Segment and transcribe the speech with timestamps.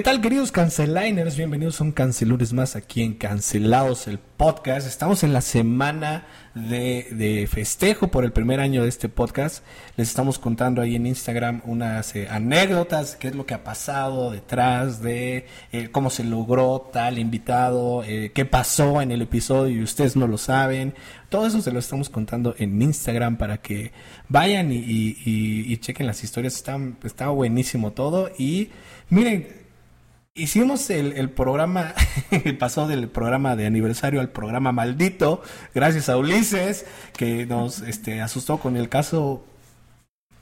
[0.00, 1.36] ¿Qué tal, queridos canceliners?
[1.36, 4.86] Bienvenidos a un Cancelunes más aquí en Cancelados, el podcast.
[4.86, 9.62] Estamos en la semana de, festejo por el primer año de este podcast.
[9.98, 14.30] Les estamos contando ahí en Instagram unas eh, anécdotas, qué es lo que ha pasado
[14.30, 19.82] detrás de eh, cómo se logró tal invitado, eh, qué pasó en el episodio y
[19.82, 20.94] ustedes no lo saben.
[21.28, 23.92] Todo eso se lo estamos contando en Instagram para que
[24.30, 26.54] vayan y, chequen las historias.
[26.54, 28.30] Está, está buenísimo todo.
[28.38, 28.70] Y
[29.10, 29.59] miren,
[30.34, 31.92] Hicimos el, programa,
[32.58, 35.42] pasó del programa de aniversario al programa maldito,
[35.74, 39.44] gracias a Ulises, que nos este, asustó con el caso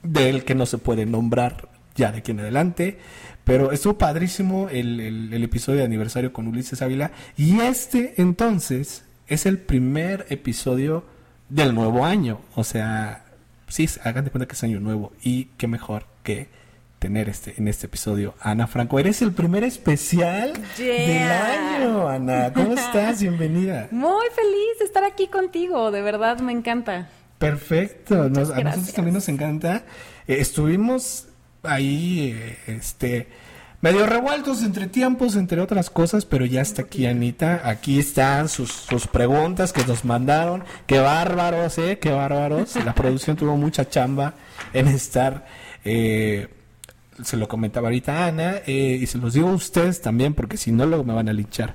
[0.02, 2.98] del que no se puede nombrar ya de aquí en adelante.
[3.44, 5.00] Pero estuvo padrísimo el,
[5.32, 7.12] el, episodio de aniversario con Ulises Ávila.
[7.38, 11.04] Y este entonces es el primer episodio
[11.48, 12.42] del nuevo año.
[12.56, 13.24] O sea,
[13.68, 15.12] sí, hagan de cuenta que es año nuevo.
[15.22, 16.48] Y qué mejor que
[16.98, 18.98] tener este en este episodio Ana Franco.
[18.98, 22.52] Eres el primer especial del año, Ana.
[22.52, 23.20] ¿Cómo estás?
[23.20, 23.88] Bienvenida.
[23.90, 27.08] Muy feliz de estar aquí contigo, de verdad me encanta.
[27.38, 29.84] Perfecto, a nosotros también nos encanta.
[30.26, 31.28] Eh, estuvimos
[31.62, 33.28] ahí, eh, este,
[33.80, 37.62] medio revueltos entre tiempos, entre otras cosas, pero ya está aquí Anita.
[37.64, 40.64] Aquí están sus, sus preguntas que nos mandaron.
[40.86, 42.00] Qué bárbaros, ¿eh?
[42.00, 42.74] Qué bárbaros.
[42.84, 44.34] La producción tuvo mucha chamba
[44.72, 45.46] en estar...
[45.84, 46.48] Eh,
[47.22, 50.72] se lo comentaba ahorita Ana, eh, y se los digo a ustedes también, porque si
[50.72, 51.74] no, luego me van a linchar.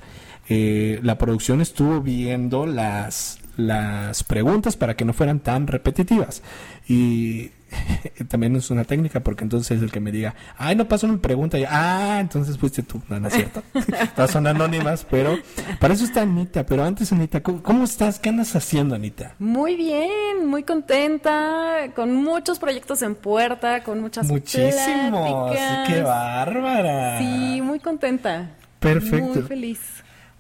[0.50, 6.44] Eh, la producción estuvo viendo las, las preguntas para que no fueran tan repetitivas.
[6.88, 7.52] Y
[8.28, 11.58] también es una técnica porque entonces el que me diga, ay, no pasó mi pregunta,
[11.58, 13.64] y, ah, entonces fuiste tú, no, no es cierto.
[14.16, 15.38] Todas son anónimas, pero
[15.80, 16.66] para eso está Anita.
[16.66, 18.20] Pero antes, Anita, ¿cómo, estás?
[18.20, 19.36] ¿Qué andas haciendo, Anita?
[19.40, 25.56] Muy bien, muy contenta, con muchos proyectos en puerta, con muchas Muchísimos,
[25.88, 27.20] qué bárbara.
[27.20, 28.52] Sí, muy contenta.
[28.80, 29.34] Perfecto.
[29.34, 29.80] Muy feliz.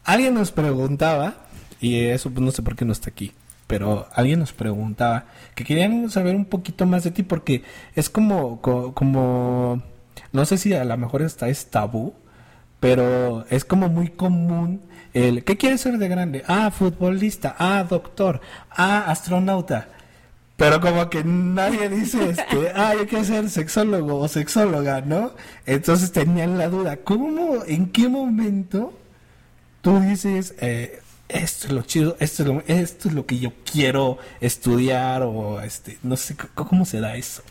[0.03, 1.35] Alguien nos preguntaba,
[1.79, 3.33] y eso pues no sé por qué no está aquí
[3.67, 5.25] pero alguien nos preguntaba
[5.55, 7.63] que querían saber un poquito más de ti porque
[7.95, 9.81] es como, como,
[10.31, 12.13] no sé si a lo mejor esta es tabú,
[12.79, 14.81] pero es como muy común
[15.13, 16.43] el, ¿qué quieres ser de grande?
[16.47, 18.41] Ah, futbolista, ah, doctor,
[18.71, 19.89] ah, astronauta.
[20.57, 25.33] Pero como que nadie dice, este, ah, yo quiero ser sexólogo o sexóloga, ¿no?
[25.65, 28.93] Entonces tenían la duda, ¿cómo, en qué momento
[29.81, 31.01] tú dices, eh,
[31.33, 35.61] esto es lo chido, esto es lo, esto es lo que yo quiero estudiar o
[35.61, 37.43] este, no sé cómo se da eso.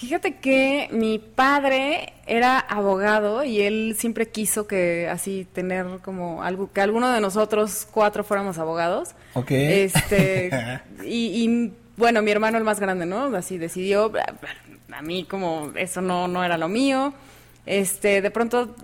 [0.00, 6.72] Fíjate que mi padre era abogado y él siempre quiso que así tener como algo
[6.72, 9.10] que alguno de nosotros cuatro fuéramos abogados.
[9.34, 9.50] Ok.
[9.50, 13.36] Este y, y, bueno, mi hermano el más grande, ¿no?
[13.36, 14.10] Así decidió.
[14.90, 17.12] A mí como eso no no era lo mío.
[17.66, 18.74] Este, de pronto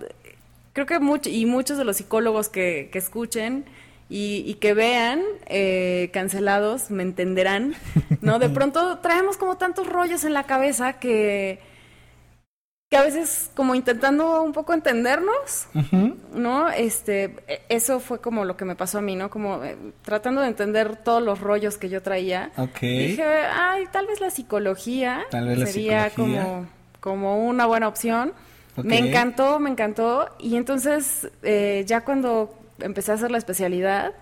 [0.73, 3.65] creo que mucho y muchos de los psicólogos que, que escuchen
[4.09, 7.75] y, que vean eh, cancelados, me entenderán,
[8.21, 8.39] ¿no?
[8.39, 11.59] De pronto traemos como tantos rollos en la cabeza que,
[12.89, 15.67] que a veces como intentando un poco entendernos,
[16.33, 16.69] ¿no?
[16.69, 19.29] Este, e, eso fue como lo que me pasó a mí, ¿no?
[19.29, 22.51] Como eh, tratando de entender todos los rollos que yo traía.
[22.79, 25.25] Dije, ay, tal vez la psicología
[25.65, 26.67] sería como
[27.07, 28.33] como una buena opción.
[28.83, 30.29] Me encantó, me encantó.
[30.39, 34.13] Y entonces, eh, ya cuando empecé a hacer la especialidad,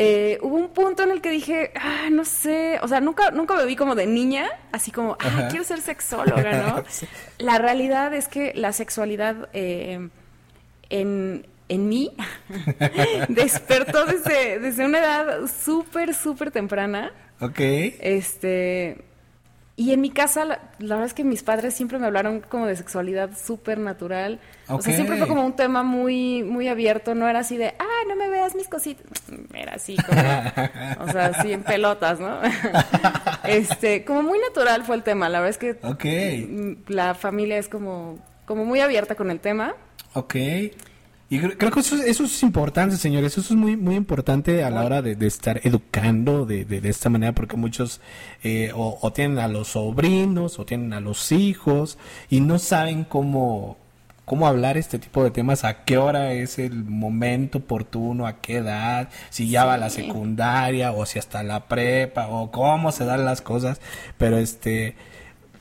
[0.00, 3.56] eh, hubo un punto en el que dije, ah, no sé, o sea, nunca, nunca
[3.56, 6.84] me vi como de niña, así como, ah, quiero ser sexóloga, ¿no?
[7.38, 10.08] La realidad es que la sexualidad eh,
[10.88, 12.14] en, en mí
[13.28, 17.12] despertó desde, desde una edad súper, súper temprana.
[17.40, 17.58] Ok.
[17.58, 19.04] Este,
[19.78, 22.74] y en mi casa, la, verdad es que mis padres siempre me hablaron como de
[22.74, 24.40] sexualidad súper natural.
[24.66, 27.14] O sea, siempre fue como un tema muy, muy abierto.
[27.14, 29.06] No era así de, ah, no me veas mis cositas.
[29.54, 32.40] Era así como, o sea, así en pelotas, ¿no?
[33.44, 35.28] este, como muy natural fue el tema.
[35.28, 39.76] La verdad es que la familia es como, como muy abierta con el tema.
[40.14, 40.34] Ok.
[41.30, 43.36] Y creo que eso, eso es importante, señores.
[43.36, 47.32] Eso es muy muy importante a la hora de, estar educando de, de, esta manera,
[47.32, 48.00] porque muchos
[48.42, 51.98] eh, o, tienen a los sobrinos o tienen a los hijos
[52.30, 53.76] y no saben cómo,
[54.24, 58.56] cómo hablar este tipo de temas, a qué hora es el momento oportuno, a qué
[58.58, 63.04] edad, si ya va a la secundaria o si hasta la prepa o cómo se
[63.04, 63.82] dan las cosas.
[64.16, 64.96] Pero este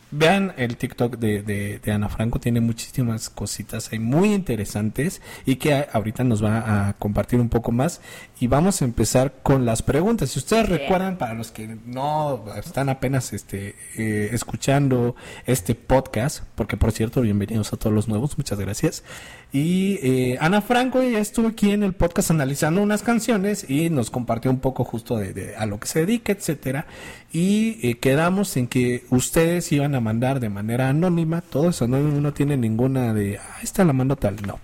[0.09, 1.41] Vean el TikTok de,
[1.83, 6.93] de, Ana Franco, tiene muchísimas cositas ahí muy interesantes y que ahorita nos va a
[6.93, 7.99] compartir un poco más.
[8.39, 10.29] Y vamos a empezar con las preguntas.
[10.29, 15.15] Si ustedes recuerdan, para los que no están apenas este, eh, escuchando
[15.47, 19.03] este podcast, porque por cierto, bienvenidos a todos los nuevos, muchas gracias.
[19.51, 24.11] Y eh, Ana Franco ya estuvo aquí en el podcast analizando unas canciones y nos
[24.11, 26.85] compartió un poco justo de, a lo que se dedica, etcétera.
[27.33, 31.97] Y eh, quedamos en que ustedes iban a mandar de manera anónima, todo eso, no,
[31.97, 34.59] no tiene ninguna de, ah, esta la mando tal, no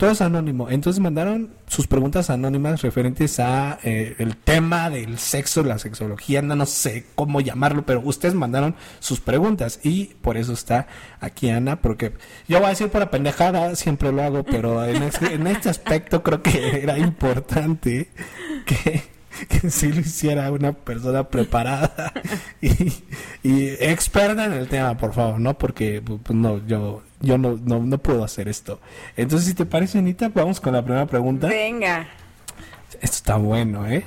[0.00, 0.70] todo es anónimo.
[0.70, 6.56] Entonces mandaron sus preguntas anónimas referentes a eh, el tema del sexo, la sexología, no,
[6.56, 10.86] no sé cómo llamarlo, pero ustedes mandaron sus preguntas y por eso está
[11.20, 12.14] aquí Ana, porque
[12.48, 15.68] yo voy a decir por la pendejada, siempre lo hago, pero en este, en este
[15.68, 18.08] aspecto creo que era importante
[18.64, 22.12] que que sí lo hiciera una persona preparada
[22.60, 22.92] y,
[23.42, 25.56] y, experta en el tema, por favor, ¿no?
[25.56, 28.80] Porque pues, no, yo, yo no, no, no puedo hacer esto.
[29.16, 31.48] Entonces, si te parece, Anita, vamos con la primera pregunta.
[31.48, 32.08] Venga.
[33.00, 34.04] Esto está bueno, ¿eh?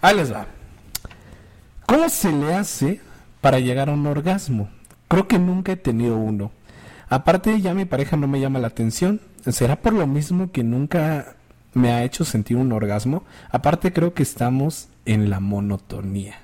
[0.00, 0.46] Ahí les va.
[1.86, 3.00] ¿Cómo se le hace
[3.40, 4.68] para llegar a un orgasmo?
[5.08, 6.50] Creo que nunca he tenido uno.
[7.08, 9.20] Aparte, ya mi pareja no me llama la atención.
[9.46, 11.36] ¿Será por lo mismo que nunca
[11.74, 13.24] me ha hecho sentir un orgasmo.
[13.50, 16.36] Aparte creo que estamos en la monotonía.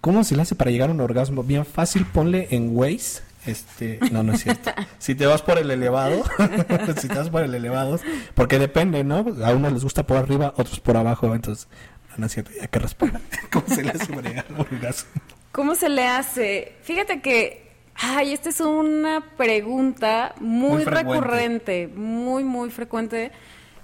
[0.00, 1.42] ¿Cómo se le hace para llegar a un orgasmo?
[1.42, 3.22] Bien fácil, ponle en Waze.
[3.46, 4.70] Este, no, no es cierto.
[4.98, 6.24] si te vas por el elevado,
[7.00, 7.98] si te vas por el elevado,
[8.34, 9.24] porque depende, ¿no?
[9.44, 11.68] A unos les gusta por arriba, otros por abajo, entonces,
[12.16, 13.20] no es cierto, ya que respira.
[13.52, 15.10] ¿Cómo se le hace para llegar a un orgasmo?
[15.52, 16.74] ¿Cómo se le hace?
[16.82, 23.30] Fíjate que, ay, esta es una pregunta muy recurrente, muy, muy frecuente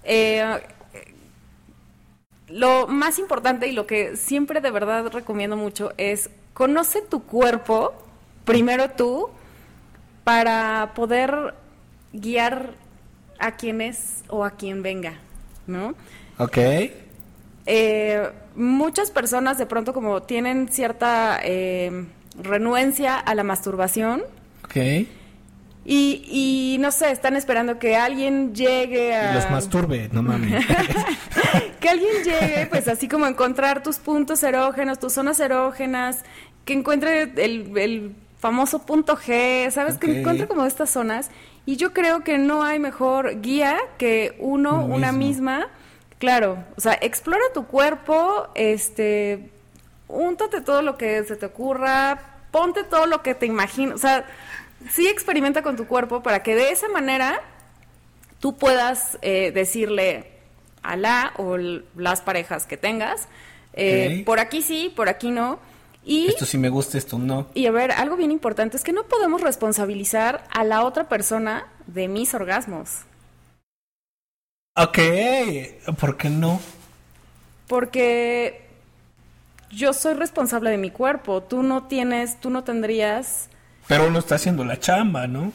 [0.05, 0.61] eh,
[2.49, 7.95] lo más importante y lo que siempre de verdad recomiendo mucho es conoce tu cuerpo,
[8.45, 9.31] primero tú,
[10.25, 11.55] para poder
[12.13, 12.75] guiar
[13.39, 15.15] a quien es o a quien venga,
[15.67, 15.95] ¿no?
[16.39, 16.59] Ok.
[17.65, 22.07] Eh, muchas personas de pronto como tienen cierta eh,
[22.41, 24.23] renuencia a la masturbación.
[24.65, 24.77] Ok
[25.85, 29.35] y, y no sé, están esperando que alguien llegue a...
[29.35, 30.65] Los masturbe, no mames.
[31.81, 36.21] que alguien llegue, pues así como encontrar tus puntos erógenos, tus zonas erógenas,
[36.65, 39.99] que encuentre el, el famoso punto G, ¿sabes?
[39.99, 41.31] Que encuentre como estas zonas.
[41.67, 45.67] Y yo creo que no hay mejor guía que uno, una misma.
[46.19, 49.51] Claro, o sea, explora tu cuerpo, este,
[50.07, 52.21] úntate todo lo que se te ocurra,
[52.53, 54.25] ponte todo lo que te imaginas, o sea
[54.91, 57.41] sí experimenta con tu cuerpo para que de esa manera
[58.41, 60.33] tú puedas eh, decirle
[60.83, 63.29] a la o las parejas que tengas,
[63.73, 65.61] eh, por aquí sí, por aquí no.
[66.05, 67.47] Y, esto sí me gusta, esto no.
[67.55, 71.69] Y a ver, algo bien importante es que no podemos responsabilizar a la otra persona
[71.87, 73.03] de mis orgasmos.
[74.77, 74.99] Ok,
[76.01, 76.61] ¿por qué no?
[77.69, 78.67] Porque
[79.71, 83.49] yo soy responsable de mi cuerpo, tú no tienes, tú no tendrías
[83.87, 85.53] pero uno está haciendo la chamba, ¿no?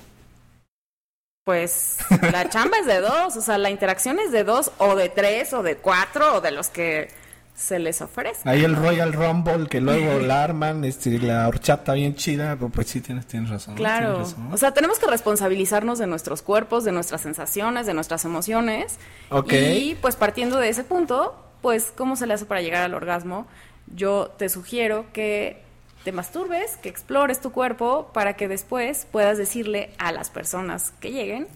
[1.44, 2.00] Pues
[2.32, 5.54] la chamba es de dos, o sea, la interacción es de dos, o de tres,
[5.54, 7.10] o de cuatro, o de los que
[7.58, 8.48] se les ofrece.
[8.48, 13.02] Ahí el Royal Rumble, que luego la arman, este, la horchata bien chida, pues sí,
[13.02, 13.76] tienes, tienes razón.
[13.76, 18.98] Claro, o sea, tenemos que responsabilizarnos de nuestros cuerpos, de nuestras sensaciones, de nuestras emociones.
[19.30, 19.54] Ok.
[19.54, 23.48] Y pues partiendo de ese punto, pues, ¿cómo se le hace para llegar al orgasmo?
[23.88, 25.64] Yo te sugiero que
[26.08, 31.12] te masturbes, que explores tu cuerpo para que después puedas decirle a las personas que
[31.12, 31.48] lleguen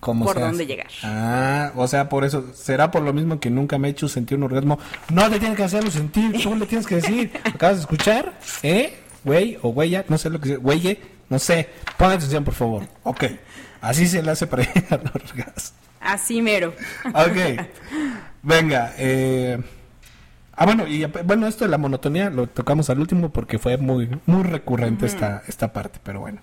[0.00, 0.88] por dónde llegar.
[1.04, 4.38] Ah, o sea, por eso, será por lo mismo que nunca me he hecho sentir
[4.38, 4.80] un orgasmo.
[5.12, 7.30] No te tienes que hacerlo sentir, tú le tienes que decir.
[7.44, 8.32] ¿Acabas de escuchar?
[8.64, 8.92] ¿Eh?
[9.22, 10.58] Güey o güey, no sé lo que sea.
[10.58, 10.98] Güey,
[11.28, 11.68] no sé.
[11.96, 12.82] Pon atención, por favor.
[13.04, 13.22] Ok.
[13.80, 15.78] Así se le hace para llegar al orgasmo.
[16.00, 16.74] Así mero.
[17.14, 17.68] Ok.
[18.42, 19.62] Venga, eh.
[20.62, 24.08] Ah, bueno, y bueno, esto de la monotonía lo tocamos al último porque fue muy,
[24.26, 26.40] muy recurrente esta, esta parte, pero bueno.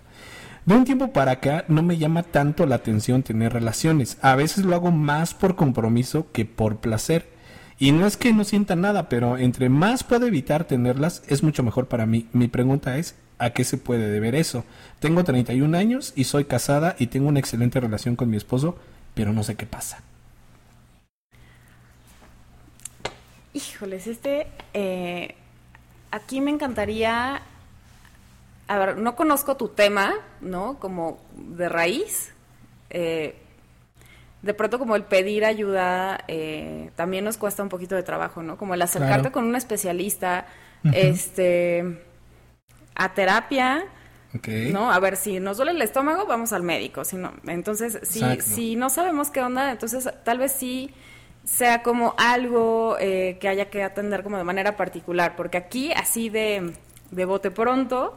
[0.65, 4.17] De un tiempo para acá no me llama tanto la atención tener relaciones.
[4.21, 7.29] A veces lo hago más por compromiso que por placer.
[7.77, 11.63] Y no es que no sienta nada, pero entre más puedo evitar tenerlas, es mucho
[11.63, 12.27] mejor para mí.
[12.33, 14.65] Mi pregunta es, ¿a qué se puede deber eso?
[14.99, 18.75] Tengo 31 años y soy casada y tengo una excelente relación con mi esposo,
[19.13, 20.03] pero no sé qué pasa.
[23.53, 25.35] Híjoles, este, eh,
[26.11, 27.41] aquí me encantaría,
[28.67, 30.77] a ver, no conozco tu tema, ¿no?
[30.79, 32.33] Como de raíz.
[32.91, 33.35] Eh,
[34.41, 38.57] de pronto como el pedir ayuda eh, también nos cuesta un poquito de trabajo, ¿no?
[38.57, 40.45] Como el acercarte con un especialista,
[40.93, 42.01] este,
[42.95, 43.83] a terapia,
[44.71, 44.91] ¿no?
[44.91, 48.75] A ver, si nos duele el estómago, vamos al médico, si no, entonces, si, si
[48.77, 50.93] no sabemos qué onda, entonces tal vez sí
[51.49, 56.29] sea como algo eh, que haya que atender como de manera particular, porque aquí así
[56.29, 56.73] de,
[57.09, 58.15] de bote pronto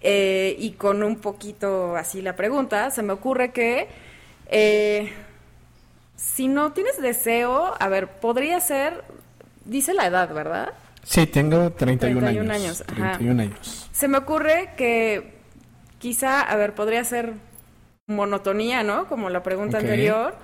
[0.00, 3.86] eh, y con un poquito así la pregunta, se me ocurre que,
[4.46, 5.12] eh,
[6.16, 9.04] si no tienes deseo, a ver, podría ser,
[9.66, 10.72] dice la edad, ¿verdad?
[11.04, 12.82] Sí, tengo 31, 31 años.
[12.86, 13.88] 31 años.
[13.92, 15.34] Se me ocurre que
[15.98, 17.34] quizá, a ver, podría ser
[18.06, 19.06] monotonía, ¿no?
[19.06, 20.34] Como la pregunta anterior.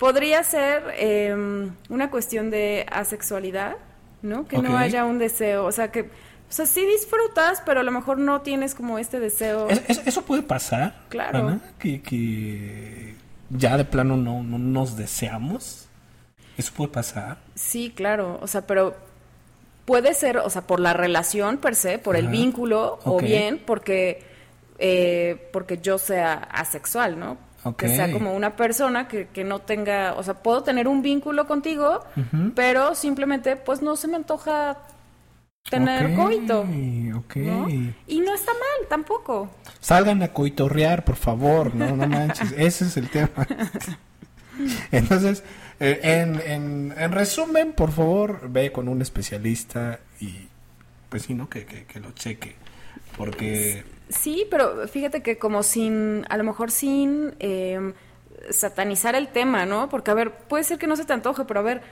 [0.00, 3.76] Podría ser em, una cuestión de asexualidad,
[4.22, 4.48] ¿no?
[4.48, 7.92] Que no haya un deseo, o sea, que, o sea, sí disfrutas, pero a lo
[7.92, 9.68] mejor no tienes como este deseo.
[9.68, 10.94] ¿Eso, puede pasar?
[11.10, 11.60] Claro.
[11.78, 13.14] Que, que
[13.50, 15.86] ya de plano no, no nos deseamos.
[16.56, 17.36] ¿Eso puede pasar?
[17.54, 18.96] Sí, claro, o sea, pero
[19.84, 24.22] puede ser, o sea, por la relación per se, por el vínculo, o bien porque,
[24.78, 27.49] eh, porque yo sea asexual, ¿no?
[27.76, 31.46] Que sea como una persona que, que, no tenga, o sea, puedo tener un vínculo
[31.46, 32.02] contigo,
[32.54, 34.78] pero simplemente pues no se me antoja
[35.68, 36.64] tener coito.
[36.64, 39.50] Y no está mal tampoco.
[39.78, 43.46] Salgan a coitorrear, por favor, no, no manches, ese es el tema.
[44.90, 45.44] Entonces,
[45.80, 50.48] eh, en, en, en, resumen, por favor, ve con un especialista y,
[51.08, 51.48] pues sí, ¿no?
[51.48, 52.56] Que, que, que lo cheque.
[53.16, 53.84] Porque...
[53.84, 53.99] Sí,
[54.50, 57.94] pero fíjate que como sin, a lo mejor sin em,
[58.50, 59.88] satanizar el tema, ¿no?
[59.88, 61.82] Porque, a ver, puede ser que no se te antoje, pero a ver,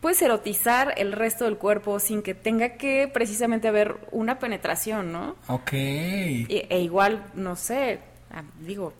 [0.00, 5.36] puedes erotizar el resto del cuerpo sin que tenga que precisamente haber una penetración, ¿no?
[5.48, 5.72] Ok.
[5.72, 8.00] e igual, no sé,
[8.30, 8.92] ah, digo,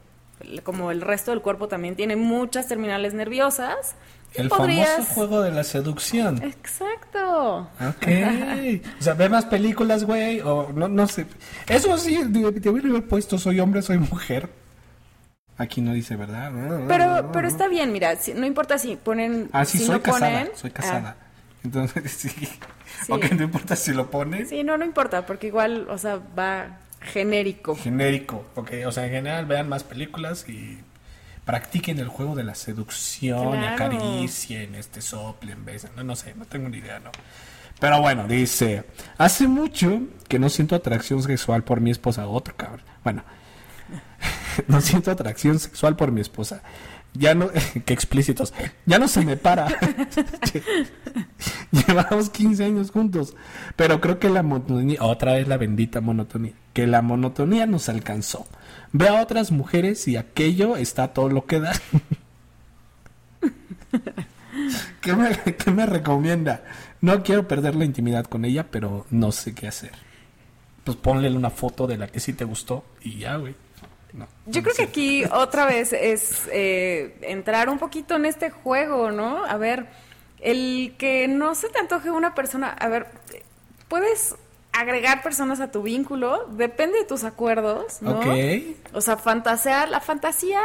[0.62, 3.94] como el resto del cuerpo también tiene muchas terminales nerviosas.
[4.34, 6.42] El famoso juego de la seducción.
[6.42, 7.68] Exacto.
[7.80, 8.06] Ok.
[8.98, 11.26] o sea, ve más películas, güey, o no, no sé.
[11.68, 12.20] Eso sí,
[12.60, 14.48] te hubiera haber puesto soy hombre, soy mujer.
[15.56, 16.50] Aquí no dice, ¿verdad?
[16.88, 19.48] Pero, pero está bien, mira, no importa si ponen...
[19.52, 21.16] Ah, sí, soy casada, soy casada.
[21.20, 21.24] Ah.
[21.62, 22.28] Entonces, sí.
[22.28, 23.12] sí.
[23.12, 24.48] Ok, no importa si lo pones.
[24.48, 27.76] Sí, no, no importa, porque igual, o sea, va genérico.
[27.76, 28.70] Genérico, ok.
[28.86, 30.80] O sea, en general vean más películas y
[31.44, 35.90] practiquen el juego de la seducción y acaricien, este soplen, besen.
[35.96, 37.10] No, no sé, no tengo ni idea, ¿no?
[37.78, 38.84] Pero bueno, dice,
[39.18, 42.26] hace mucho que no siento atracción sexual por mi esposa.
[42.26, 42.86] Otro cabrón.
[43.02, 43.24] Bueno,
[44.68, 46.62] no siento atracción sexual por mi esposa.
[47.12, 47.50] Ya no,
[47.84, 48.52] qué explícitos.
[48.86, 49.68] Ya no se me para.
[51.72, 53.34] Llevamos 15 años juntos.
[53.76, 58.46] Pero creo que la monotonía, otra vez la bendita monotonía, que la monotonía nos alcanzó.
[58.96, 61.72] Ve a otras mujeres y aquello está todo lo que da.
[65.00, 66.62] ¿Qué me, ¿Qué me recomienda?
[67.00, 69.90] No quiero perder la intimidad con ella, pero no sé qué hacer.
[70.84, 73.56] Pues ponle una foto de la que sí te gustó y ya, güey.
[74.46, 79.44] Yo creo que aquí otra vez es eh, entrar un poquito en este juego, ¿no?
[79.44, 79.88] A ver,
[80.38, 83.08] el que no se te antoje una persona, a ver,
[83.88, 84.36] puedes
[84.74, 88.18] agregar personas a tu vínculo, depende de tus acuerdos, ¿no?
[88.18, 88.26] Ok.
[88.92, 90.60] O sea, fantasear, la fantasía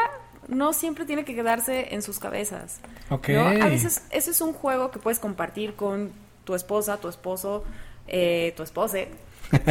[0.47, 2.79] no siempre tiene que quedarse en sus cabezas.
[3.09, 3.29] Ok.
[3.29, 6.11] A veces ese es un juego que puedes compartir con
[6.43, 7.63] tu esposa, tu esposo,
[8.07, 8.97] eh, tu esposa.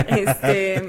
[0.09, 0.83] Este,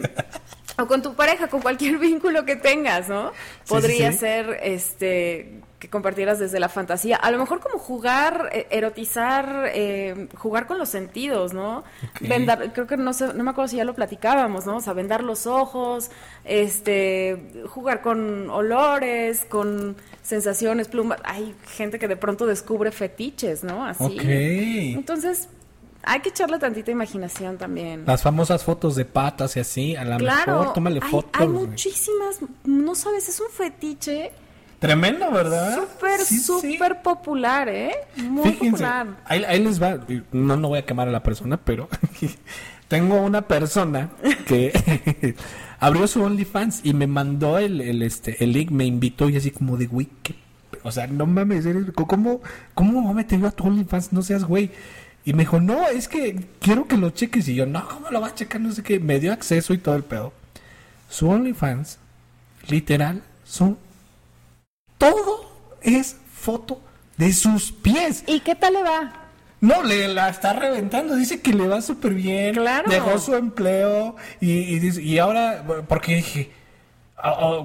[0.80, 3.32] o con tu pareja, con cualquier vínculo que tengas, ¿no?
[3.68, 9.72] Podría ser este que compartieras desde la fantasía, a lo mejor como jugar, eh, erotizar,
[9.74, 11.86] eh, jugar con los sentidos, ¿no?
[12.20, 14.78] Vendar, creo que no sé, no me acuerdo si ya lo platicábamos, ¿no?
[14.78, 16.12] O sea, vendar los ojos,
[16.44, 21.20] este, jugar con olores, con sensaciones, plumas.
[21.24, 23.86] Hay gente que de pronto descubre fetiches, ¿no?
[23.86, 24.18] Así.
[24.20, 25.48] Entonces,
[26.04, 28.04] hay que echarle tantita imaginación también.
[28.06, 31.32] Las famosas fotos de patas y así, a la mejor, tómale fotos.
[31.34, 34.32] Hay muchísimas, no sabes, es un fetiche.
[34.80, 35.76] Tremendo, ¿verdad?
[35.76, 37.92] Súper, súper popular, ¿eh?
[38.16, 39.08] Muy popular.
[39.26, 40.00] Ahí, ahí, les va,
[40.32, 41.90] no, no voy a quemar a la persona, pero
[42.88, 44.10] tengo una persona
[44.48, 45.36] que
[45.80, 49.52] abrió su OnlyFans y me mandó el, el, este, el link, me invitó y así
[49.52, 50.08] como de, güey,
[50.84, 52.42] O sea, no mames, ¿cómo,
[52.74, 54.14] cómo me yo a tu OnlyFans?
[54.14, 54.72] No seas güey.
[55.26, 57.48] Y me dijo, no, es que quiero que lo cheques.
[57.50, 58.62] Y yo, no, ¿cómo lo va a checar?
[58.62, 59.00] No sé qué.
[59.00, 60.34] Me dio acceso y todo el pedo.
[61.10, 62.00] Su OnlyFans,
[62.68, 63.78] literal, son.
[65.00, 65.50] Todo
[65.82, 66.80] es foto
[67.18, 68.24] de sus pies.
[68.28, 69.14] ¿Y qué tal le va?
[69.62, 71.16] No, le la está reventando.
[71.16, 72.54] Dice que le va súper bien.
[72.54, 72.92] Claro.
[72.92, 74.16] Dejó su empleo.
[74.40, 76.52] Y, y, y ahora, porque dije,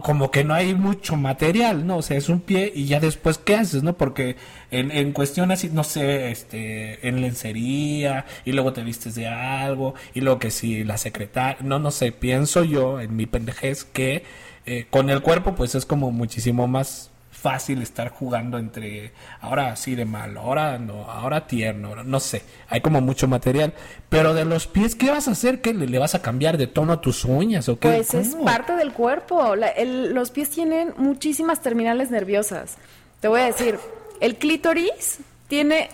[0.03, 1.99] como que no hay mucho material, ¿no?
[1.99, 3.97] O sea, es un pie y ya después, ¿qué haces, no?
[3.97, 4.37] Porque
[4.71, 9.95] en, en cuestión así, no sé, este, en lencería y luego te vistes de algo
[10.13, 14.25] y luego que si la secretaria, no, no sé, pienso yo en mi pendejez que
[14.67, 17.11] eh, con el cuerpo pues es como muchísimo más
[17.45, 22.81] fácil estar jugando entre ahora sí de malo, ahora no, ahora tierno, no sé, hay
[22.81, 23.75] como mucho material,
[24.09, 25.61] pero de los pies, ¿qué vas a hacer?
[25.61, 27.89] ¿Qué le, vas a cambiar de tono a tus uñas o qué?
[27.89, 32.77] Pues es parte del cuerpo, los pies tienen muchísimas terminales nerviosas.
[33.21, 33.79] Te voy a decir,
[34.21, 35.91] el clítoris tiene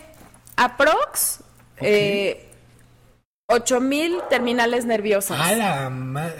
[0.54, 1.40] aprox
[1.80, 2.48] eh,
[3.50, 5.38] 8000 terminales nerviosas.
[5.40, 5.90] ¡Hala!
[5.90, 6.32] Más,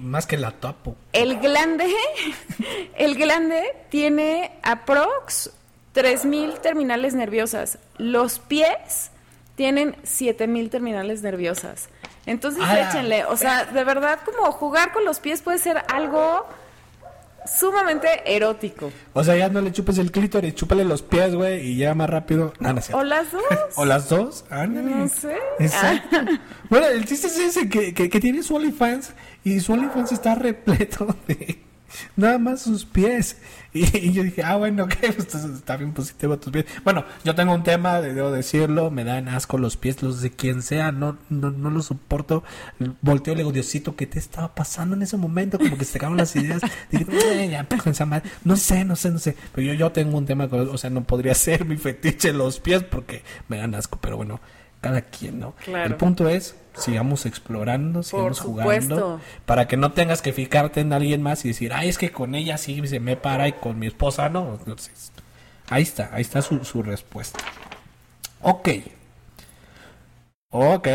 [0.00, 0.96] más que la topo.
[1.12, 1.92] El glande,
[2.96, 5.50] el glande tiene aprox
[5.92, 7.78] 3000 terminales nerviosas.
[7.96, 9.10] Los pies
[9.56, 11.88] tienen 7000 terminales nerviosas.
[12.26, 16.46] Entonces échenle, o sea, de verdad como jugar con los pies puede ser algo
[17.56, 18.90] sumamente erótico.
[19.12, 22.10] O sea, ya no le chupes el clítoris, chúpale los pies, güey, y ya más
[22.10, 22.52] rápido.
[22.60, 22.80] Ah, no.
[22.92, 23.42] O las dos.
[23.76, 24.44] O las dos.
[24.50, 24.90] Ándale.
[24.90, 25.36] No sé.
[25.58, 26.16] Exacto.
[26.70, 29.12] Bueno, el chiste es ese, que, que, que tiene su OnlyFans
[29.44, 31.60] y su OnlyFans está repleto de
[32.16, 33.36] nada más sus pies.
[33.74, 36.64] Y, y yo dije, ah, bueno, ok, pues está bien positivo tus pies.
[36.84, 40.62] Bueno, yo tengo un tema, debo decirlo, me dan asco los pies, los de quien
[40.62, 42.42] sea, no, no, no los soporto.
[43.02, 45.58] Volteo y le digo, Diosito, ¿qué te estaba pasando en ese momento?
[45.58, 46.62] Como que se te acaban las ideas.
[46.90, 47.04] Dije,
[47.44, 48.30] "Eh, ya, pues, esa madre".
[48.42, 49.36] No sé, no sé, no sé.
[49.54, 52.82] Pero yo, yo tengo un tema o sea, no podría ser mi fetiche los pies
[52.84, 54.40] porque me dan asco, pero bueno,
[54.80, 55.54] cada quien, ¿no?
[55.64, 55.86] Claro.
[55.86, 61.22] El punto es, sigamos explorando, sigamos jugando, para que no tengas que fijarte en alguien
[61.22, 63.86] más y decir, ay, es que con ella sí se me para y con mi
[63.86, 64.54] esposa no.
[64.58, 65.12] Entonces,
[65.68, 67.40] ahí está, ahí está su, su respuesta.
[68.42, 68.68] Ok.
[70.50, 70.88] Ok.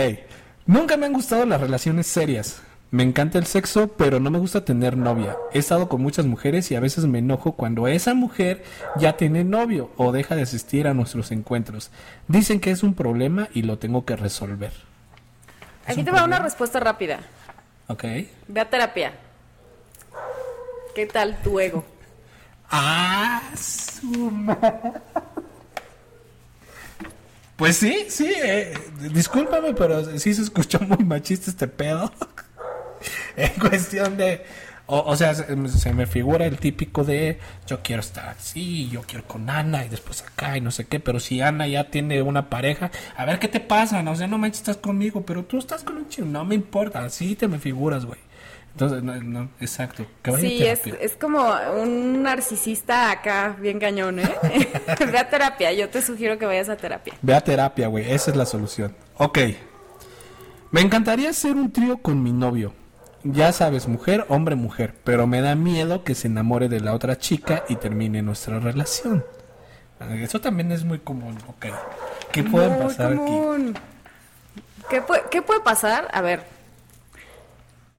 [0.65, 2.61] Nunca me han gustado las relaciones serias.
[2.93, 5.35] Me encanta el sexo, pero no me gusta tener novia.
[5.51, 8.63] He estado con muchas mujeres y a veces me enojo cuando esa mujer
[8.97, 11.89] ya tiene novio o deja de asistir a nuestros encuentros.
[12.27, 14.73] Dicen que es un problema y lo tengo que resolver.
[15.87, 17.21] ¿Es Aquí te va una respuesta rápida.
[17.87, 18.03] Ok.
[18.47, 19.13] Ve a terapia.
[20.93, 21.83] ¿Qué tal tu ego?
[22.69, 23.41] Ah,
[27.55, 28.75] Pues sí, sí, eh,
[29.11, 32.11] discúlpame, pero sí se escuchó muy machista este pedo.
[33.37, 34.43] en cuestión de,
[34.85, 39.01] o, o sea, se, se me figura el típico de yo quiero estar así, yo
[39.03, 42.21] quiero con Ana y después acá y no sé qué, pero si Ana ya tiene
[42.21, 45.43] una pareja, a ver qué te pasa, no o sea, no manches, estás conmigo, pero
[45.43, 48.19] tú estás con un chico, no me importa, así te me figuras, güey.
[48.73, 50.03] Entonces, no, no, exacto.
[50.39, 51.47] Sí, es, es como
[51.79, 54.35] un narcisista acá, bien cañón, ¿eh?
[55.11, 57.13] Ve a terapia, yo te sugiero que vayas a terapia.
[57.21, 58.11] Ve a terapia, güey.
[58.11, 58.95] Esa es la solución.
[59.17, 59.37] Ok.
[60.71, 62.73] Me encantaría hacer un trío con mi novio.
[63.23, 64.95] Ya sabes, mujer, hombre, mujer.
[65.03, 69.25] Pero me da miedo que se enamore de la otra chica y termine nuestra relación.
[69.99, 71.37] Ah, Eso también es muy común.
[71.47, 71.67] Ok.
[72.31, 73.17] ¿Qué puede Muy pasar aquí?
[73.17, 73.75] común.
[74.89, 76.07] ¿Qué puede, qué puede pasar?
[76.13, 76.43] A ver.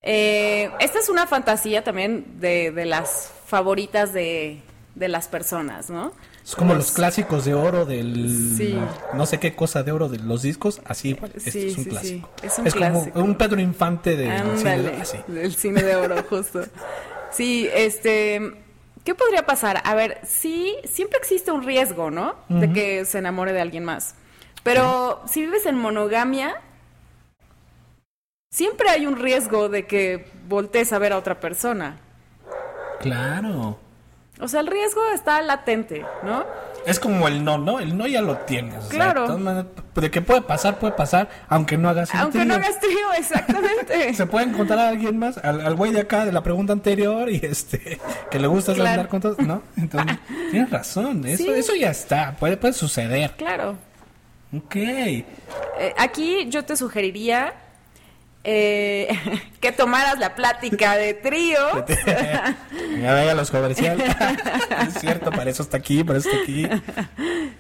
[0.03, 4.63] Eh, esta es una fantasía también de, de las favoritas de,
[4.95, 6.13] de las personas, ¿no?
[6.45, 8.55] Es como los clásicos de oro del...
[8.59, 8.79] Sí.
[9.15, 10.83] No sé qué cosa de oro de los discos.
[10.85, 11.33] Así igual.
[11.35, 12.31] Este Sí, es un sí, clásico.
[12.43, 13.21] Es un como clásico.
[13.21, 14.31] un Pedro Infante de...
[14.31, 15.19] Ándale, así.
[15.27, 16.61] del cine de oro, justo.
[17.31, 18.53] Sí, este,
[19.05, 19.81] ¿qué podría pasar?
[19.85, 22.35] A ver, sí, siempre existe un riesgo, ¿no?
[22.51, 24.15] De que se enamore de alguien más.
[24.63, 26.61] Pero si vives en monogamia,
[28.51, 32.01] siempre hay un riesgo de que voltees a ver a otra persona.
[33.01, 33.79] Claro.
[34.45, 36.45] O sea, el riesgo está latente, ¿no?
[36.87, 37.81] Es como el no, ¿no?
[37.81, 38.77] El no ya lo tienes.
[38.77, 39.21] o sea, Claro.
[39.23, 42.55] de todas maneras, de que puede pasar, puede pasar, aunque no hagas un Aunque no
[42.55, 42.67] trío.
[42.67, 44.15] hagas trío, exactamente.
[44.15, 47.31] Se puede encontrar a alguien más, al, al güey de acá de la pregunta anterior
[47.31, 47.99] y este
[48.31, 48.91] que le gusta Claro.
[48.91, 49.63] andar con todos, ¿no?
[49.79, 50.19] Entonces,
[50.51, 51.51] tienes razón, eso, Sí.
[51.51, 53.33] eso ya está, puede, puede suceder.
[53.39, 53.77] claro.
[54.57, 54.77] Ok.
[54.77, 55.35] Eh,
[55.99, 57.55] aquí yo te sugeriría
[58.45, 59.09] eh,
[59.61, 61.59] que tomaras la plática de trío.
[63.01, 64.15] ya vaya los comerciales.
[64.89, 66.69] es cierto, para eso está aquí, para eso está aquí.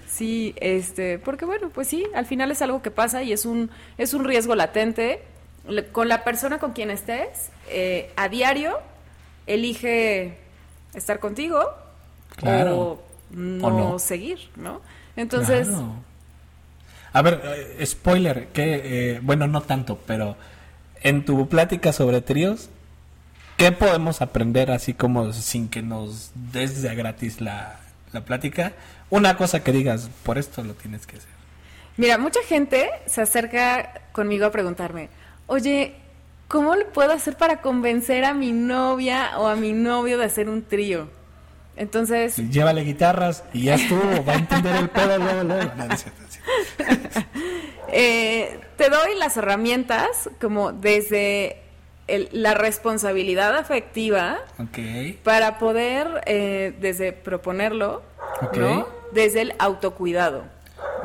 [0.06, 3.70] Sí, este, porque bueno, pues sí, al final es algo que pasa y es un,
[3.98, 5.22] es un riesgo latente.
[5.92, 8.78] Con la persona con quien estés, eh, a diario,
[9.46, 10.36] elige
[10.94, 11.70] estar contigo
[12.36, 12.76] Claro.
[12.76, 13.98] o no, O no.
[13.98, 14.82] seguir, ¿no?
[15.16, 15.94] Entonces, Claro.
[17.14, 17.40] A ver,
[17.78, 20.36] eh, spoiler, que, eh, bueno, no tanto, pero
[21.04, 22.70] en tu plática sobre tríos,
[23.56, 27.78] ¿qué podemos aprender así como sin que nos des de gratis la,
[28.12, 28.72] la plática?
[29.10, 31.30] Una cosa que digas, por esto lo tienes que hacer.
[31.98, 35.10] mira, mucha gente se acerca conmigo a preguntarme,
[35.46, 35.94] oye,
[36.48, 40.48] ¿cómo le puedo hacer para convencer a mi novia o a mi novio de hacer
[40.48, 41.08] un trío?
[41.76, 45.64] Entonces, Llévale guitarras y ya estuvo, va a entender el pedo luego, luego.
[45.76, 45.94] No, no no.
[47.88, 51.60] Eh, te doy las herramientas como desde
[52.06, 54.78] el- la responsabilidad afectiva Ok,
[55.22, 58.02] para poder eh, desde proponerlo,
[58.42, 58.56] Ok.
[58.56, 58.88] ¿no?
[59.12, 60.42] Desde el autocuidado,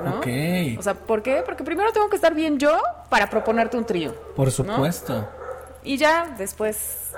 [0.04, 0.18] ¿no?
[0.20, 0.28] ok,
[0.80, 1.42] O sea, ¿por qué?
[1.46, 4.14] Porque primero tengo que estar bien yo para proponerte un trío.
[4.36, 5.28] por supuesto.
[5.84, 7.12] Y ya después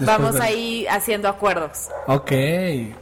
[0.00, 1.88] vamos ahí haciendo acuerdos.
[2.06, 2.32] Ok,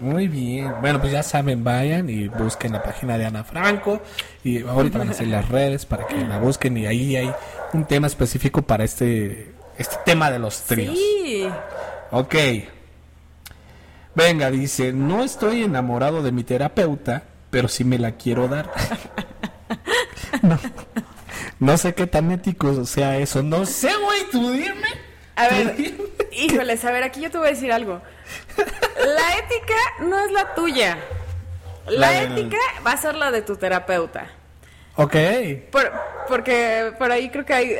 [0.00, 0.72] muy bien.
[0.80, 4.00] Bueno, pues ya saben, vayan y busquen la página de Ana Franco
[4.44, 7.32] y ahorita van a hacer las redes para que la busquen y ahí hay
[7.72, 10.96] un tema específico para este este tema de los tríos.
[10.96, 11.48] Sí.
[12.10, 12.34] Ok.
[14.14, 18.70] Venga, dice, no estoy enamorado de mi terapeuta, pero sí me la quiero dar.
[20.42, 20.58] no,
[21.58, 23.42] no sé qué tan ético sea eso.
[23.42, 25.05] No sé, güey, tú dime.
[25.36, 25.76] A ver,
[26.32, 28.00] híjoles, a ver, aquí yo te voy a decir algo.
[28.56, 30.98] La ética no es la tuya.
[31.88, 34.26] La, ética va a ser la de tu terapeuta.
[34.96, 35.14] Ok.
[36.26, 37.76] porque por ahí creo que hay,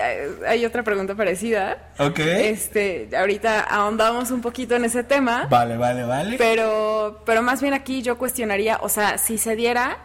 [0.47, 1.79] hay, otra pregunta parecida.
[1.99, 2.19] Ok.
[2.19, 5.47] Este, ahorita ahondamos un poquito en ese tema.
[5.51, 6.37] Vale, vale, vale.
[6.37, 9.97] Pero, pero más bien aquí yo cuestionaría, o sea, si se diera,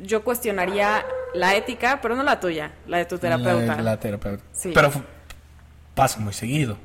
[0.00, 3.76] yo cuestionaría la ética, pero no la tuya, la de tu terapeuta.
[3.76, 4.44] La, la terapeuta.
[4.52, 4.70] Sí.
[4.72, 4.92] Pero
[5.98, 6.76] pasa muy seguido.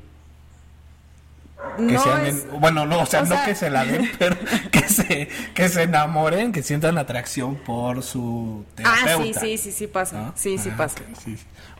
[1.76, 4.36] Que sean bueno, no, o sea, no que se la den, pero
[4.72, 9.14] que se, que se enamoren, que sientan atracción por su terapeuta.
[9.14, 10.32] Ah, sí, sí, sí, sí pasa.
[10.34, 10.96] Sí, sí ah, pasa.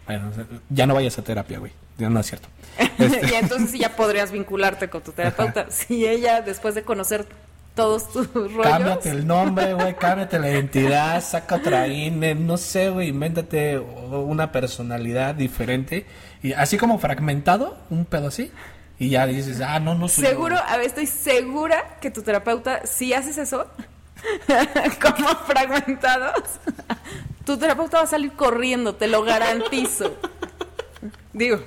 [0.07, 0.31] Bueno,
[0.71, 1.73] ya no vayas a terapia, güey.
[1.99, 2.49] Ya no es cierto.
[2.99, 5.67] Este y entonces sí ya podrías vincularte con tu terapeuta.
[5.71, 7.27] Si ella, después de conocer
[7.75, 8.63] todos tus rollos.
[8.63, 14.53] Cámbiate el nombre, güey, cámbiate la identidad, saca otra INE, no sé, güey, invéntate una
[14.53, 16.07] personalidad diferente.
[16.45, 18.53] Y así como fragmentado, un pedo así.
[18.99, 22.85] Y ya dices, ah, no, no soy Seguro, a ver, estoy segura que tu terapeuta,
[22.85, 23.67] si haces eso,
[25.01, 26.43] como fragmentados,
[27.47, 30.15] tu terapeuta va a salir corriendo, te lo garantizo.
[31.33, 31.61] Digo,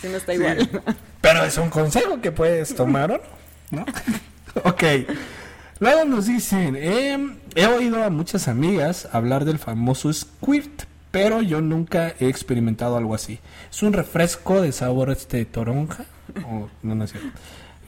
[0.00, 0.70] si no está igual.
[1.20, 3.20] Pero es un consejo que puedes tomar,
[3.72, 3.84] ¿no?
[4.62, 4.84] ok.
[5.80, 11.60] Luego nos dicen, em, he oído a muchas amigas hablar del famoso squirt, pero yo
[11.60, 13.38] nunca he experimentado algo así.
[13.70, 16.06] Es un refresco de sabor este toronja
[16.82, 17.04] no, no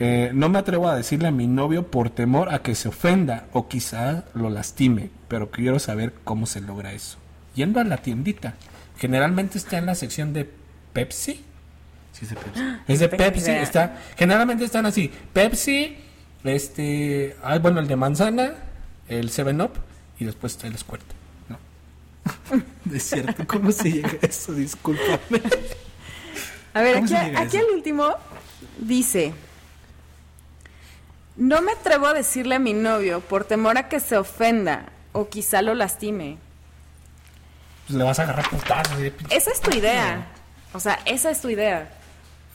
[0.00, 3.46] eh, no me atrevo a decirle a mi novio por temor a que se ofenda
[3.52, 7.18] o quizá lo lastime, pero quiero saber cómo se logra eso.
[7.54, 8.54] Yendo a la tiendita,
[8.98, 10.50] generalmente está en la sección de
[10.92, 11.44] Pepsi.
[12.12, 12.60] Sí, es de Pepsi.
[12.88, 15.96] Es de Pepsi, está, generalmente están así, Pepsi,
[16.42, 18.54] este, ay, bueno, el de manzana,
[19.08, 19.72] el 7-Up
[20.18, 21.04] y después está el Squirt.
[22.92, 24.52] Es cierto, ¿cómo se llega a eso?
[24.52, 25.42] Discúlpame.
[26.74, 28.14] A ver, aquí, aquí el último
[28.78, 29.32] dice,
[31.36, 35.28] no me atrevo a decirle a mi novio por temor a que se ofenda o
[35.28, 36.38] quizá lo lastime.
[37.86, 38.98] Pues le vas a agarrar putazos.
[39.30, 40.26] Esa es tu idea.
[40.72, 41.90] O sea, esa es tu idea.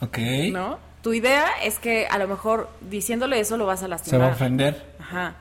[0.00, 0.18] Ok.
[0.52, 0.78] ¿No?
[1.02, 4.20] Tu idea es que a lo mejor diciéndole eso lo vas a lastimar.
[4.20, 4.94] Se va a ofender.
[5.00, 5.34] Ajá.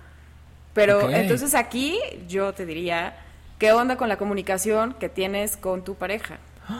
[0.73, 3.15] Pero entonces aquí yo te diría,
[3.59, 6.39] ¿qué onda con la comunicación que tienes con tu pareja?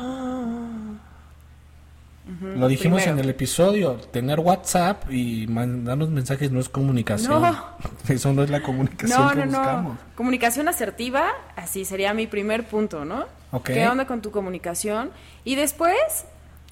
[2.41, 7.41] Lo dijimos en el episodio, tener WhatsApp y mandarnos mensajes no es comunicación.
[7.41, 7.57] No.
[8.07, 9.93] Eso no es la comunicación no, que no, buscamos.
[9.93, 9.99] No.
[10.15, 13.25] Comunicación asertiva, así sería mi primer punto, ¿no?
[13.63, 15.09] ¿Qué onda con tu comunicación?
[15.43, 16.25] Y después,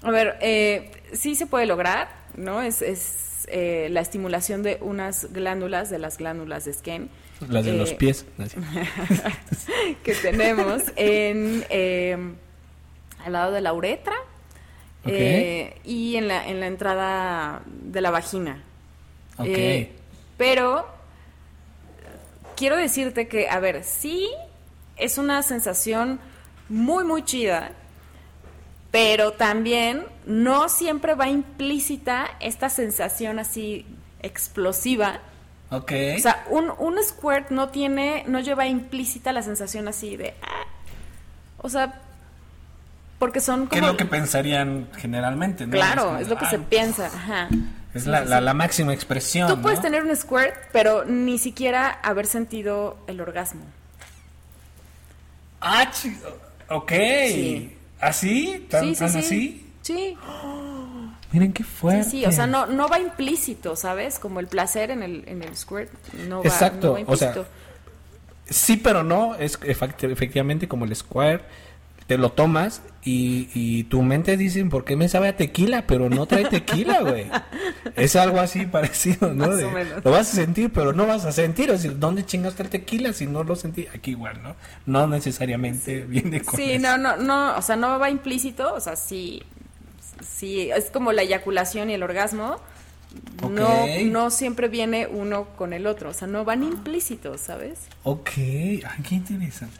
[0.04, 2.62] a ver, eh, sí se puede lograr, ¿no?
[2.62, 7.08] Es, es eh, la estimulación de unas glándulas, de las glándulas de Skene.
[7.50, 8.26] Las de los eh, pies.
[10.04, 11.66] que tenemos en
[13.28, 14.16] al lado de la uretra
[15.06, 18.64] eh, y en la, en la entrada de la vagina.
[19.44, 19.92] Eh,
[20.38, 20.88] pero
[22.56, 24.30] quiero decirte que, a ver, sí
[24.96, 26.20] es una sensación
[26.70, 27.72] muy, muy chida,
[28.92, 33.86] pero también no siempre va implícita esta sensación así
[34.22, 35.22] explosiva.
[35.70, 35.92] Ok.
[36.18, 40.34] O sea, un, un squirt no tiene, no lleva implícita la sensación así de...
[40.42, 40.66] Ah,
[41.58, 42.02] o sea,
[43.20, 43.70] porque son como...
[43.70, 45.66] ¿Qué es lo que pensarían generalmente?
[45.66, 45.72] ¿no?
[45.72, 47.08] Claro, es, lo que se piensa.
[47.08, 47.50] Ajá.
[47.94, 49.50] Es la, la, máxima expresión.
[49.50, 53.66] Tú puedes tener un squirt, pero ni siquiera haber sentido el orgasmo.
[55.62, 55.92] Ah,
[56.70, 56.92] ok.
[58.00, 58.68] ¿Así?
[58.70, 59.72] ¿Tan, sí, así?
[59.82, 60.18] Sí.
[61.32, 62.04] Miren qué fuerte.
[62.04, 64.20] Sí, sí, o sea, no, no va implícito, ¿sabes?
[64.20, 65.92] Como el placer en el, en el squirt
[66.28, 67.42] no va, Exacto, no va implícito.
[67.42, 67.46] O sea,
[68.50, 71.44] sí, pero no, es efectivamente como el squirt
[72.08, 75.86] te lo tomas y, y, tu mente dice, ¿por qué me sabe a tequila?
[75.88, 77.26] Pero no trae tequila, güey.
[77.96, 79.48] es algo así parecido, ¿no?
[79.48, 81.70] lo vas a sentir, pero no vas a sentir.
[81.70, 83.88] Es decir, ¿dónde chingaste el tequila si no lo sentí?
[83.94, 84.56] Aquí igual, ¿no?
[84.86, 88.96] No necesariamente viene con Sí, no, no, no, o sea, no va implícito, o sea,
[88.96, 89.44] sí,
[90.22, 92.58] sí, es como la eyaculación y el orgasmo.
[93.50, 97.80] No, no siempre viene uno con el otro, o sea, no van implícitos, ¿sabes?
[98.04, 99.78] Ok, ay, qué interesante.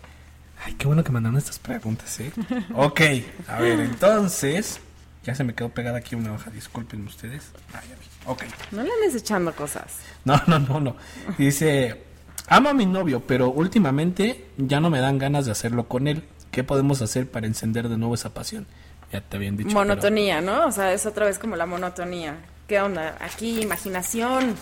[0.64, 2.32] Ay, qué bueno que mandaron estas preguntas, ¿eh?
[2.74, 3.02] ok,
[3.48, 4.80] a ver, entonces,
[5.24, 7.52] Ya se me quedó pegada aquí una hoja, disculpen ustedes.
[7.74, 8.08] Vi.
[8.28, 8.44] Ok.
[8.72, 9.98] No le andes echando cosas.
[10.24, 10.96] No, no, no, no.
[11.38, 12.02] Dice,
[12.48, 16.24] amo a mi novio, pero últimamente ya no me dan ganas de hacerlo con él.
[16.52, 18.68] ¿Qué podemos hacer para encender de nuevo esa pasión?
[19.12, 19.74] Ya te habían dicho.
[19.74, 20.68] Monotonía, ¿no?
[20.68, 22.36] O sea, es otra vez como la monotonía.
[22.68, 23.18] ¿Qué onda?
[23.20, 24.56] Aquí, imaginación.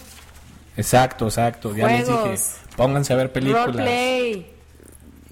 [0.78, 1.76] Exacto, exacto.
[1.76, 2.36] Ya les dije,
[2.76, 3.68] pónganse a ver películas.
[3.68, 4.56] Roleplay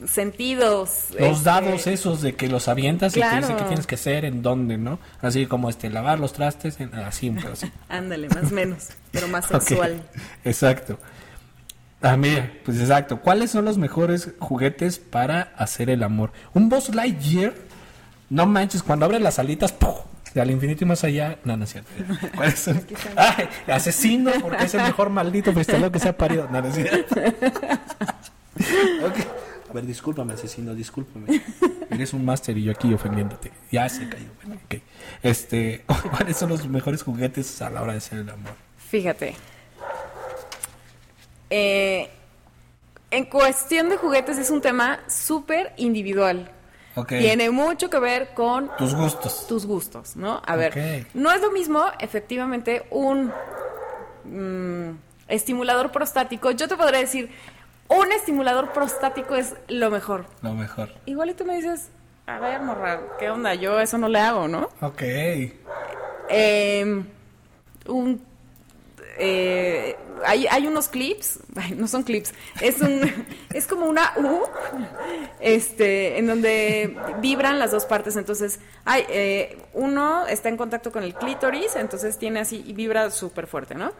[0.07, 1.07] sentidos.
[1.17, 4.25] Los este, dados esos de que los avientas y te dice qué tienes que hacer,
[4.25, 4.99] en dónde, ¿no?
[5.21, 7.71] Así como este, lavar los trastes, en, así, pero así.
[7.89, 10.01] Ándale, más o menos, pero más sexual.
[10.43, 10.97] Exacto.
[12.01, 13.21] Ah, mira, pues exacto.
[13.21, 16.33] ¿Cuáles son los mejores juguetes para hacer el amor?
[16.53, 17.53] Un Boss Lightyear,
[18.33, 19.93] no manches, cuando abre las alitas, ¡pum!
[20.35, 21.75] al infinito y más allá, no, no es
[23.67, 26.49] asesino, porque es el mejor maldito freestyle que se ha parido.
[26.51, 27.15] No, no es cierto.
[29.07, 29.25] okay.
[29.69, 31.43] A ver, discúlpame, asesino, discúlpame.
[31.91, 33.51] Eres un máster y yo aquí ofendiéndote.
[33.71, 34.25] Ya se cayó.
[34.43, 34.59] Bueno,
[35.21, 38.55] Este, ¿cuáles son los mejores juguetes a la hora de hacer el amor?
[38.89, 39.35] Fíjate.
[41.51, 42.09] Eh,
[43.11, 46.49] en cuestión de juguetes es un tema súper individual.
[47.07, 49.47] Tiene mucho que ver con tus gustos.
[49.47, 50.41] Tus gustos, ¿no?
[50.45, 53.31] A ver, no es lo mismo, efectivamente, un
[54.25, 56.51] mm, estimulador prostático.
[56.51, 57.29] Yo te podría decir,
[57.87, 60.25] un estimulador prostático es lo mejor.
[60.41, 60.89] Lo mejor.
[61.05, 61.89] Igual y tú me dices,
[62.25, 63.53] a ver, morra, ¿qué onda?
[63.55, 64.69] Yo eso no le hago, ¿no?
[64.81, 65.01] Ok.
[66.29, 67.05] Em,
[67.87, 68.25] un,
[69.17, 69.95] eh,
[70.25, 71.39] hay, hay unos clips,
[71.75, 73.01] no son clips, es un,
[73.53, 74.43] es como una U,
[75.39, 78.15] este, en donde vibran las dos partes.
[78.15, 83.11] Entonces, hay, eh, uno está en contacto con el clítoris, entonces tiene así y vibra
[83.11, 83.91] súper fuerte, ¿no?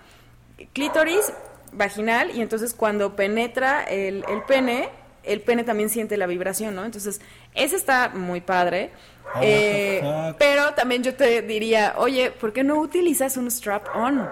[0.74, 1.32] Clítoris
[1.72, 4.90] vaginal y entonces cuando penetra el, el, pene,
[5.24, 6.86] el pene también siente la vibración, ¿no?
[6.86, 7.22] Entonces,
[7.56, 8.92] ese está muy padre.
[9.36, 14.30] Oh, eh, pero también yo te diría, oye, ¿por qué no utilizas un strap-on?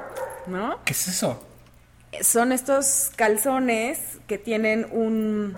[0.48, 0.80] ¿No?
[0.86, 1.44] ¿Qué es eso?
[2.22, 5.58] Son estos calzones que tienen un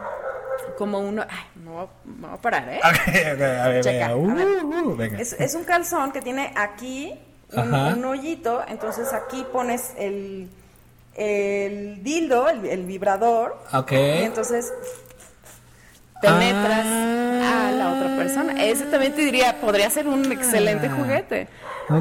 [0.77, 1.25] como uno.
[1.27, 1.87] Ay, me voy,
[2.31, 2.79] a, parar, ¿eh?
[2.83, 5.19] a ver, Checa, uh, uh, venga.
[5.19, 7.13] Es, es, un calzón que tiene aquí
[7.53, 10.49] un, un, hoyito, entonces aquí pones el,
[11.15, 13.57] el dildo, el, vibrador.
[13.73, 13.91] Ok.
[13.91, 14.73] Y entonces
[16.23, 18.63] penetras a la otra persona.
[18.63, 20.95] Ese también te diría, podría ser un excelente ah.
[20.95, 21.47] juguete.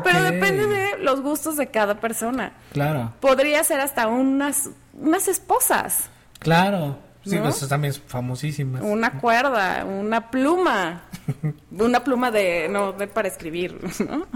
[0.04, 2.52] Pero depende de los gustos de cada persona.
[2.72, 3.12] Claro.
[3.20, 6.08] Podría ser hasta unas, unas esposas.
[6.38, 6.98] Claro.
[7.24, 8.80] Sí, pues también es famosísima.
[8.82, 11.02] Una cuerda, una pluma.
[11.70, 14.26] una pluma de, no, de para escribir, ¿no?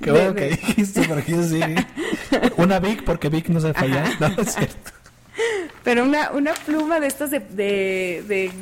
[0.00, 1.60] Qué bueno que dijiste, porque yo sí.
[2.56, 4.04] Una Vic, porque Vic no se falla.
[4.20, 4.92] No, es cierto.
[5.82, 8.52] Pero una, una pluma de estas de, de, de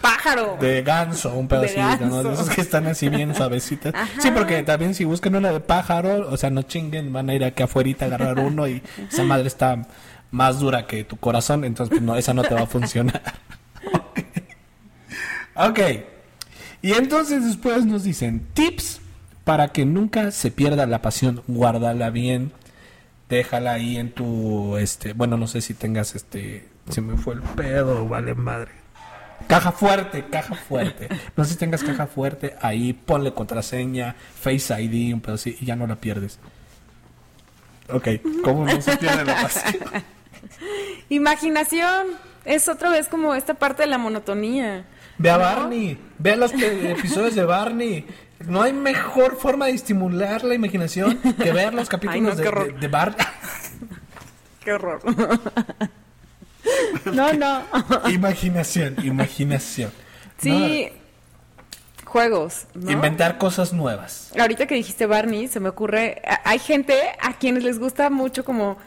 [0.00, 0.56] pájaro.
[0.60, 2.22] De ganso, un pedacito, ¿no?
[2.22, 3.94] De esos que están así bien suavecitas.
[4.20, 7.44] Sí, porque también si buscan una de pájaro, o sea, no chinguen, van a ir
[7.44, 9.86] aquí afuera a agarrar uno y esa madre está
[10.30, 13.22] más dura que tu corazón, entonces pues, no, esa no te va a funcionar.
[15.54, 15.80] ok.
[16.82, 19.00] Y entonces después nos dicen tips
[19.44, 22.52] para que nunca se pierda la pasión, guárdala bien,
[23.28, 27.42] déjala ahí en tu este, bueno, no sé si tengas este, se me fue el
[27.42, 28.72] pedo, vale madre.
[29.46, 31.08] Caja fuerte, caja fuerte.
[31.36, 35.66] No sé si tengas caja fuerte, ahí ponle contraseña, Face ID, un pedo así, y
[35.66, 36.38] ya no la pierdes.
[37.92, 38.08] Ok,
[38.44, 39.74] ¿cómo no se pierde la pasión?
[41.08, 42.06] Imaginación.
[42.44, 44.84] Es otra vez como esta parte de la monotonía.
[45.18, 48.06] Ve a Barney, ve los episodios de Barney.
[48.46, 53.26] No hay mejor forma de estimular la imaginación que ver los capítulos de, Barney.
[54.64, 55.02] Qué horror.
[57.12, 57.62] no, no.
[58.10, 59.92] imaginación, imaginación.
[60.38, 60.90] Sí.
[62.04, 62.66] Juegos.
[62.74, 64.32] Inventar cosas nuevas.
[64.38, 66.20] Ahorita que dijiste Barney, se me ocurre.
[66.44, 68.78] Hay gente a quienes les gusta mucho como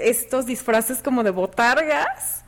[0.00, 2.44] estos disfraces como de botargas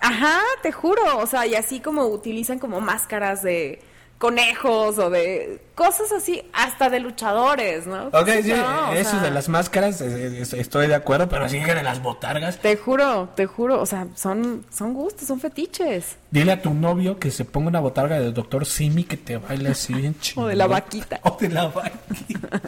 [0.00, 3.82] Ajá, te juro, o sea, y así como utilizan como máscaras de
[4.18, 8.08] conejos o de cosas así, hasta de luchadores, ¿no?
[8.08, 8.52] Ok, sí,
[8.94, 12.58] eso de las máscaras, estoy de acuerdo, pero así que de las botargas.
[12.58, 16.16] Te juro, te juro, o sea, son, son gustos, son fetiches.
[16.32, 19.70] Dile a tu novio que se ponga una botarga del doctor Simi que te baile
[19.70, 20.42] así bien chido.
[20.44, 21.20] o de la vaquita.
[21.22, 22.60] O de la vaquita.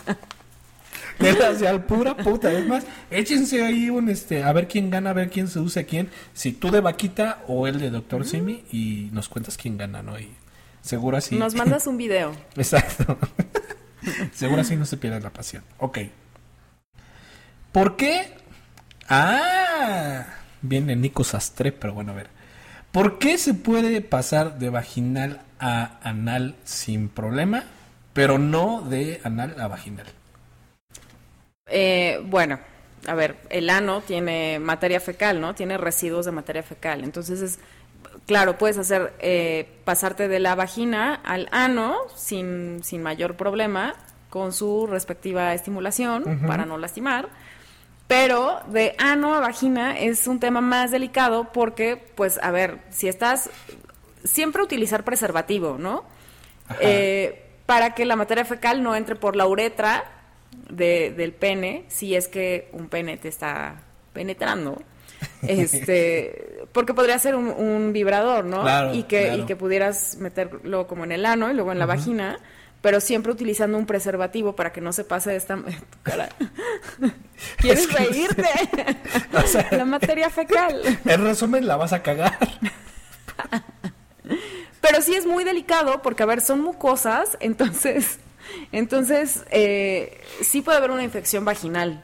[1.19, 2.53] de al pura puta.
[2.53, 5.83] Es más, échense ahí un este, a ver quién gana, a ver quién se usa
[5.83, 6.11] quién.
[6.33, 10.17] Si tú de vaquita o el de Doctor Simi y nos cuentas quién gana, ¿no?
[10.19, 10.31] Y
[10.83, 11.37] seguro así.
[11.37, 12.33] Nos mandas un video.
[12.57, 13.19] Exacto.
[14.33, 15.65] seguro así no se pierde la pasión.
[15.79, 15.99] Ok.
[17.73, 18.35] ¿Por qué?
[19.09, 20.27] Ah,
[20.63, 22.29] viene Nico Sastre, pero bueno, a ver.
[22.93, 27.65] ¿Por qué se puede pasar de vaginal a anal sin problema?
[28.13, 30.07] pero no de anal a vaginal.
[31.67, 32.59] Eh, bueno,
[33.07, 35.55] a ver, el ano tiene materia fecal, ¿no?
[35.55, 37.05] Tiene residuos de materia fecal.
[37.05, 37.59] Entonces es,
[38.27, 43.95] claro, puedes hacer, eh, pasarte de la vagina al ano sin, sin mayor problema,
[44.31, 47.29] con su respectiva estimulación para no lastimar.
[48.07, 53.09] Pero de ano a vagina es un tema más delicado porque, pues, a ver, si
[53.09, 53.51] estás,
[54.25, 56.05] siempre utilizar preservativo, ¿no?
[56.81, 60.05] Eh, para que la materia fecal no entre por la uretra
[60.69, 63.83] del pene, si es que un pene te está
[64.13, 64.83] penetrando.
[65.43, 68.95] Este, porque podría ser un, vibrador, ¿no?
[68.95, 72.39] y que y que pudieras meterlo como en el ano y luego en la vagina,
[72.81, 75.65] pero siempre utilizando un preservativo para que no se pase esta tu
[76.03, 76.29] cara.
[77.59, 78.49] ¿Quieres reírte?
[79.71, 80.81] la materia fecal.
[81.05, 82.39] En resumen, la vas a cagar.
[84.81, 88.19] pero sí es muy delicado porque a ver, son mucosas, entonces
[88.73, 92.03] entonces, eh, sí puede haber una infección vaginal.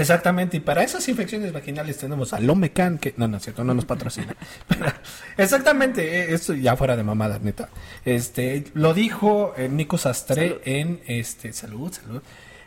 [0.00, 3.74] Exactamente, y para esas infecciones vaginales tenemos a Lomecan, que no, no es cierto, no
[3.74, 4.34] nos patrocina.
[5.36, 7.68] exactamente, eh, esto ya fuera de mamada, neta.
[8.06, 12.22] Este, lo dijo eh, Nico Sastre en este, salud, salud,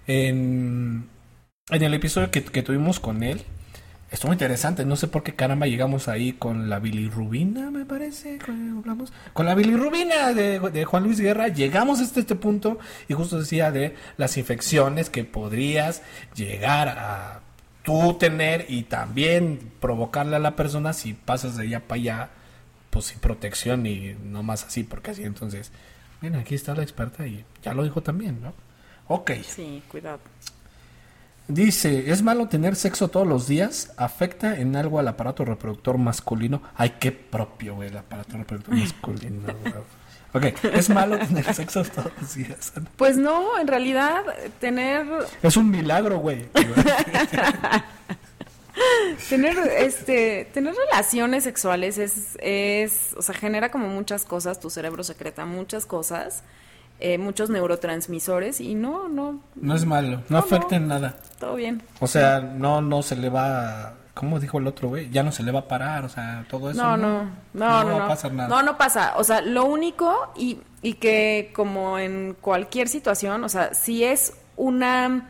[0.06, 1.10] en,
[1.72, 3.42] en el episodio que, que tuvimos con él,
[4.14, 8.38] Estuvo interesante, no sé por qué caramba llegamos ahí con la bilirrubina, me parece,
[8.78, 13.72] hablamos, con la bilirrubina de, Juan Luis Guerra, llegamos hasta este punto y justo decía
[13.72, 16.04] de las infecciones que podrías
[16.36, 17.42] llegar a
[17.82, 22.30] tú tener y también provocarle a la persona si pasas de allá para allá,
[22.92, 25.72] pues sin protección y no más así, porque así entonces,
[26.22, 28.54] mira, aquí está la experta y ya lo dijo también, ¿no?
[29.08, 29.32] Ok.
[29.42, 30.20] Sí, cuidado.
[31.48, 33.92] Dice, ¿es malo tener sexo todos los días?
[33.98, 36.62] ¿Afecta en algo al aparato reproductor masculino?
[36.76, 39.54] Ay, qué propio, güey, el aparato reproductor masculino.
[40.34, 42.72] ok, ¿es malo tener sexo todos los días?
[42.96, 44.24] Pues no, en realidad,
[44.62, 45.06] tener...
[45.42, 46.48] Es un milagro, güey.
[49.30, 55.04] tener este tener relaciones sexuales es es o sea genera como muchas cosas tu cerebro
[55.04, 56.44] secreta muchas cosas
[57.00, 59.42] eh, muchos neurotransmisores y no, no.
[59.56, 61.18] No es malo, no, afecta en nada.
[61.40, 61.82] Todo bien.
[62.00, 65.10] O sea, no, no se le va, ¿cómo dijo el otro güey?
[65.10, 66.82] Ya no se le va a parar, o sea, todo eso.
[66.82, 68.50] No, no, no, no, no, va a pasar nada.
[68.50, 69.14] No, no pasa.
[69.18, 74.34] O sea, lo único y, y que como en cualquier situación, o sea, si es
[74.56, 75.30] una,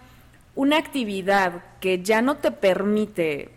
[0.55, 3.49] una actividad que ya no te permite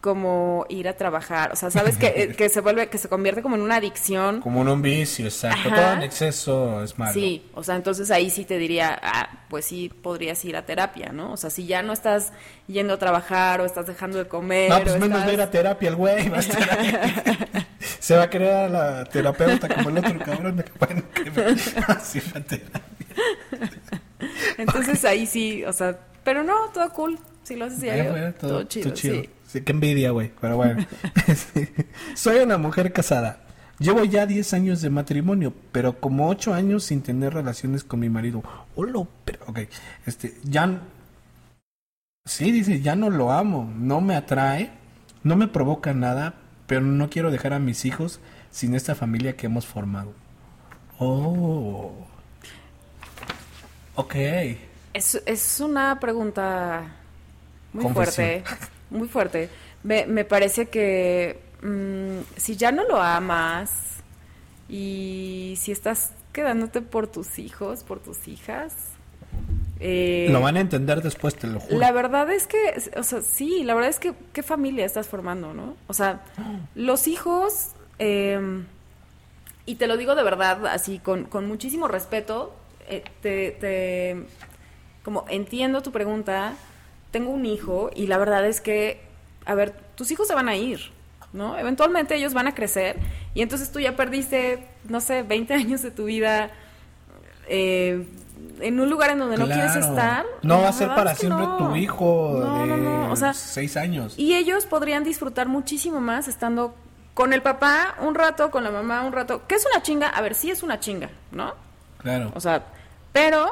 [0.00, 3.42] como ir a trabajar, o sea, sabes que, eh, que, se vuelve, que se convierte
[3.42, 4.40] como en una adicción.
[4.48, 7.12] Como en un vicio, exacto, todo en exceso es malo.
[7.12, 11.10] Sí, o sea, entonces ahí sí te diría, ah, pues sí podrías ir a terapia,
[11.12, 11.32] ¿no?
[11.32, 12.32] O sea, si ya no estás
[12.68, 14.70] yendo a trabar o estás dejando de comer.
[14.70, 16.30] No, pues menos ir a terapia el güey,
[17.98, 21.42] se va a creer a la terapeuta como el otro cabrón, bueno, que me...
[21.88, 22.82] así terapia.
[24.56, 28.94] Entonces ahí sí, o sea, pero no, todo cool, si lo haces diario, todo, chido,
[28.94, 29.28] sí.
[29.48, 30.30] Sí, qué envidia, güey.
[30.40, 30.86] Pero bueno.
[32.14, 33.40] Soy una mujer casada.
[33.78, 38.10] Llevo ya 10 años de matrimonio, pero como 8 años sin tener relaciones con mi
[38.10, 38.42] marido.
[38.76, 39.60] Hola, pero, ok.
[40.04, 40.82] Este, ya.
[42.26, 43.72] Sí, dice, ya no lo amo.
[43.74, 44.70] No me atrae.
[45.22, 46.34] No me provoca nada,
[46.66, 50.12] pero no quiero dejar a mis hijos sin esta familia que hemos formado.
[50.98, 52.06] Oh.
[53.94, 54.14] Ok.
[54.92, 56.96] Es, es una pregunta
[57.72, 58.44] muy fuerte
[58.90, 59.48] muy fuerte.
[59.82, 63.70] Me, me parece que mm, si ya no lo amas
[64.68, 68.74] y si estás quedándote por tus hijos, por tus hijas,
[69.80, 71.78] eh, lo van a entender después, te lo juro.
[71.78, 72.58] La verdad es que,
[72.96, 75.76] o sea, sí, la verdad es que qué familia estás formando, ¿no?
[75.86, 76.22] O sea,
[76.74, 78.66] los hijos, em,
[79.66, 82.54] y te lo digo de verdad, así, con, con muchísimo respeto,
[82.88, 84.26] eh, te, te,
[85.04, 86.54] como entiendo tu pregunta,
[87.10, 89.00] tengo un hijo y la verdad es que,
[89.46, 90.80] a ver, tus hijos se van a ir,
[91.32, 91.58] ¿no?
[91.58, 92.96] Eventualmente ellos van a crecer
[93.34, 96.50] y entonces tú ya perdiste, no sé, 20 años de tu vida
[97.48, 98.06] eh,
[98.60, 100.24] en un lugar en donde no quieres estar.
[100.42, 104.14] No va a ser para siempre tu hijo de o sea, seis años.
[104.16, 106.74] Y ellos podrían disfrutar muchísimo más estando
[107.14, 110.20] con el papá un rato, con la mamá un rato, que es una chinga, a
[110.20, 111.54] ver, sí es una chinga, ¿no?
[111.98, 112.30] Claro.
[112.34, 112.64] O sea,
[113.12, 113.50] pero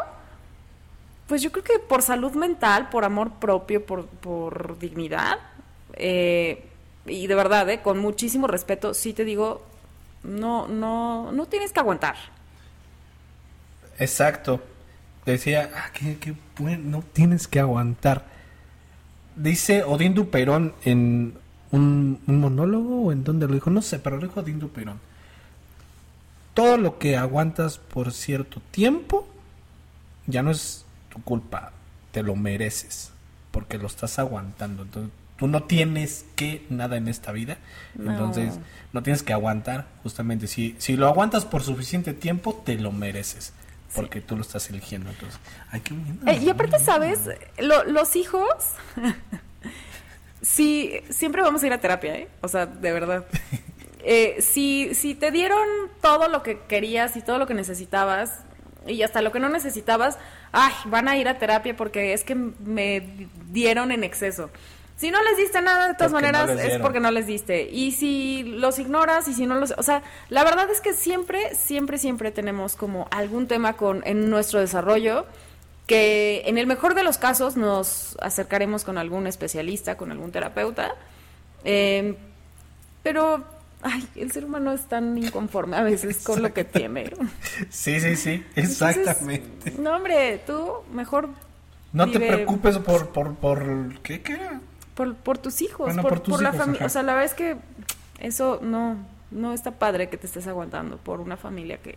[1.27, 5.39] pues yo creo que por salud mental, por amor propio, por, por dignidad,
[5.95, 6.65] eh,
[7.07, 9.65] y de verdad, eh, con muchísimo respeto, sí te digo,
[10.23, 12.17] no, no, no tienes que aguantar.
[13.99, 14.63] Exacto.
[15.25, 18.25] Decía, ah, qué, bueno, no tienes que aguantar.
[19.35, 21.35] Dice Odín Duperón en
[21.73, 25.01] un, un monólogo o en donde lo dijo, no sé, pero lo dijo Odín Duperón.
[26.55, 29.29] todo lo que aguantas por cierto tiempo
[30.27, 30.86] ya no es
[31.17, 31.73] tu culpa,
[32.13, 33.11] te lo mereces,
[33.51, 34.83] porque lo estás aguantando.
[34.83, 37.59] Entonces, tú no tienes que nada en esta vida,
[37.99, 38.59] entonces
[38.93, 40.47] no tienes que aguantar, justamente.
[40.47, 43.53] Si, si lo aguantas por suficiente tiempo, te lo mereces.
[43.95, 45.09] Porque tú lo estás eligiendo.
[45.09, 45.39] Entonces,
[46.27, 47.21] eh, y aparte, ¿sabes?
[47.57, 48.47] los hijos.
[50.43, 52.29] sí, siempre vamos a ir a terapia, ¿eh?
[52.43, 53.27] O sea, de verdad.
[54.09, 55.67] Eh, si, si te dieron
[56.01, 58.39] todo lo que querías y todo lo que necesitabas,
[58.87, 60.19] y hasta lo que no necesitabas,
[60.57, 64.51] ay, van a ir a terapia porque es que me dieron en exceso.
[64.97, 67.69] Si no les diste nada, de todas maneras, es porque no les diste.
[67.71, 69.75] Y si los ignoras y si no los...
[69.77, 74.31] O sea, la verdad es que siempre, siempre, siempre tenemos como algún tema con en
[74.31, 75.27] nuestro desarrollo
[75.87, 80.95] que en el mejor de los casos nos acercaremos con algún especialista, con algún terapeuta.
[81.65, 82.17] Eh,
[83.03, 83.45] pero
[83.83, 87.13] ay, el ser humano es tan inconforme a veces con lo que tiene.
[87.71, 89.73] Sí, sí, sí, exactamente.
[89.79, 91.29] no, hombre, tú mejor...
[91.93, 94.61] No te preocupes por, por, por, ¿qué, qué era?
[94.95, 96.87] Por, por tus hijos, por, la familia.
[96.87, 97.57] O sea, la verdad es que
[98.19, 98.97] eso no,
[99.31, 101.97] no está padre que te estés aguantando por una familia que,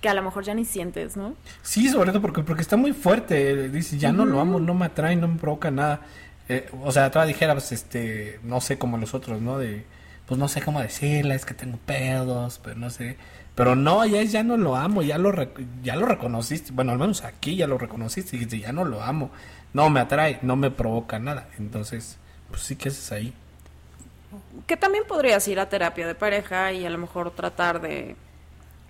[0.00, 1.34] que a lo mejor ya ni sientes, ¿no?
[1.62, 3.68] Sí, sobre todo porque, porque está muy fuerte.
[3.68, 6.00] Dice, ya no lo amo, no me atrae, no me provoca nada.
[6.48, 9.58] Eh, o sea, toda dijera, pues, este, no sé, como los otros, ¿no?
[9.58, 9.84] De,
[10.26, 13.16] pues no sé cómo decirle, es que tengo pedos, pero no sé.
[13.54, 15.32] Pero no, ya, ya no lo amo, ya lo,
[15.82, 16.72] ya lo reconociste.
[16.72, 19.30] Bueno, al menos aquí ya lo reconociste y dijiste, ya no lo amo
[19.72, 21.48] no me atrae, no me provoca nada.
[21.58, 22.18] Entonces,
[22.50, 23.32] pues sí, ¿qué haces ahí?
[24.66, 28.16] Que también podrías ir a terapia de pareja y a lo mejor tratar de,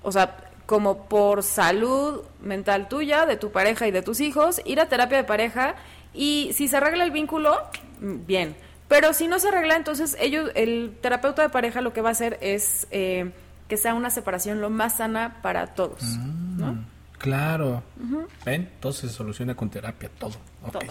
[0.03, 4.81] o sea, como por salud mental tuya, de tu pareja y de tus hijos, ir
[4.81, 5.75] a terapia de pareja
[6.15, 7.57] y si se arregla el vínculo,
[8.01, 8.57] bien.
[8.93, 12.13] Pero si no se arregla, entonces ellos, el terapeuta de pareja lo que va a
[12.13, 13.33] hacer es eh,
[13.67, 16.75] que sea una separación lo más sana para todos, ¿no?
[16.75, 16.85] Mm.
[17.17, 17.83] Claro.
[18.45, 18.69] ¿Ven?
[18.75, 20.35] Entonces se soluciona con terapia todo.
[20.71, 20.83] Todo.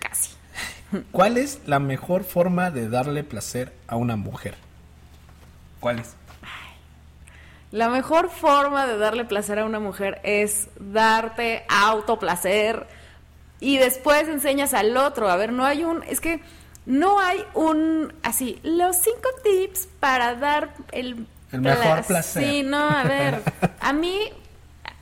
[0.00, 0.32] Casi.
[1.12, 4.56] ¿Cuál es la mejor forma de darle placer a una mujer?
[5.78, 6.16] ¿Cuál es?
[7.70, 12.88] La mejor forma de darle placer a una mujer es darte autoplacer
[13.60, 15.30] y después enseñas al otro.
[15.30, 16.02] A ver, no hay un.
[16.02, 16.40] Es que
[16.86, 18.12] no hay un.
[18.22, 21.26] Así, los cinco tips para dar el.
[21.52, 22.44] El mejor placer.
[22.44, 23.42] Sí, no, a ver.
[23.80, 24.32] A mí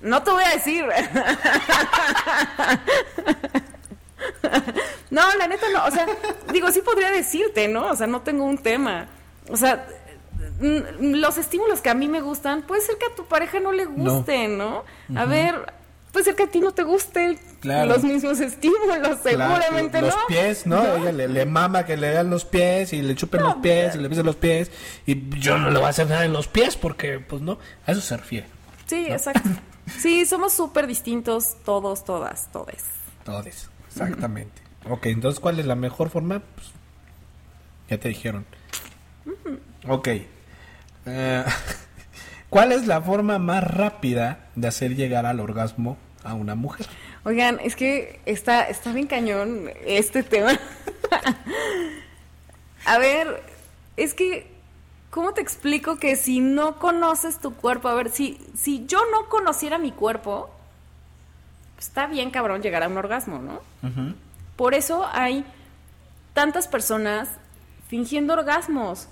[0.01, 0.85] no te voy a decir.
[5.11, 5.85] no, la neta no.
[5.87, 6.07] O sea,
[6.53, 7.91] digo, sí podría decirte, ¿no?
[7.91, 9.09] O sea, no tengo un tema.
[9.51, 9.87] O sea,
[10.61, 13.87] los estímulos que a mí me gustan, puede ser que a tu pareja no le
[13.87, 14.85] gusten, ¿no?
[15.17, 15.73] A ver,
[16.19, 20.17] puede ser que a ti no te gusten los mismos estímulos, seguramente los, no.
[20.17, 20.97] Los pies, ¿no?
[20.97, 24.09] Ella le, mama que le dan los pies y le chupen los pies y le
[24.09, 24.73] pisen los pies.
[25.07, 27.93] Y yo no le voy a hacer nada en los pies porque, pues no, a
[27.93, 28.49] eso se refiere.
[28.87, 29.49] Sí, exacto.
[29.89, 32.85] Sí, somos súper distintos todos, todas, todes.
[33.25, 34.61] Todes, exactamente.
[34.87, 36.41] Ok, entonces, ¿cuál es la mejor forma?
[36.41, 36.67] Pues,
[37.89, 38.45] ya te dijeron.
[39.89, 40.09] Ok.
[41.07, 41.45] Eh,
[42.51, 46.87] ¿Cuál es la forma más rápida de hacer llegar al orgasmo a una mujer?
[47.25, 50.59] Oigan, es que está, está bien cañón este tema.
[52.85, 53.43] a ver,
[53.97, 54.59] es que
[55.11, 59.29] ¿cómo te explico que si no conoces tu cuerpo, a ver, si, si yo no
[59.29, 60.51] conociera mi cuerpo,
[61.79, 63.61] está bien cabrón llegar a un orgasmo, ¿no?
[64.57, 65.45] Por eso hay
[66.35, 67.29] tantas personas
[67.89, 69.09] fingiendo orgasmos,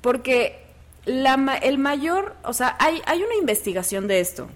[0.00, 0.64] porque
[1.04, 4.48] la, el mayor, o sea, hay, hay una investigación de esto,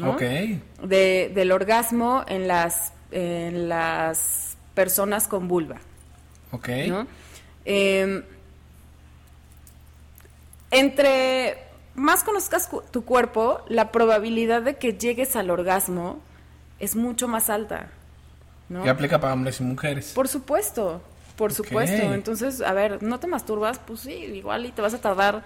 [0.00, 0.12] ¿no?
[0.12, 0.20] Ok.
[0.20, 5.76] De, del orgasmo en las, en las personas con vulva.
[6.52, 6.68] Ok.
[6.88, 7.06] ¿no?
[7.64, 8.22] Eh,
[10.70, 11.58] entre
[11.94, 16.20] más conozcas tu cuerpo, la probabilidad de que llegues al orgasmo
[16.78, 17.88] es mucho más alta.
[18.68, 18.82] ¿no?
[18.82, 20.12] ¿Qué aplica para hombres y mujeres?
[20.14, 21.00] Por supuesto,
[21.36, 22.12] por supuesto.
[22.12, 23.78] Entonces, a ver, ¿no te masturbas?
[23.78, 25.42] Pues sí, igual y te vas a tardar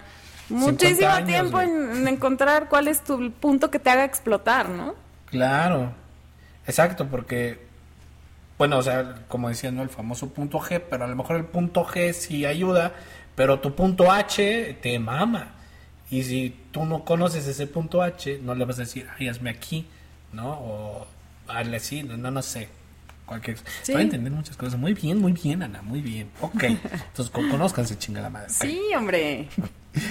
[0.49, 4.95] muchísimo tiempo en, encontrar cuál es tu punto que te haga explotar, ¿no?
[5.27, 5.93] Claro,
[6.67, 7.59] exacto, porque,
[8.57, 9.81] bueno, o sea, como decía, ¿no?
[9.81, 12.93] El famoso punto G, pero a lo mejor el punto G sí ayuda,
[13.35, 15.53] pero tu punto H te mama.
[16.09, 19.49] Y si tú no conoces ese punto H, no le vas a decir, ay, hazme
[19.49, 19.87] aquí,
[20.33, 20.49] ¿no?
[20.51, 21.07] O
[21.47, 22.67] hazle así, no, no, sé.
[23.25, 23.57] Cualquier...
[23.81, 23.93] Sí.
[23.93, 24.77] a entender muchas cosas.
[24.77, 26.29] Muy bien, muy bien, Ana, muy bien.
[26.41, 26.63] Ok.
[26.63, 28.49] Entonces, conozcanse, chinga la madre.
[28.49, 29.47] Sí, hombre.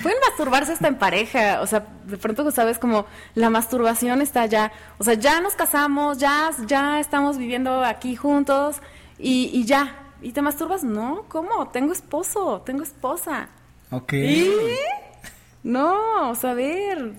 [0.03, 4.73] Pueden masturbarse hasta en pareja, o sea, de pronto sabes como la masturbación está ya,
[4.99, 8.77] o sea, ya nos casamos, ya, ya estamos viviendo aquí juntos
[9.19, 10.85] y, y ya, ¿Y te masturbas?
[10.85, 11.69] No, ¿cómo?
[11.69, 13.49] Tengo esposo, tengo esposa.
[13.91, 14.13] Ok.
[14.13, 14.51] ¿Y?
[15.63, 17.13] No, o sea, a ver.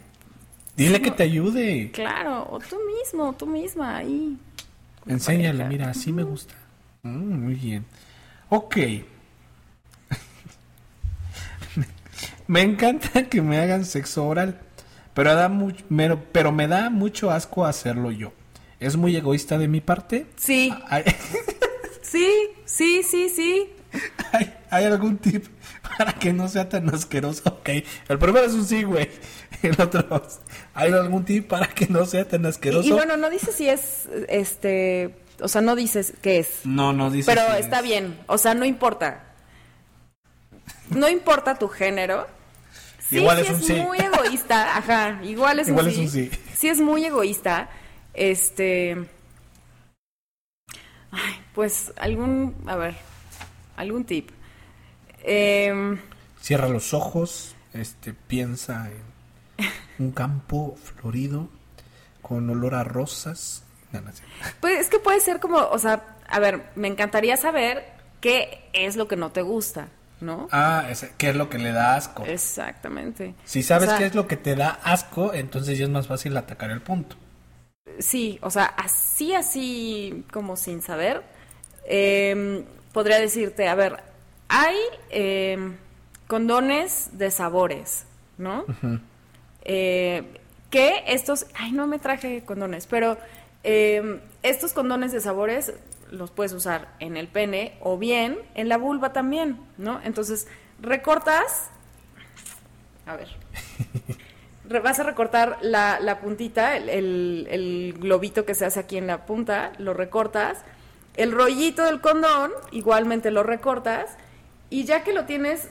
[0.78, 1.92] Dile que te ayude.
[1.92, 4.38] Claro, o tú mismo, tú misma, ahí.
[5.08, 6.54] Enséñale, mira, así me gusta.
[7.02, 7.86] Mm, muy bien.
[8.50, 8.78] Ok.
[12.52, 14.60] Me encanta que me hagan sexo oral,
[15.14, 15.86] pero, da mucho,
[16.34, 18.34] pero me da mucho asco hacerlo yo.
[18.82, 20.28] ¿Es muy egoísta de mi parte?
[20.36, 20.74] Sí.
[22.02, 22.30] sí,
[22.66, 23.70] sí, sí, sí.
[24.70, 25.46] ¿Hay, algún tip
[25.98, 27.42] para que no sea tan asqueroso?
[27.46, 27.70] Ok,
[28.10, 29.10] el primero es un sí, güey.
[29.62, 30.22] El otro,
[30.74, 32.88] ¿hay algún tip para que no sea tan asqueroso?
[32.88, 36.66] Y, bueno, no dices si es, este, o sea, no dices qué es.
[36.66, 37.34] No, no dices.
[37.34, 39.36] Pero está bien, o sea, no importa.
[40.90, 42.28] No importa tu género.
[43.12, 46.32] Sí, igual es, sí es muy egoísta, ajá, igual es igual un, es un sí.
[46.56, 47.70] Sí es muy egoísta.
[48.14, 48.98] Este
[51.12, 52.96] Ay, pues algún, a ver,
[53.76, 54.30] algún tip.
[55.24, 56.00] Em,
[56.42, 58.90] Cierra los ojos, este, piensa
[59.58, 61.50] en un campo florido
[62.22, 63.64] con olor a rosas.
[64.62, 67.86] Pues es que puede ser como, o sea, a ver, me encantaría saber
[68.22, 69.90] qué es lo que no te gusta,
[70.22, 70.48] ¿no?
[70.52, 72.24] Ah, qué es lo que le da asco.
[72.26, 73.36] Exactamente.
[73.46, 76.72] Si sabes qué es lo que te da asco, entonces ya es más fácil atacar
[76.72, 77.16] el punto.
[78.00, 81.24] Sí, o sea, así, así como sin saber,
[81.86, 82.64] eh,
[82.94, 83.98] podría decirte, a ver,
[84.48, 84.78] hay
[85.10, 85.58] eh,
[86.28, 88.06] condones de sabores,
[88.38, 88.66] ¿no?
[89.64, 90.24] Eh,
[90.72, 93.18] que estos, ay, no me traje condones, pero
[93.64, 95.74] eh, estos condones de sabores
[96.12, 100.00] los puedes usar en el pene o bien en la vulva también, ¿no?
[100.04, 100.48] Entonces,
[100.80, 101.72] recortas,
[103.06, 103.30] a ver,
[104.84, 109.72] vas a recortar la, puntita, el, el, globito que se hace aquí en la punta,
[109.80, 110.64] lo recortas
[111.16, 114.12] el rollito del condón, igualmente lo recortas.
[114.70, 115.68] Y ya que lo tienes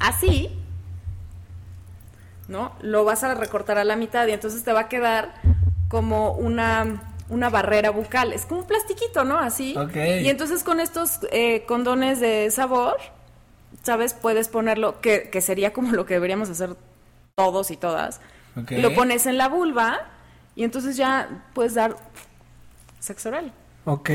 [0.00, 0.50] así,
[2.48, 2.72] ¿no?
[2.82, 5.34] Lo vas a recortar a la mitad y entonces te va a quedar
[5.88, 8.32] como una, una barrera bucal.
[8.32, 9.38] Es como un plastiquito, ¿no?
[9.38, 9.74] Así.
[9.94, 12.96] Y entonces con estos eh, condones de sabor,
[13.82, 14.14] ¿sabes?
[14.14, 16.76] Puedes ponerlo, que, que, sería como lo que deberíamos hacer
[17.34, 18.20] todos y todas.
[18.70, 20.08] Lo pones en la vulva
[20.54, 21.96] y entonces ya puedes dar
[23.00, 23.52] sexo oral.
[23.84, 24.10] Ok.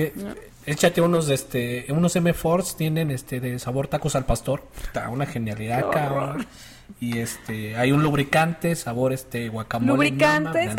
[0.66, 4.64] Échate unos, este, unos M-Force tienen, este, de sabor tacos al pastor.
[4.82, 6.46] Está una genialidad, cabrón.
[7.00, 9.92] Y este, hay un lubricante, sabor este guacamole.
[9.94, 10.76] Lubricantes.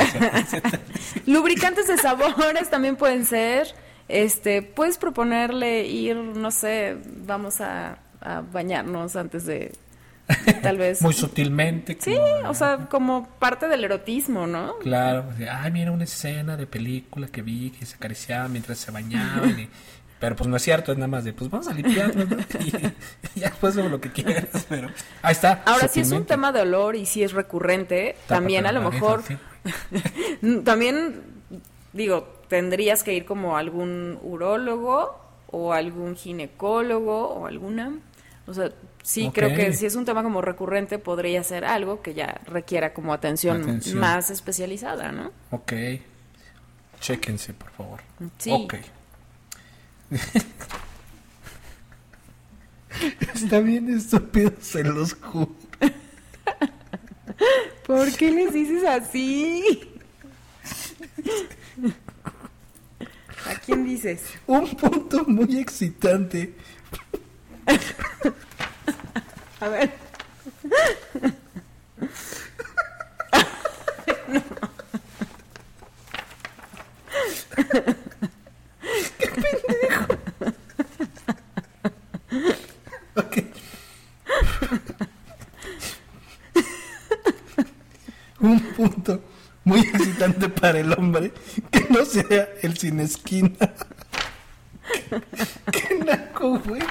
[1.27, 3.75] lubricantes de sabores también pueden ser.
[4.09, 7.99] Este, puedes proponerle ir, no sé, vamos a
[8.53, 9.73] bañarnos antes de
[10.63, 11.03] tal vez.
[11.03, 11.97] Muy sutilmente.
[12.01, 14.79] Sí, o sea, como parte del erotismo, ¿no?
[14.79, 19.69] Claro, ay, mira una escena de película que vi que se acariciaba mientras se bañaban.
[20.21, 22.27] Pero pues no es cierto, es nada más de, pues vamos a limpiarnos,
[22.61, 22.71] Y,
[23.41, 24.89] ya después lo que quieras, pero
[25.23, 25.63] ahí está.
[25.65, 29.23] Ahora, si es un tema de olor y si es recurrente, también a lo mejor,
[30.65, 31.23] también,
[31.95, 37.99] digo, tendrías que ir como a algún urólogo o algún ginecólogo o alguna,
[38.47, 38.71] o sea,
[39.03, 42.93] sí creo que si es un tema como recurrente podría ser algo que ya requiera
[42.93, 45.33] como atención, más especializada, ¿no?
[45.51, 45.73] Ok.
[47.01, 48.01] Chéquense, por favor.
[48.37, 48.51] Sí.
[48.53, 48.75] Ok.
[53.35, 55.55] Está bien estúpido, se los juro.
[57.87, 59.89] ¿Por qué les dices así?
[63.47, 64.23] ¿A quién dices?
[64.47, 66.55] Un punto muy excitante
[69.61, 69.93] a ver.
[79.19, 79.90] ¡Qué pendejo!
[88.41, 89.23] Un punto
[89.65, 91.33] muy excitante para el hombre
[91.71, 93.75] que no sea el sin esquina.
[95.71, 96.83] ¡Qué naco, güey!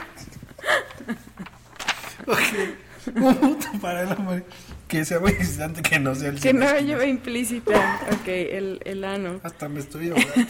[3.16, 4.44] Un punto para el hombre
[4.88, 8.00] que sea muy excitante que no sea el Que no lleve implícita.
[8.12, 9.40] Ok, el, el ano.
[9.44, 10.44] Hasta me estoy ahogando.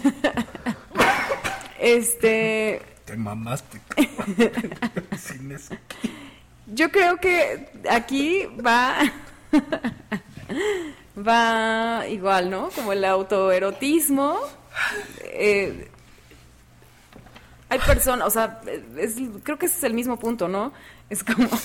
[1.80, 2.82] este.
[3.10, 3.82] Te mamaste.
[5.18, 5.76] Sin eso.
[6.68, 9.00] Yo creo que aquí va.
[11.18, 12.70] va igual, ¿no?
[12.70, 14.38] Como el autoerotismo.
[15.24, 15.90] Eh,
[17.70, 18.62] hay personas, o sea,
[19.42, 20.72] creo que ese es el mismo punto, ¿no?
[21.10, 21.50] Es como...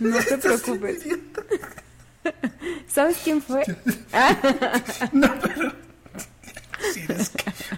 [0.00, 1.06] No te preocupes.
[2.86, 3.64] ¿Sabes quién fue?
[5.12, 5.72] no, pero...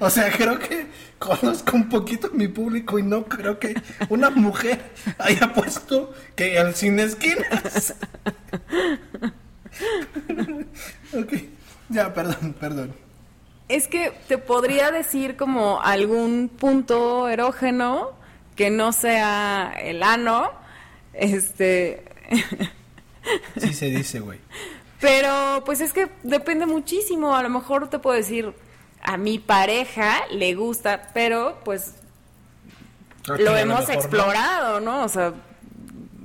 [0.00, 0.86] o sea, creo que
[1.18, 3.74] conozco un poquito mi público y no creo que
[4.08, 7.92] una mujer haya puesto que el sin esquinas.
[11.12, 11.32] ok,
[11.88, 12.94] ya, perdón, perdón.
[13.68, 18.12] Es que te podría decir como algún punto erógeno
[18.56, 20.50] que no sea el ano.
[21.12, 22.04] Este.
[23.56, 24.38] sí se dice, güey.
[25.00, 27.34] Pero pues es que depende muchísimo.
[27.36, 28.54] A lo mejor te puedo decir,
[29.02, 31.94] a mi pareja le gusta, pero pues
[33.26, 35.04] lo hemos explorado, ¿no?
[35.04, 35.34] O sea,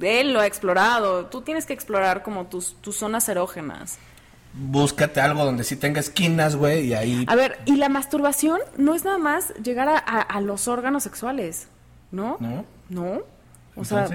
[0.02, 1.26] él lo ha explorado.
[1.26, 3.98] Tú tienes que explorar como tus, tus zonas erógenas.
[4.54, 7.26] Búscate algo donde sí tenga esquinas, güey, y ahí...
[7.28, 11.68] A ver, y la masturbación no es nada más llegar a, los órganos sexuales,
[12.12, 12.38] ¿no?
[12.40, 12.66] No.
[12.90, 13.22] No.
[13.76, 14.08] O sea,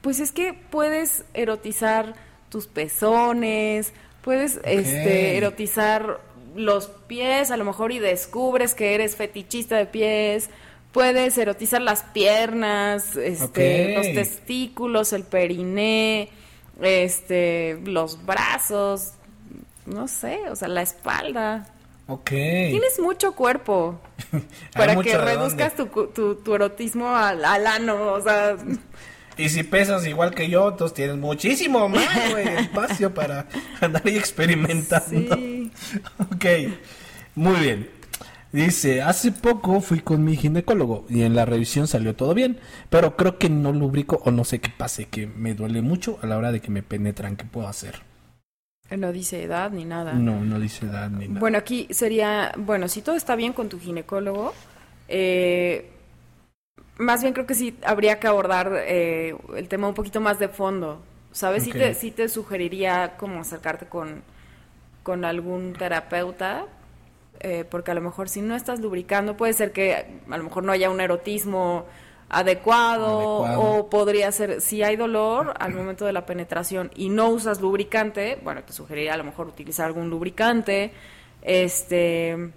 [0.00, 2.14] pues es que puedes erotizar
[2.48, 3.92] tus pezones,
[4.22, 6.20] puedes este, erotizar
[6.54, 10.50] los pies a lo mejor y descubres que eres fetichista de pies,
[10.92, 16.30] puedes erotizar las piernas, este, los testículos, el periné,
[16.80, 19.12] este, los brazos,
[19.86, 21.68] no sé, o sea, la espalda.
[22.08, 22.30] Ok.
[22.30, 24.00] Tienes mucho cuerpo
[24.74, 28.56] para que reduzcas tu, tu, erotismo al, al, ano, o sea...
[29.40, 32.06] Y si pesas igual que yo, entonces tienes muchísimo más,
[32.60, 33.46] espacio para
[33.80, 35.34] andar ahí experimentando.
[35.34, 35.72] Sí.
[36.18, 36.44] ok,
[37.34, 37.88] muy bien.
[38.52, 42.58] Dice, hace poco fui con mi ginecólogo y en la revisión salió todo bien,
[42.90, 46.26] pero creo que no lubrico o no sé qué pase, que me duele mucho a
[46.26, 48.00] la hora de que me penetran, ¿qué puedo hacer?
[48.90, 50.14] No dice edad ni nada.
[50.14, 51.38] No, no dice edad ni nada.
[51.38, 54.52] Bueno, aquí sería, bueno, si todo está bien con tu ginecólogo,
[55.06, 55.88] eh,
[57.00, 60.48] más bien creo que sí habría que abordar eh, el tema un poquito más de
[60.48, 61.00] fondo.
[61.32, 61.62] ¿Sabes?
[61.62, 64.22] Sí, te, sí te sugeriría como acercarte con,
[65.04, 66.66] con algún terapeuta,
[67.38, 70.64] eh, porque a lo mejor si no estás lubricando, puede ser que a lo mejor
[70.64, 71.86] no haya un erotismo
[72.28, 77.60] adecuado, o podría ser, si hay dolor al momento de la penetración y no usas
[77.60, 80.92] lubricante, bueno, te sugeriría a lo mejor utilizar algún lubricante,
[81.42, 82.50] este...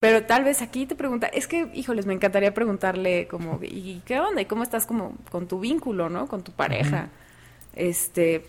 [0.00, 4.20] Pero tal vez aquí te pregunta, es que, híjoles, me encantaría preguntarle como, ¿y qué
[4.20, 4.40] onda?
[4.40, 6.28] ¿Y cómo estás como con tu vínculo, no?
[6.28, 7.08] Con tu pareja.
[7.74, 8.46] Este,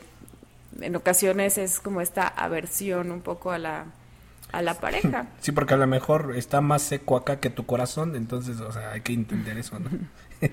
[0.80, 3.86] en ocasiones es como esta aversión un poco a la,
[4.52, 5.28] a la pareja.
[5.42, 8.92] Sí, porque a lo mejor está más seco acá que tu corazón, entonces, o sea,
[8.92, 9.90] hay que entender eso, ¿no?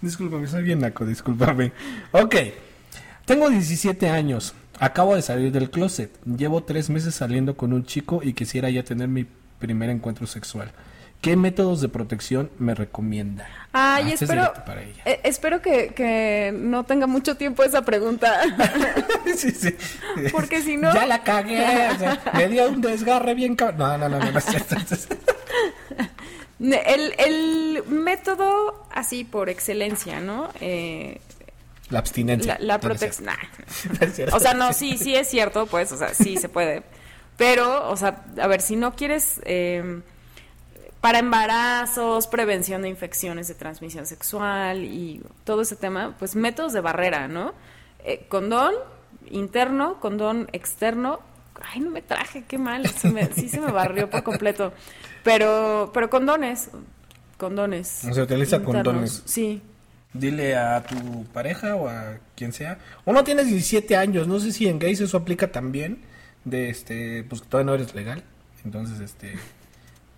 [0.00, 1.72] Discúlpame, soy bien naco, discúlpame.
[2.12, 2.34] Ok,
[3.26, 8.20] tengo 17 años, acabo de salir del closet, llevo tres meses saliendo con un chico
[8.22, 9.26] y quisiera ya tener mi
[9.58, 10.72] primer encuentro sexual.
[11.20, 13.48] ¿Qué métodos de protección me recomienda?
[13.72, 14.52] Ay, ah, espero,
[15.04, 18.40] eh, espero que, que, no tenga mucho tiempo esa pregunta.
[19.36, 19.74] sí, sí.
[20.30, 20.94] Porque si no...
[20.94, 21.66] Ya la cagué,
[22.34, 23.56] me dio un desgarre bien...
[23.58, 24.40] No, no, no, no, no,
[26.60, 30.50] El, el método así por excelencia, ¿no?
[30.60, 31.20] Eh,
[31.90, 32.58] la abstinencia.
[32.60, 33.28] La, protección.
[34.32, 36.82] o sea, no, sí, sí es cierto, pues, o sea, sí se puede.
[37.36, 39.40] Pero, o sea, a ver, si no quieres...
[39.44, 40.02] Eh,
[41.00, 46.80] para embarazos, prevención de infecciones de transmisión sexual y todo ese tema, pues métodos de
[46.80, 47.54] barrera, ¿no?
[48.04, 48.74] Eh, condón
[49.30, 51.20] interno, condón externo.
[51.72, 54.72] Ay, no me traje, qué mal, sí se me barrió por completo.
[55.22, 56.70] Pero, pero condones,
[57.36, 57.88] condones.
[57.88, 59.22] Se utiliza condones.
[59.24, 59.62] Sí.
[60.12, 62.78] Dile a tu pareja o a quien sea.
[63.04, 66.02] Uno tiene 17 años, no sé si en gays eso aplica también.
[66.44, 68.22] De este, pues todavía no eres legal.
[68.64, 69.36] Entonces, este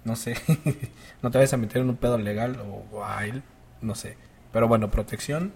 [0.04, 0.34] no sé,
[1.22, 2.60] no te vayas a meter en un pedo legal
[2.92, 3.42] o, a él,
[3.80, 4.16] no sé.
[4.52, 5.52] Pero bueno, protección,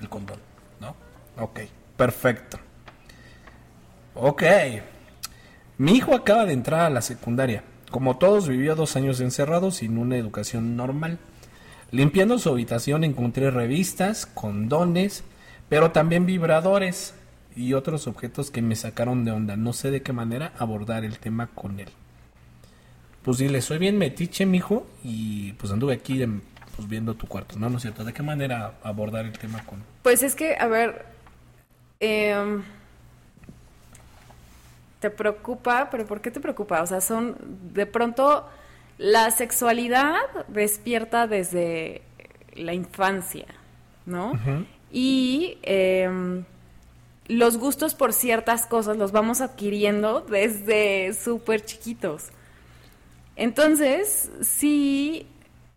[0.00, 0.38] el condón,
[0.80, 0.96] ¿no?
[1.42, 1.60] Ok,
[1.96, 2.58] perfecto.
[4.14, 4.42] Ok.
[5.78, 7.64] Mi hijo acaba de entrar a la secundaria.
[7.90, 11.18] Como todos, vivió dos años encerrado sin una educación normal.
[11.94, 15.24] Limpiando su habitación encontré revistas, condones,
[15.68, 17.14] pero también vibradores
[17.56, 19.56] y otros objetos que me sacaron de onda.
[19.56, 21.88] No sé de qué manera abordar el tema con él
[23.24, 26.24] pues dile, soy bien metiche, mijo, y pues anduve aquí
[26.76, 27.70] pues, viendo tu cuarto, ¿no?
[27.70, 28.04] ¿No es cierto?
[28.04, 29.82] ¿De qué manera abordar el tema con...?
[30.02, 31.06] Pues es que, a ver,
[32.00, 32.62] em,
[35.00, 36.82] te preocupa, pero ¿por qué te preocupa?
[36.82, 37.36] O sea, son,
[37.72, 38.46] de pronto,
[38.98, 42.02] la sexualidad despierta desde
[42.54, 43.46] la infancia,
[44.06, 44.32] ¿no?
[44.92, 46.44] Y em,
[47.26, 52.28] los gustos por ciertas cosas los vamos adquiriendo desde súper chiquitos.
[53.36, 55.26] Entonces, si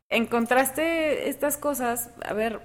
[0.09, 2.61] encontraste estas cosas, a ver,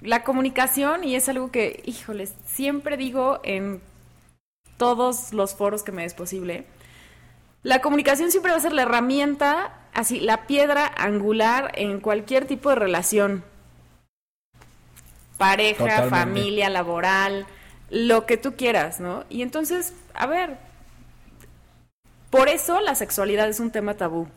[0.00, 3.80] la comunicación, y es algo que, híjoles, siempre digo en
[4.76, 6.66] todos los foros que me es posible,
[7.64, 12.68] La comunicación siempre va a ser la herramienta, así, la piedra angular en cualquier tipo
[12.68, 13.42] de relación.
[15.38, 17.46] Pareja, familia, laboral,
[17.88, 19.24] lo que tú quieras, ¿no?
[19.30, 20.58] Y entonces, a ver,
[22.28, 24.28] por eso la sexualidad es un tema tabú.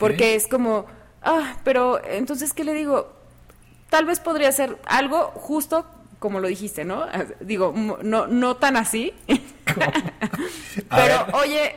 [0.00, 0.86] Porque es como,
[1.22, 3.12] ah, pero entonces, ¿qué le digo?
[3.90, 5.86] Tal vez podría ser algo justo
[6.18, 7.06] como lo dijiste, ¿no?
[7.38, 9.14] Digo, no, no tan así.
[10.90, 11.76] pero, oye,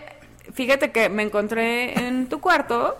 [0.53, 2.97] fíjate que me encontré en tu cuarto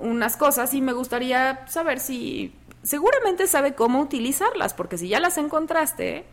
[0.00, 5.38] unas cosas y me gustaría saber si seguramente sabe cómo utilizarlas, porque si ya las
[5.38, 6.24] encontraste,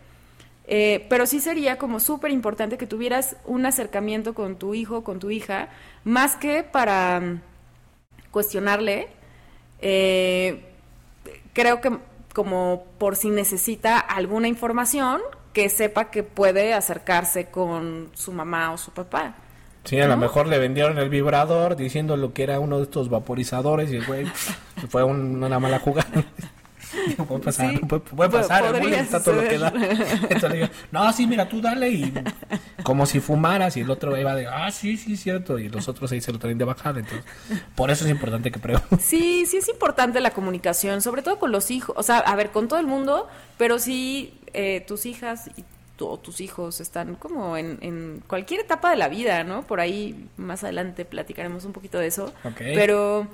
[0.65, 5.19] eh, pero sí sería como súper importante que tuvieras un acercamiento con tu hijo, con
[5.19, 5.69] tu hija,
[6.03, 7.41] más que para mm,
[8.31, 9.07] cuestionarle.
[9.81, 10.63] Eh,
[11.53, 11.97] creo que
[12.33, 15.21] como por si necesita alguna información,
[15.53, 19.35] que sepa que puede acercarse con su mamá o su papá.
[19.89, 23.09] Sí, a lo mejor le vendieron el vibrador diciendo lo que era uno de estos
[23.09, 24.27] vaporizadores y el güey
[24.87, 26.25] fue una mala jugada.
[27.27, 29.73] puede pasar, puede, pasar, el está todo lo que da.
[30.29, 32.13] Entonces, no, sí, mira, tú dale y
[32.83, 36.11] como si fumaras y el otro iba de, ah, sí, sí, cierto, y los otros
[36.11, 37.25] ahí se lo traen de bajada, entonces,
[37.73, 38.99] por eso es importante que pregunten.
[38.99, 42.51] Sí, sí es importante la comunicación, sobre todo con los hijos, o sea, a ver,
[42.51, 43.27] con todo el mundo,
[43.57, 45.63] pero sí eh, tus hijas y
[46.07, 49.63] o tus hijos están como en, en, cualquier etapa de la vida, ¿no?
[49.63, 52.33] Por ahí más adelante platicaremos un poquito de eso.
[52.57, 53.27] Pero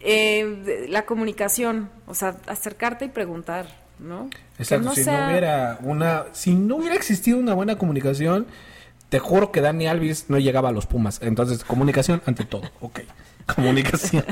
[0.00, 3.66] eh, la comunicación, o sea, acercarte y preguntar,
[3.98, 4.30] ¿no?
[4.58, 8.46] Exacto, si no hubiera una, si no hubiera existido una buena comunicación,
[9.08, 11.20] te juro que Dani Alves no llegaba a los Pumas.
[11.22, 13.00] Entonces, comunicación ante todo, ok.
[13.54, 14.24] Comunicación.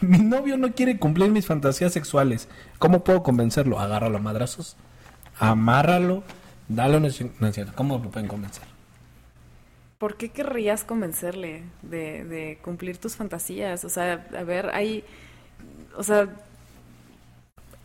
[0.00, 2.48] Mi novio no quiere cumplir mis fantasías sexuales.
[2.78, 3.78] ¿Cómo puedo convencerlo?
[3.78, 4.76] Agárralo a madrazos,
[5.38, 6.22] amárralo,
[6.68, 7.08] dale una...
[7.40, 8.74] No, ¿Cómo lo pueden convencer?
[10.04, 13.86] ¿por qué querrías convencerle de, cumplir tus fantasías?
[13.86, 15.02] O sea, a ver, hay,
[15.96, 16.28] o sea,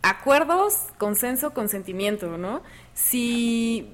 [0.02, 2.62] acuerdos, consenso, consentimiento, ¿no?
[2.94, 3.90] Si,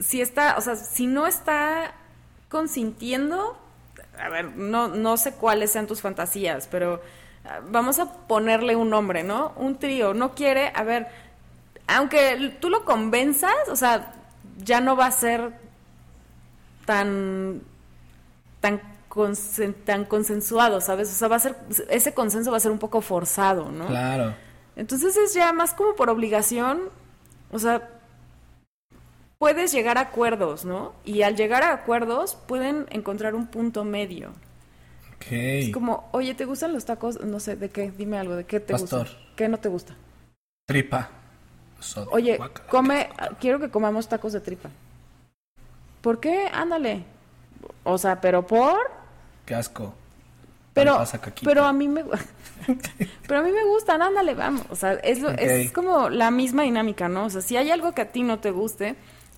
[0.00, 1.92] si está, o sea, si no está
[2.48, 3.58] consintiendo,
[4.18, 7.02] a ver, no, no sé cuáles sean tus fantasías, pero
[7.44, 9.52] ah, vamos a ponerle un nombre, ¿no?
[9.56, 11.08] Un trío, no quiere, a ver,
[11.86, 14.12] aunque tú lo convenzas, o sea,
[14.58, 15.52] ya no va a ser
[16.86, 17.62] tan
[18.60, 18.80] tan
[19.84, 21.10] tan consensuado, ¿sabes?
[21.10, 21.56] O sea, va a ser
[21.88, 23.86] ese consenso va a ser un poco forzado, ¿no?
[23.86, 24.34] Claro.
[24.76, 26.82] Entonces es ya más como por obligación,
[27.52, 27.88] o sea,
[29.38, 30.94] puedes llegar a acuerdos, ¿no?
[31.04, 34.30] Y al llegar a acuerdos pueden encontrar un punto medio.
[35.16, 35.26] Ok.
[35.30, 37.20] Es como, oye, ¿te gustan los tacos?
[37.20, 37.90] No sé, ¿de qué?
[37.92, 39.08] Dime algo, ¿de qué te Pastor.
[39.08, 39.18] gusta?
[39.36, 39.94] ¿Qué no te gusta?
[40.66, 41.10] Tripa.
[42.10, 43.10] Oye, come,
[43.40, 44.70] quiero que comamos tacos de tripa.
[46.00, 46.48] ¿Por qué?
[46.52, 47.04] Ándale.
[47.82, 48.78] O sea, pero por...
[49.46, 49.94] Qué asco.
[50.74, 51.04] Pero,
[51.44, 52.04] pero a mí me
[53.28, 54.64] pero a mí me gustan, ándale, vamos.
[54.70, 57.26] O sea, es, es como la misma dinámica, ¿no?
[57.26, 58.96] O sea, si hay algo que a ti no te guste,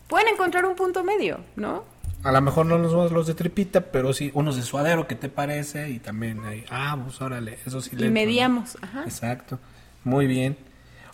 [0.09, 1.85] pueden encontrar un punto medio, ¿no?
[2.23, 5.15] A lo mejor no nos vamos los de tripita, pero sí unos de suadero, ¿qué
[5.15, 5.91] te parece?
[5.91, 7.91] Y también hay, ah, pues órale, eso sí.
[7.97, 9.05] Y mediamos, ajá.
[9.05, 9.59] Exacto,
[10.05, 10.57] muy bien.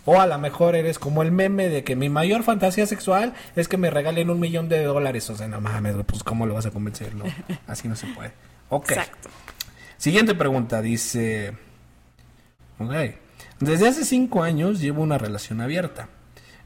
[0.04, 3.68] O a lo mejor eres como el meme de que mi mayor fantasía sexual es
[3.68, 5.30] que me regalen un millón de dólares.
[5.30, 7.14] O sea, no mames, pues ¿cómo lo vas a convencer?
[7.14, 7.24] No,
[7.66, 8.32] así no se puede.
[8.68, 8.90] Ok.
[8.90, 9.28] Exacto.
[9.96, 11.52] Siguiente pregunta, dice...
[12.78, 12.92] Ok.
[13.60, 16.08] Desde hace cinco años llevo una relación abierta.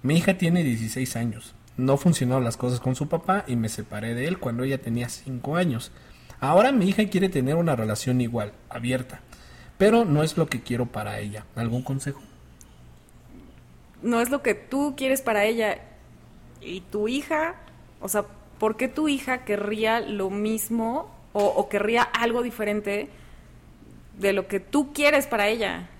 [0.02, 1.54] Mi hija tiene 16 años.
[1.76, 5.10] No funcionaron las cosas con su papá y me separé de él cuando ella tenía
[5.10, 5.92] cinco años.
[6.40, 9.20] Ahora mi hija quiere tener una relación igual, abierta.
[9.76, 11.44] Pero no es lo que quiero para ella.
[11.54, 12.22] ¿Algún consejo?
[14.06, 15.78] No es lo que tú quieres para ella.
[16.60, 17.56] Y tu hija,
[18.00, 18.24] o sea,
[18.58, 23.10] ¿por qué tu hija querría lo mismo o, querría algo diferente
[24.18, 25.90] de lo que tú quieres para ella?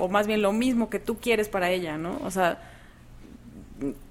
[0.00, 2.18] O, más bien lo mismo que tú quieres para ella, ¿no?
[2.24, 2.62] O sea,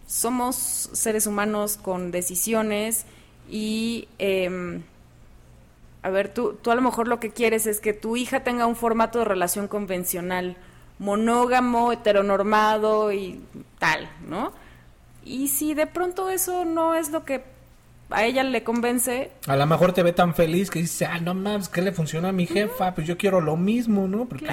[0.06, 3.06] somos seres humanos con decisiones
[3.50, 4.08] y...
[4.20, 4.84] Em,
[6.04, 8.66] a ver, tú, tú a lo mejor lo que quieres es que tu hija tenga
[8.66, 10.58] un formato de relación convencional
[11.02, 13.42] monógamo, heteronormado y
[13.80, 14.54] tal, ¿no?
[15.26, 17.44] Y si de pronto eso no es lo que
[18.12, 19.32] a ella le convence.
[19.48, 22.30] A lo mejor te ve tan feliz que dice, ah, no mames, ¿qué le funciona
[22.30, 22.94] a mi jefa?
[22.94, 24.26] Pues yo quiero lo mismo, ¿no?
[24.26, 24.46] Porque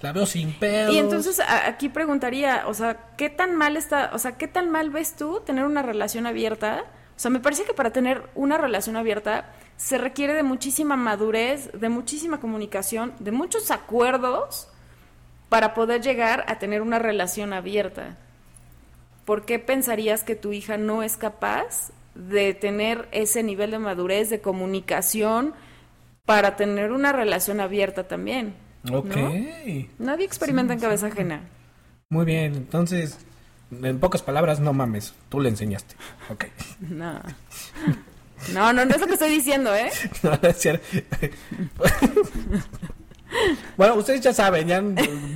[0.00, 0.94] la veo sin pedos.
[0.94, 4.90] Y entonces aquí preguntaría, o sea, ¿qué tan mal está, o sea, qué tan mal
[4.90, 6.84] ves tú tener una relación abierta?
[7.16, 11.70] O sea, me parece que para tener una relación abierta se requiere de muchísima madurez,
[11.72, 14.68] de muchísima comunicación, de muchos acuerdos
[15.48, 18.16] para poder llegar a tener una relación abierta.
[19.24, 24.28] ¿Por qué pensarías que tu hija no es capaz de tener ese nivel de madurez,
[24.28, 25.54] de comunicación,
[26.28, 28.54] para tener una relación abierta también.
[28.92, 29.16] Ok.
[29.98, 31.40] Nadie experimenta en cabeza ajena.
[32.10, 33.18] Muy bien, entonces,
[33.70, 35.94] en pocas palabras, no mames, tú le enseñaste.
[36.28, 36.44] Ok.
[36.80, 37.18] No.
[38.52, 39.90] No, no, no es lo que estoy diciendo, ¿eh?
[40.22, 40.86] No, es cierto.
[43.76, 44.82] Bueno, ustedes ya saben, ya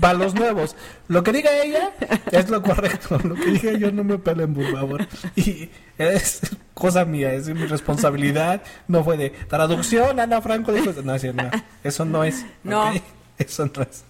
[0.00, 0.76] van los nuevos.
[1.08, 1.92] Lo que diga ella
[2.30, 3.18] es lo correcto.
[3.22, 5.06] Lo que diga yo no me peleen, por favor.
[5.36, 5.68] Y
[5.98, 6.40] es
[6.74, 8.62] cosa mía, es mi responsabilidad.
[8.88, 10.92] No fue de traducción, Ana Franco dijo.
[11.02, 11.50] No, no,
[11.84, 12.44] eso no es.
[12.64, 12.92] No.
[13.38, 14.04] Eso no es.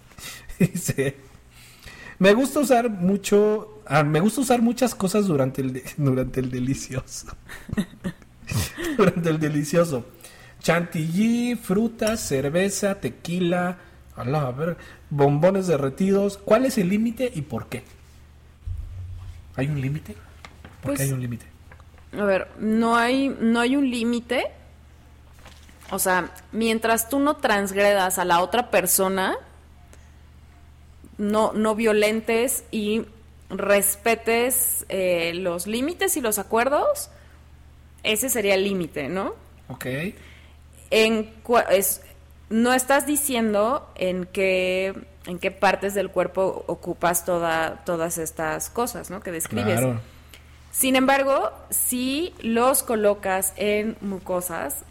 [0.58, 1.16] Dice,
[2.18, 7.26] me gusta usar mucho, ah, me gusta usar muchas cosas durante el, durante el delicioso.
[8.96, 10.04] durante el delicioso.
[10.62, 13.78] Chantilly, frutas, cerveza, tequila,
[14.16, 14.76] a ver,
[15.10, 16.38] bombones derretidos.
[16.38, 17.82] ¿Cuál es el límite y por qué?
[19.56, 20.14] ¿Hay un límite?
[20.80, 21.46] ¿Por qué pues, hay un límite?
[22.16, 24.44] A ver, no hay, no hay un límite.
[25.90, 29.34] O sea, mientras tú no transgredas a la otra persona,
[31.18, 33.04] no, no violentes y
[33.50, 37.10] respetes eh, los límites y los acuerdos,
[38.04, 39.34] ese sería el límite, ¿no?
[39.68, 39.86] Ok
[40.92, 41.32] en
[41.70, 42.02] es,
[42.50, 44.94] no estás diciendo en qué
[45.26, 49.20] en qué partes del cuerpo ocupas toda, todas estas cosas, ¿no?
[49.20, 49.80] Que describes.
[50.72, 54.84] Sin embargo, si los colocas en mucosas,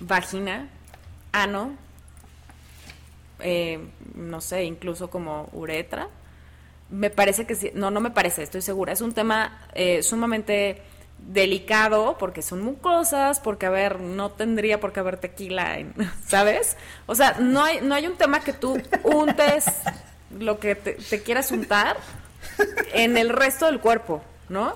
[0.00, 0.68] vagina,
[1.32, 1.76] ano,
[3.40, 3.78] eh,
[4.14, 6.08] no sé, incluso como uretra,
[6.90, 10.82] me parece que sí, no, no me parece, estoy segura, es un tema eh, sumamente
[11.18, 15.78] delicado porque son mucosas, porque a ver, no tendría por qué haber tequila,
[16.26, 16.76] ¿sabes?
[17.06, 19.64] O sea, no hay, no hay un tema que tú untes
[20.38, 21.96] lo que te, quieras untar
[22.92, 24.74] en el resto del cuerpo, ¿no?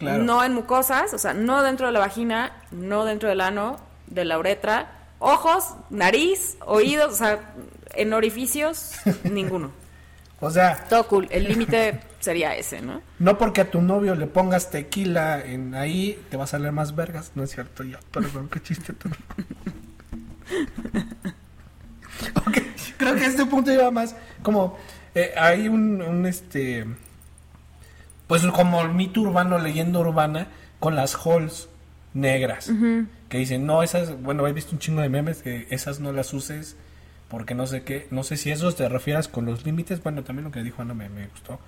[0.00, 3.78] No en mucosas, o sea, no dentro de la vagina, no dentro del ano,
[4.08, 7.54] de la uretra, ojos, nariz, oídos, o sea,
[7.94, 8.92] en orificios,
[9.24, 9.70] ninguno.
[10.38, 10.84] O sea...
[10.90, 13.02] Todo cool, el límite sería ese, ¿no?
[13.18, 16.94] No porque a tu novio le pongas tequila en ahí, te va a salir más
[16.94, 17.84] vergas, ¿no es cierto?
[17.84, 19.08] Ya, perdón, qué chiste tú.
[22.46, 22.58] ok,
[22.96, 24.78] creo que este punto lleva más como...
[25.14, 26.86] Eh, hay un, un, este...
[28.26, 30.48] Pues como el mito urbano, leyenda urbana,
[30.78, 31.68] con las halls
[32.12, 32.70] negras.
[33.28, 34.20] Que dicen, no, esas...
[34.20, 36.76] Bueno, he visto un chingo de memes que esas no las uses
[37.28, 40.44] porque no sé qué, no sé si eso te refieras con los límites, bueno, también
[40.44, 41.58] lo que dijo Ana me, me gustó,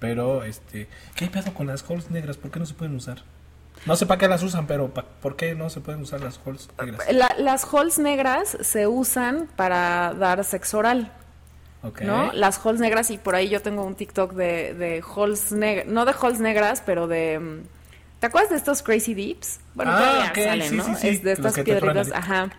[0.00, 2.36] pero este, ¿qué pedo con las halls negras?
[2.36, 3.18] ¿Por qué no se pueden usar?
[3.86, 6.68] No sé para qué las usan, pero ¿por qué no se pueden usar las halls
[6.82, 7.38] negras?
[7.38, 11.12] las halls negras se usan para dar sexo oral.
[11.82, 12.06] Okay.
[12.06, 12.32] ¿no?
[12.32, 16.04] Las halls negras, y por ahí yo tengo un TikTok de, de halls negras, no
[16.04, 17.38] de halls negras, pero de...
[17.38, 17.62] Mm,
[18.20, 19.60] ¿Te acuerdas de estos Crazy Deeps?
[19.74, 20.96] Bueno, ah, salen, ¿no?
[21.02, 22.50] es de estas piedritas, ajá.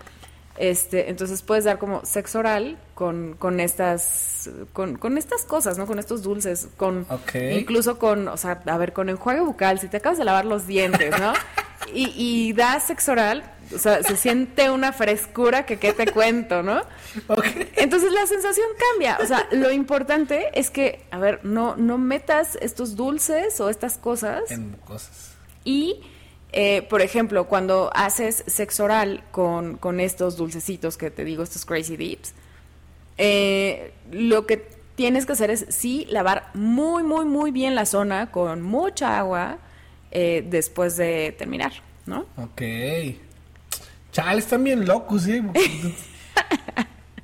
[0.62, 5.88] Este, entonces puedes dar como sexo oral con, con estas con, con estas cosas, ¿no?
[5.88, 7.08] Con estos dulces, con
[7.52, 10.68] incluso con, o sea, a ver, con enjuague bucal, si te acabas de lavar los
[10.68, 11.34] dientes, ¿no?
[11.96, 13.44] y, y das sexo oral,
[13.74, 16.84] o sea, se siente una frescura que qué te cuento, ¿no?
[17.76, 19.18] Entonces la sensación cambia.
[19.20, 23.98] O sea, lo importante es que, a ver, no, no metas estos dulces o estas
[23.98, 24.52] cosas.
[24.52, 25.32] En cosas.
[25.64, 26.02] Y
[26.54, 31.66] eh, por ejemplo, cuando haces sexo oral con, con, estos dulcecitos que te digo, estos
[31.66, 32.34] crazy dips,
[33.18, 38.32] eh, lo que tienes que hacer es sí lavar muy, muy, muy bien la zona
[38.32, 39.60] con mucha agua
[40.12, 41.72] eh, después de terminar,
[42.06, 42.26] ¿no?
[42.36, 42.62] Ok.
[44.12, 45.42] Chale, están bien locos, ¿sí?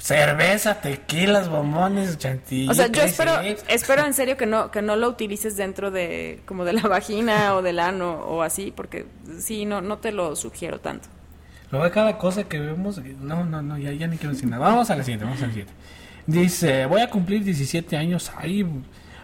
[0.07, 2.69] Cerveza, tequilas, bombones, chantilly.
[2.69, 6.39] O sea, yo espero, espero en serio que no, que no lo utilices dentro de,
[6.45, 9.05] como de la vagina o del ano o así, porque
[9.37, 11.09] sí, no, no te lo sugiero tanto.
[11.71, 14.65] Luego de cada cosa que vemos, no, no, no, ya, ya ni quiero decir nada.
[14.65, 15.73] Vamos a la siguiente, vamos a la siguiente.
[16.25, 18.31] Dice, voy a cumplir 17 años.
[18.37, 18.65] Ay,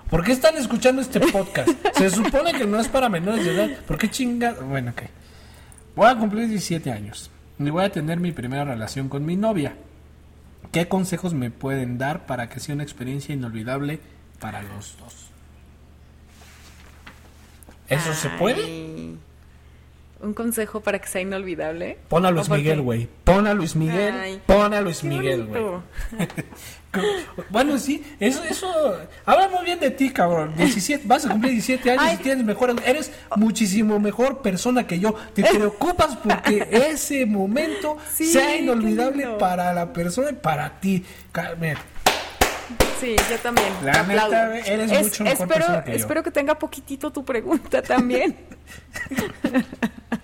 [0.10, 1.70] ¿por qué están escuchando este podcast?
[1.96, 3.70] Se supone que no es para menores de edad.
[3.88, 4.52] ¿Por qué chinga?
[4.62, 5.04] Bueno, ok.
[5.96, 9.78] Voy a cumplir 17 años y voy a tener mi primera relación con mi novia.
[10.72, 14.00] ¿Qué consejos me pueden dar para que sea una experiencia inolvidable
[14.40, 15.28] para los dos?
[17.90, 19.16] ¿Eso se puede?
[20.22, 22.00] Un consejo para que sea inolvidable.
[22.08, 23.10] Pon a Luis Miguel, güey.
[23.24, 24.42] Pon a Luis Miguel.
[24.46, 25.64] pon a Luis Miguel, güey.
[27.50, 30.54] bueno, sí, eso, eso habla muy bien de ti, cabrón.
[30.56, 35.16] 17, vas a cumplir 17 años y tienes mejor, eres muchísimo mejor persona que yo.
[35.34, 41.04] Te preocupas porque ese momento sea inolvidable para la persona y para ti.
[43.00, 43.68] Sí, yo también.
[43.84, 45.98] La neta, eres mucho mejor espero, persona que yo.
[45.98, 48.38] Espero que tenga poquitito tu pregunta también.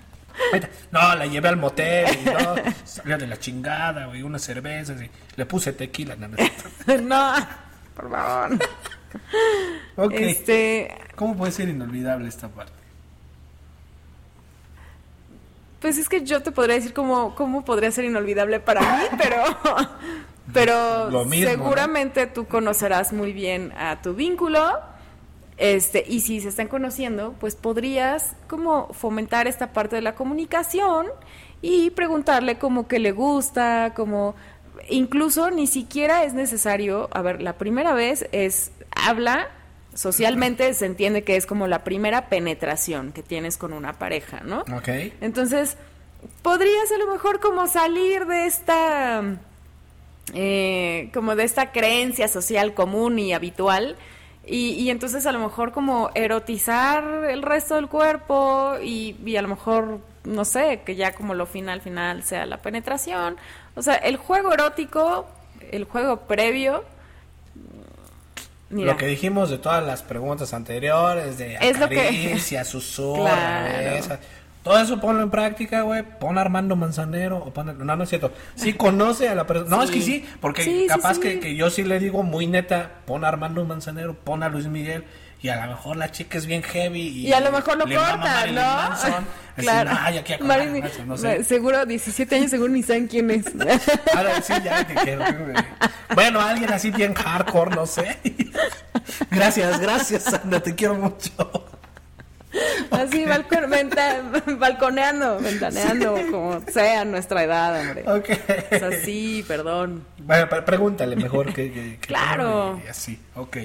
[0.92, 5.10] No, la llevé al motel y no, salió de la chingada, güey, unas cervezas y
[5.36, 6.16] le puse tequila.
[6.16, 6.28] No,
[7.02, 7.34] no
[8.00, 8.60] por favor.
[9.98, 10.14] ok.
[10.14, 10.96] Este...
[11.16, 12.74] ¿Cómo puede ser inolvidable esta parte?
[15.82, 19.44] Pues es que yo te podría decir cómo, cómo podría ser inolvidable para mí, pero,
[20.54, 24.80] pero seguramente tú conocerás muy bien a tu vínculo.
[25.60, 31.07] Este, y si se están conociendo, pues podrías como fomentar esta parte de la comunicación
[31.62, 34.36] y preguntarle como que le gusta, como
[34.89, 39.49] incluso ni siquiera es necesario, a ver, la primera vez es habla
[39.93, 44.62] socialmente se entiende que es como la primera penetración que tienes con una pareja, ¿no?
[44.62, 44.88] Ok.
[45.20, 45.76] Entonces,
[46.41, 49.24] podrías a lo mejor como salir de esta,
[50.34, 53.97] eh, como de esta creencia social común y habitual.
[54.52, 59.47] Y, entonces a lo mejor como erotizar el resto del cuerpo y, y a lo
[59.47, 63.38] mejor, no sé, que ya como lo final, final sea la penetración.
[63.76, 65.28] O sea, el juego erótico,
[65.72, 66.84] el juego previo,
[68.70, 73.97] lo que dijimos de todas las preguntas anteriores, de acaricia, susurra,
[74.64, 76.03] todo eso ponlo en práctica, güey.
[76.20, 77.78] Pon a Armando Manzanero o pon...
[77.78, 78.32] No, no es cierto.
[78.55, 79.76] Sí conoce a la persona.
[79.76, 83.24] No, es que sí, porque capaz Que, que yo sí le digo muy neta, pon
[83.24, 85.05] a Armando Manzanero, pon a Luis Miguel
[85.41, 87.86] y a lo mejor la chica es bien heavy y, y a lo mejor lo
[87.86, 89.24] corta, ¿no?
[89.55, 89.91] claro.
[91.05, 91.43] no sé.
[91.45, 93.45] Seguro 17 años seguro ni saben quién es.
[94.16, 95.24] Ahora sí ya que quiero.
[96.14, 98.18] Bueno, alguien así bien hardcore, no sé.
[99.32, 101.66] Gracias, gracias, Sandra, te quiero mucho.
[102.91, 103.70] Así balcon,
[104.60, 108.04] balconeando, ventaneando, como sea nuestra edad, hombre.
[108.08, 108.30] Ok.
[108.72, 110.04] Es así, perdón.
[110.20, 112.82] Bueno, pregúntale mejor que, claro.
[112.89, 113.58] así, ok.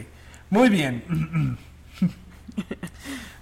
[0.51, 1.59] Muy bien.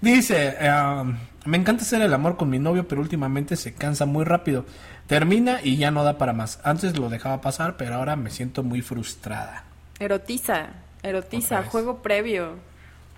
[0.01, 4.25] Dice, um, me encanta hacer el amor con mi novio, pero últimamente se cansa muy
[4.25, 4.65] rápido.
[5.07, 6.61] Termina y ya no da para más.
[6.65, 9.65] Antes lo dejaba pasar, pero ahora me siento muy frustrada.
[9.99, 10.69] Erotiza,
[11.03, 12.55] erotiza, juego previo.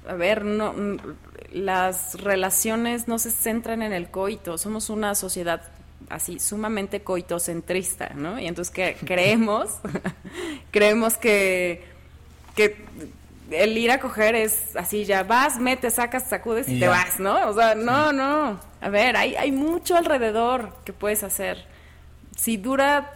[0.09, 0.75] A ver, no,
[1.55, 4.59] las relaciones no se centran en el coito.
[4.59, 5.63] Somos una sociedad
[6.11, 8.39] así sumamente coitocentrista, ¿no?
[8.41, 9.79] Y entonces que creemos,
[10.73, 11.85] creemos que,
[12.57, 12.85] que
[13.51, 17.49] el ir a coger es así, ya vas, metes, sacas, sacudes y, te vas, ¿no?
[17.49, 18.59] O sea, no, no.
[18.81, 21.65] A ver, hay, hay mucho alrededor que puedes hacer.
[22.37, 23.13] Si dura,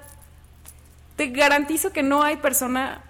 [1.16, 3.02] te garantizo que no hay persona,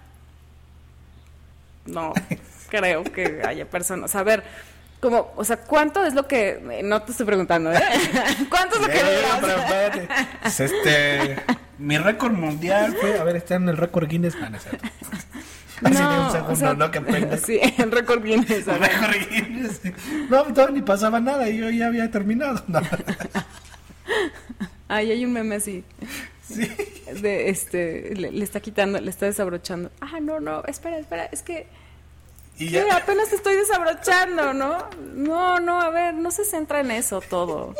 [1.85, 2.13] no
[2.69, 4.15] creo que haya personas.
[4.15, 4.43] A ver,
[4.99, 7.79] como, o sea, ¿cuánto es lo que, no te estoy preguntando, ¿eh?
[8.49, 10.29] ¿Cuánto es lo que dura?
[10.43, 11.37] este,
[11.77, 14.35] mi récord mundial fue, a ver, está en el récord Guinness.
[14.41, 14.49] Ah,
[15.81, 16.91] no, un segundo, ¿no?
[16.91, 18.65] Que Sí, en récord Guinness.
[18.65, 19.81] récord Guinness.
[20.29, 22.61] No, todavía ni pasaba nada y yo ya había terminado.
[22.67, 22.81] No.
[24.89, 25.83] Ahí hay un meme así.
[26.41, 26.67] Sí.
[27.21, 29.91] De este, le, está quitando, le está desabrochando.
[30.01, 31.67] Ah, no, no, espera, espera, es que.
[32.59, 32.97] Y ya...
[32.97, 34.89] apenas te estoy desabrochando, ¿no?
[35.13, 37.73] No, no, a ver, no se centra en eso todo.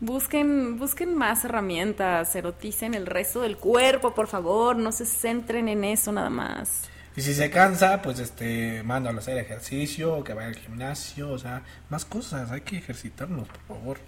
[0.00, 5.84] Busquen, busquen más herramientas, eroticen el resto del cuerpo, por favor, no se centren en
[5.84, 6.88] eso nada más.
[7.16, 11.30] Y si se cansa, pues este, mándalo a hacer ejercicio, o que vaya al gimnasio,
[11.30, 13.98] o sea, más cosas, hay que ejercitarnos, por favor.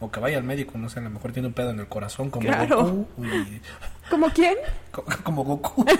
[0.00, 1.86] O que vaya al médico, no sé, a lo mejor tiene un pedo en el
[1.86, 3.06] corazón como Goku.
[4.10, 4.56] ¿Como quién?
[5.22, 5.86] Como, Goku.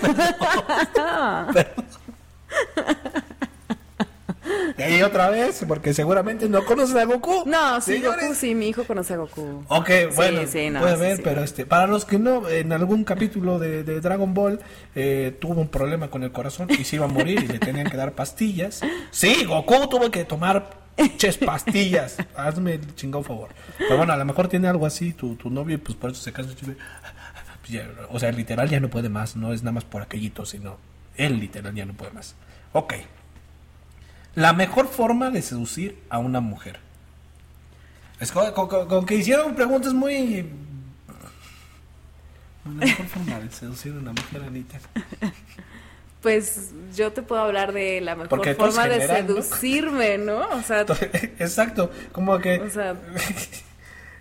[4.77, 7.43] Y ahí otra vez, porque seguramente no conoces a Goku.
[7.45, 9.63] No, sí, Goku, sí, mi hijo conoce a Goku.
[9.67, 10.41] Ok, bueno,
[10.79, 14.59] puede ver, pero este, para los que no, en algún capítulo de, Dragon Ball
[14.95, 17.89] eh, tuvo un problema con el corazón y se iba a morir y le tenían
[17.89, 18.81] que dar pastillas.
[19.11, 20.69] Sí, Goku tuvo que tomar
[21.17, 22.17] ches pastillas.
[22.35, 23.49] Hazme el chingado favor.
[23.77, 26.21] Pero bueno, a lo mejor tiene algo así tu, tu novio y pues por eso
[26.21, 26.53] se cansa.
[28.09, 30.77] O sea, literal ya no puede más, no es nada más por aquellito, sino
[31.15, 32.35] él literal ya no puede más.
[32.73, 32.93] Ok.
[34.37, 36.79] La mejor forma de seducir a una mujer.
[38.19, 40.47] Es con, que hicieron preguntas muy...
[42.63, 44.77] La mejor forma de seducir a una mujer, Anita.
[46.21, 50.47] Pues yo te puedo hablar de la mejor forma de seducirme, ¿no?
[50.49, 50.81] O sea,
[51.39, 52.95] exacto, como que o sea,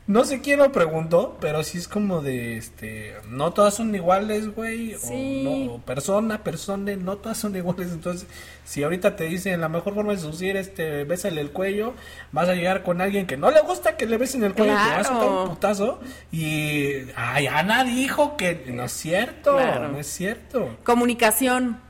[0.06, 4.54] No sé quién lo preguntó, pero sí es como de, este, no todas son iguales,
[4.54, 8.28] güey, o, no, persona, persona, no todas son iguales, entonces,
[8.64, 11.94] si ahorita te dicen la mejor forma de seducir, este, bésale el cuello,
[12.30, 14.96] vas a llegar con alguien que no le gusta que le besen el cuello, te
[14.96, 16.00] vas a dar un putazo,
[16.30, 20.76] y, ay, Ana dijo que no es cierto, no es cierto.
[20.84, 21.80] Comunicación.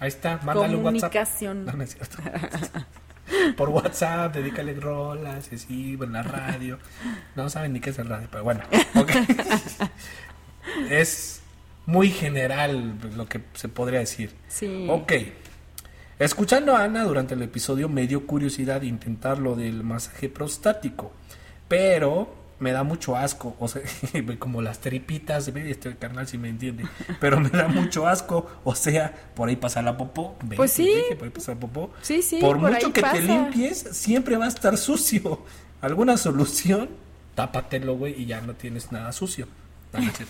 [0.00, 1.10] Ahí está, mándale un WhatsApp.
[1.10, 1.64] Comunicación.
[1.64, 2.18] No, no es cierto.
[3.56, 6.78] Por WhatsApp, dedícale rolas, y así, en la radio.
[7.34, 8.62] No saben ni qué es el radio, pero bueno.
[8.94, 9.10] ok.
[10.90, 11.42] es
[11.86, 14.32] muy general lo que se podría decir.
[14.48, 14.86] Sí.
[14.88, 15.12] Ok.
[16.18, 21.12] Escuchando a Ana durante el episodio me dio curiosidad intentar lo del masaje prostático,
[21.68, 23.82] pero me da mucho asco, o sea,
[24.38, 26.84] como las tripitas, este carnal si me entiende,
[27.20, 30.90] pero me da mucho asco, o sea, por ahí pasa la popó, ve, Pues sí.
[31.16, 31.90] por ahí pasa la popó.
[32.02, 35.42] Sí, sí, Por, por mucho que te limpies, siempre va a estar sucio.
[35.82, 36.88] ¿Alguna solución?
[37.34, 39.46] Tápatelo, güey, y ya no tienes nada sucio.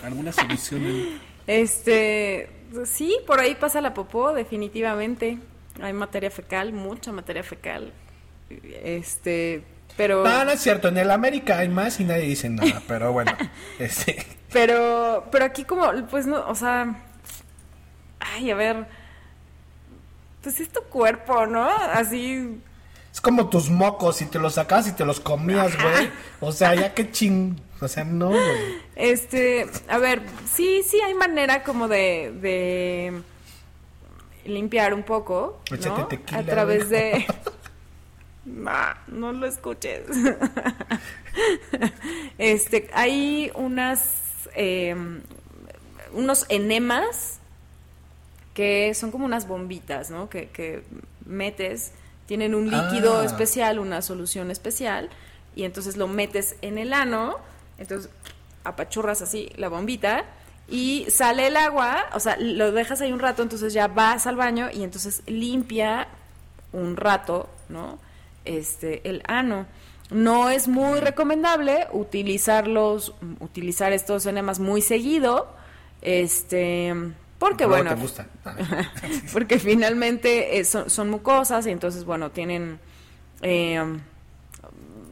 [0.03, 0.85] ¿Alguna solución?
[0.85, 2.51] en- Este,
[2.85, 5.39] sí, por ahí pasa la popó, definitivamente.
[5.81, 7.93] Hay materia fecal, mucha materia fecal.
[8.83, 9.63] Este,
[9.97, 10.89] pero No, no es cierto.
[10.89, 12.83] En el América hay más y nadie dice nada.
[12.89, 13.33] Pero bueno,
[13.79, 17.03] este, pero pero aquí como pues no, o sea,
[18.21, 18.87] ay, a ver,
[20.43, 21.69] pues es tu cuerpo, ¿no?
[21.69, 22.61] Así
[23.17, 24.19] es como tus mocos.
[24.19, 26.11] Si te los sacas y te los comías, güey.
[26.41, 27.59] O sea, ya que ching.
[27.81, 28.77] O sea, no, güey.
[28.95, 30.21] Este, a ver,
[30.53, 33.23] sí, sí hay manera como de, de
[34.45, 36.07] limpiar un poco, ¿no?
[36.09, 37.25] tequila, a través de...
[38.47, 40.07] Nah, no lo escuches.
[42.39, 44.95] este, hay unas, eh,
[46.13, 47.39] unos enemas
[48.55, 50.31] que son como unas bombitas, ¿no?
[50.31, 50.83] Que, que
[51.27, 51.93] metes,
[52.27, 53.25] tienen un líquido Ah.
[53.25, 55.11] especial, una solución especial,
[55.55, 57.37] y entonces lo metes en el ano,
[57.79, 58.11] entonces
[58.65, 60.25] apachurras así la bombita
[60.69, 64.37] y sale el agua, o sea, lo dejas ahí un rato, entonces ya vas al
[64.37, 66.09] baño y entonces limpia
[66.73, 67.99] un rato, ¿no?
[68.47, 69.67] Este, el ano.
[70.11, 75.49] No es muy recomendable utilizarlos, utilizar estos enemas muy seguido,
[76.01, 76.95] este,
[77.39, 78.27] porque bueno, te gusta.
[79.33, 82.79] porque finalmente eh, son, son mucosas y entonces bueno tienen
[83.43, 83.83] eh,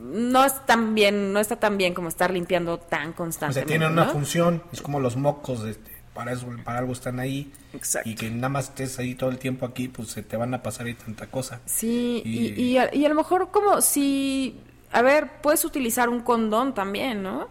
[0.00, 3.78] no es tan bien no está tan bien como estar limpiando tan O constantemente sea,
[3.78, 4.12] tienen una ¿no?
[4.12, 4.62] función.
[4.72, 5.64] Es como los mocos.
[5.64, 7.52] Este, para eso, para algo están ahí.
[7.72, 8.08] Exacto.
[8.08, 10.62] Y que nada más estés ahí todo el tiempo aquí, pues se te van a
[10.62, 11.60] pasar ahí tanta cosa.
[11.66, 14.60] sí y, Y- y, a, y a lo mejor como si
[14.92, 17.48] a ver puedes utilizar un condón también no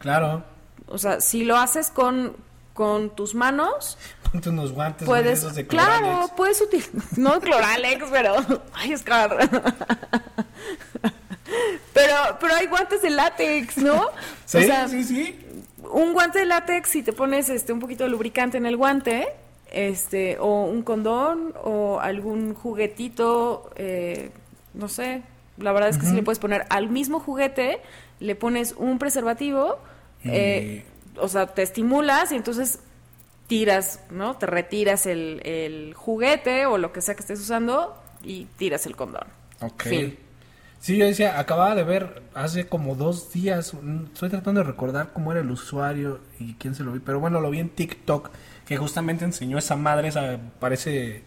[0.00, 0.42] Claro.
[0.88, 2.36] o sea si lo haces con
[2.74, 3.96] con tus manos
[4.32, 6.32] Ponte unos guantes puedes de claro Cloralex.
[6.36, 8.34] puedes utilizar no Cloralex pero
[8.74, 9.36] ay es caro
[11.92, 14.08] pero pero hay guantes de látex no
[14.46, 15.38] Sí, o sea sí, sí.
[15.92, 19.28] Un guante de látex si te pones este un poquito de lubricante en el guante
[19.70, 24.30] este o un condón o algún juguetito eh,
[24.74, 25.22] no sé
[25.58, 27.80] la verdad es que si le puedes poner al mismo juguete
[28.18, 29.78] le pones un preservativo
[30.24, 30.84] eh,
[31.16, 32.80] o sea te estimulas y entonces
[33.46, 38.46] tiras no te retiras el, el juguete o lo que sea que estés usando y
[38.56, 39.82] tiras el condón Ok.
[39.82, 40.18] Fin.
[40.80, 43.74] Sí, yo decía, acababa de ver hace como dos días,
[44.14, 47.38] estoy tratando de recordar cómo era el usuario y quién se lo vi, pero bueno,
[47.42, 48.30] lo vi en TikTok,
[48.64, 51.22] que justamente enseñó esa madre, esa parece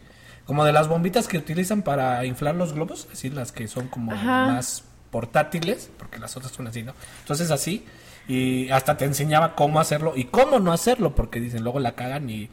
[0.45, 3.89] como de las bombitas que utilizan para inflar los globos, es decir, las que son
[3.89, 4.47] como Ajá.
[4.47, 6.95] más portátiles, porque las otras son así, ¿no?
[7.20, 7.86] Entonces así,
[8.28, 12.28] y hasta te enseñaba cómo hacerlo y cómo no hacerlo, porque dicen, luego la cagan
[12.28, 12.49] y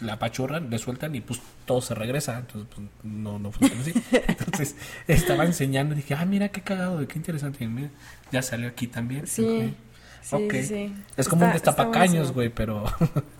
[0.00, 2.38] la apachurran, le sueltan y pues todo se regresa.
[2.38, 3.92] Entonces, pues, no, no funciona así.
[4.28, 4.76] Entonces,
[5.08, 7.66] estaba enseñando y dije, ah, mira qué cagado, qué interesante.
[7.66, 7.90] Mira,
[8.32, 9.26] ya salió aquí también.
[9.26, 9.74] Sí,
[10.22, 10.54] sí, Ok.
[10.62, 10.94] sí.
[11.16, 12.84] Es como un Está- está destapacaños, güey, pero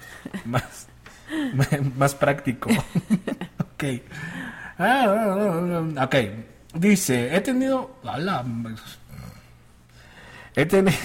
[0.44, 0.86] más,
[1.96, 2.70] más práctico.
[2.70, 3.84] ok.
[4.78, 6.14] Ah, ah, ah, ok.
[6.74, 7.98] Dice, he tenido...
[8.04, 8.44] ala,
[10.54, 10.96] He tenido...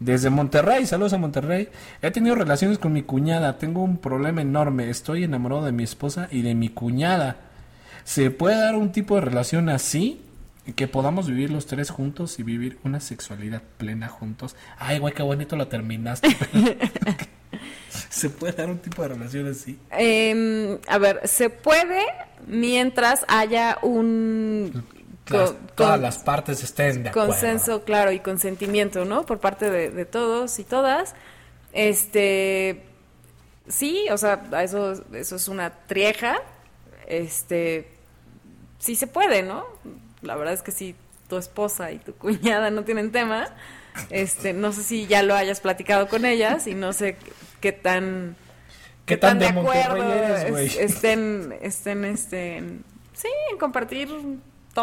[0.00, 1.68] Desde Monterrey, saludos a Monterrey.
[2.00, 3.58] He tenido relaciones con mi cuñada.
[3.58, 4.88] Tengo un problema enorme.
[4.88, 7.36] Estoy enamorado de mi esposa y de mi cuñada.
[8.04, 10.22] ¿Se puede dar un tipo de relación así?
[10.74, 14.56] Que podamos vivir los tres juntos y vivir una sexualidad plena juntos.
[14.78, 16.28] Ay, güey, qué bonito lo terminaste.
[18.08, 19.78] ¿Se puede dar un tipo de relación así?
[19.90, 22.06] Em, a ver, se puede
[22.46, 24.82] mientras haya un
[25.38, 27.28] Las- todas las partes estén de acuerdo.
[27.30, 29.24] consenso, claro, y consentimiento, ¿no?
[29.26, 31.14] Por parte de, de todos y todas.
[31.72, 32.82] Este,
[33.68, 36.38] sí, o sea, eso, eso es una trieja.
[37.06, 37.88] Este,
[38.78, 39.66] sí se puede, ¿no?
[40.22, 40.94] La verdad es que si
[41.28, 43.48] tu esposa y tu cuñada no tienen tema,
[44.10, 47.16] este, no sé si ya lo hayas platicado con ellas y no sé
[47.60, 48.36] qué tan
[49.06, 50.66] ¿Qué tan de eres, güey?
[50.66, 54.08] es- estén, estén, este, en- sí, en compartir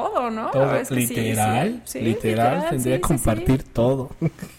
[0.01, 0.51] todo, ¿no?
[0.51, 4.09] Todo, es que literal, sí, sí, literal, tendría que sí, compartir todo.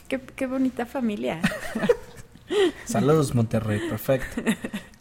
[0.09, 1.41] Qué, qué bonita familia.
[2.85, 4.43] Saludos Monterrey, perfecto.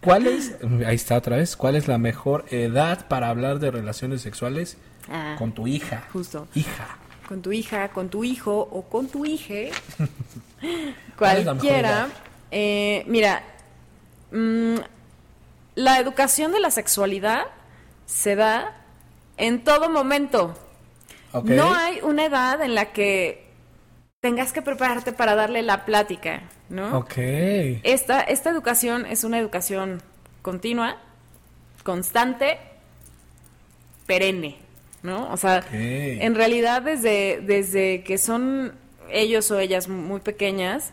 [0.01, 0.55] ¿Cuál es,
[0.85, 4.77] ahí está otra vez, cuál es la mejor edad para hablar de relaciones sexuales
[5.09, 6.03] ah, con tu hija?
[6.14, 6.47] Justo.
[6.55, 6.97] Hija.
[7.27, 9.76] Con tu hija, con tu hijo o con tu hija.
[11.18, 12.07] cualquiera.
[12.51, 13.43] Eh, mira,
[14.31, 14.76] mm,
[15.76, 17.47] la educación de la sexualidad
[18.05, 18.76] se da
[19.38, 20.55] en todo momento.
[21.43, 23.47] No hay una edad en la que
[24.19, 26.97] tengas que prepararte para darle la plática, ¿no?
[26.97, 27.14] Ok.
[27.18, 30.01] Esta, esta educación es una educación
[30.41, 30.97] continua,
[31.84, 32.57] constante,
[34.07, 34.57] perenne,
[35.03, 35.31] ¿no?
[35.31, 38.73] O sea, en realidad desde, desde que son
[39.09, 40.91] ellos o ellas muy pequeñas,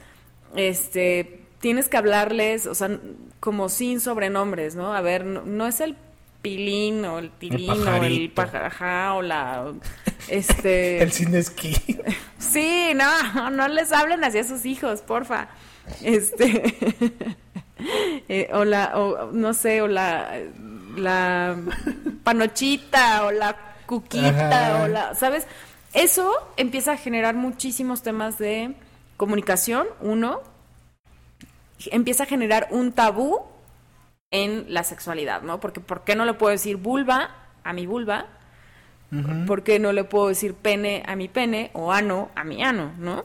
[0.55, 2.99] este, tienes que hablarles, o sea,
[3.41, 4.95] como sin sobrenombres, ¿no?
[4.95, 5.97] A ver, no, es el
[6.45, 9.73] pilín o el tilín o el pajarajá o la
[10.29, 11.75] este el sin esquí.
[12.39, 15.49] Sí no no les hablen así a sus hijos porfa.
[16.03, 16.75] Este
[18.29, 20.39] eh, o la o no sé o la
[20.97, 21.57] la
[22.23, 23.57] panochita o la
[23.87, 25.47] cuquita o la sabes
[25.95, 28.75] eso empieza a generar muchísimos temas de
[29.17, 30.41] comunicación uno.
[31.91, 33.54] Empieza a generar un tabú
[34.31, 35.61] en la sexualidad, ¿no?
[35.61, 37.31] Porque ¿por qué no le puedo decir vulva
[37.63, 38.27] a mi vulva?
[39.47, 42.93] ¿Por qué no le puedo decir pene a mi pene o ano a mi ano,
[42.99, 43.25] ¿no?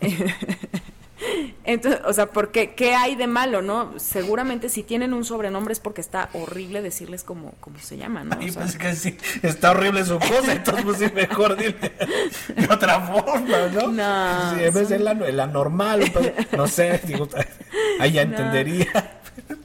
[1.64, 3.98] Entonces, o sea, porque qué hay de malo, ¿no?
[3.98, 8.36] Seguramente si tienen un sobrenombre es porque está horrible decirles cómo, cómo se llama, ¿no?
[8.54, 11.92] pues que sí, está horrible su cosa, entonces pues sí, mejor dile
[12.54, 13.88] de otra forma, ¿no?
[13.88, 14.54] No.
[14.54, 17.28] Si en vez de la, la normal, pues, no sé, digo,
[17.98, 19.15] ahí ya entendería.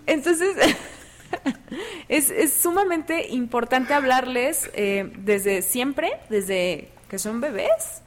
[0.06, 0.56] Entonces,
[2.10, 8.02] es, es, sumamente importante hablarles eh, desde siempre, desde que son bebés,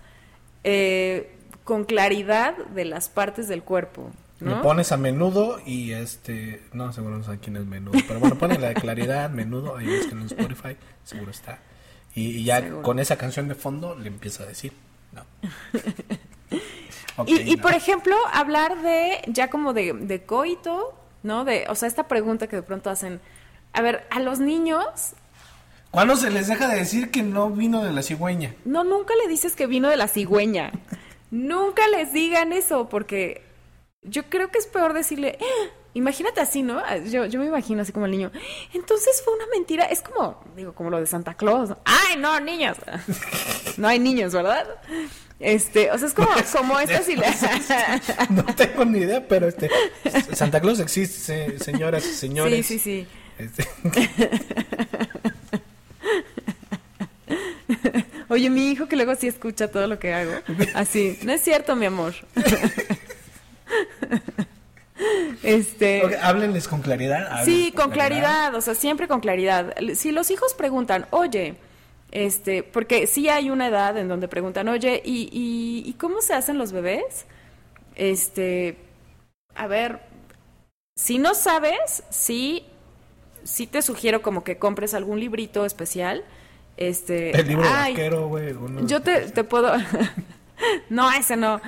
[0.64, 1.30] eh,
[1.64, 4.10] con claridad de las partes del cuerpo.
[4.40, 4.56] ¿no?
[4.56, 8.36] Me pones a menudo y este, no, seguro no sé quién es menudo, pero bueno,
[8.36, 11.58] ponen la de claridad, menudo, ahí es que en Spotify, seguro está.
[12.14, 14.72] Y, ya con esa canción de fondo le empiezo a decir,
[15.12, 15.24] no.
[17.26, 20.94] y, por ejemplo, hablar de, ya como de, de coito,
[21.24, 21.44] ¿no?
[21.44, 23.20] De, o sea, esta pregunta que de pronto hacen,
[23.72, 25.14] a ver, a los niños...
[25.90, 28.54] ¿Cuándo se les deja de decir que no vino de la cigüeña?
[28.64, 30.72] No, nunca le dices que vino de la cigüeña.
[31.30, 33.42] nunca les digan eso, porque
[34.02, 35.70] yo creo que es peor decirle, ¡Ah!
[35.94, 36.82] imagínate así, ¿no?
[37.04, 38.30] Yo, yo me imagino así como el niño.
[38.72, 39.84] Entonces fue una mentira.
[39.84, 41.70] Es como, digo, como lo de Santa Claus.
[41.84, 42.76] ¡Ay, no, niños!
[43.78, 44.66] no hay niños, ¿verdad?
[45.40, 47.06] Este, o sea, es como, como estas
[48.30, 49.68] No tengo ni idea, pero este
[50.32, 52.66] Santa Claus existe, señoras y señores.
[52.66, 53.06] Sí, sí, sí.
[53.38, 53.66] Este.
[58.28, 60.32] Oye, mi hijo que luego sí escucha todo lo que hago.
[60.74, 62.14] Así, no es cierto, mi amor.
[65.42, 67.44] Este, háblenles con claridad.
[67.44, 69.74] Sí, con, claridad, o sea, siempre con claridad.
[69.94, 71.56] Si los hijos preguntan, oye,
[72.14, 75.28] este, porque sí hay una edad en donde preguntan, oye, ¿y,
[75.84, 77.26] y, cómo se hacen los bebés?
[77.96, 78.76] Este,
[79.56, 79.98] a ver,
[80.94, 82.64] si no sabes, sí,
[83.42, 86.22] sí te sugiero como que compres algún librito especial.
[86.76, 88.54] Este, el libro vaquero, güey.
[88.86, 89.72] Yo te, te puedo.
[90.90, 91.60] no, ese no.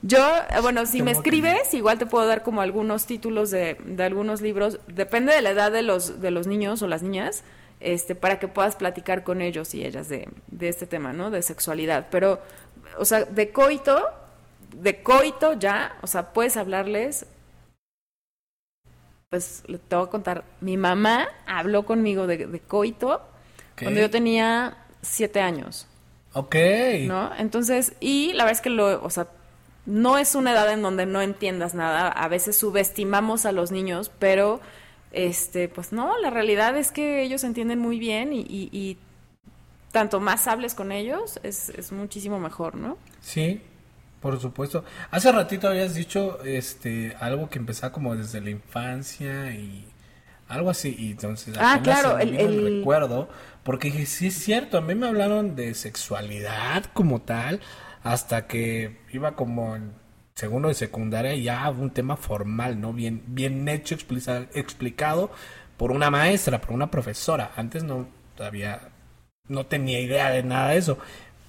[0.00, 0.26] Yo,
[0.62, 4.80] bueno, si me escribes, igual te puedo dar como algunos títulos de, de algunos libros.
[4.86, 7.44] Depende de la edad de los, de los niños o las niñas
[7.82, 10.28] este, para que puedas platicar con ellos y ellas de,
[10.60, 11.30] este tema, ¿no?
[11.30, 12.08] De sexualidad.
[12.10, 12.40] Pero,
[12.98, 14.08] o sea, de coito,
[14.74, 17.26] de coito ya, o sea, puedes hablarles.
[19.30, 23.22] Pues te voy a contar, mi mamá habló conmigo de, coito
[23.78, 25.86] cuando yo tenía siete años.
[26.34, 26.56] Ok.
[27.06, 27.30] ¿No?
[27.36, 29.28] Entonces, y la verdad es que lo, o sea,
[29.84, 32.08] no es una edad en donde no entiendas nada.
[32.08, 34.60] A veces subestimamos a los niños, pero
[35.12, 38.98] este, pues no, la realidad es que ellos entienden muy bien y,
[39.92, 42.96] tanto más hables con ellos es, es, muchísimo mejor, ¿no?
[43.20, 43.60] Sí,
[44.22, 44.84] por supuesto.
[45.10, 49.84] Hace ratito habías dicho este algo que empezaba como desde la infancia y
[50.48, 53.28] algo así y entonces ah claro el, recuerdo
[53.62, 57.60] porque sí es cierto a mí me hablaron de sexualidad como tal
[58.02, 59.92] hasta que iba como en
[60.42, 62.92] segundo de secundaria ya un tema formal, ¿no?
[62.92, 65.30] Bien, bien hecho, explicado
[65.76, 67.52] por una maestra, por una profesora.
[67.54, 68.80] Antes no, todavía
[69.46, 70.98] no tenía idea de nada de eso.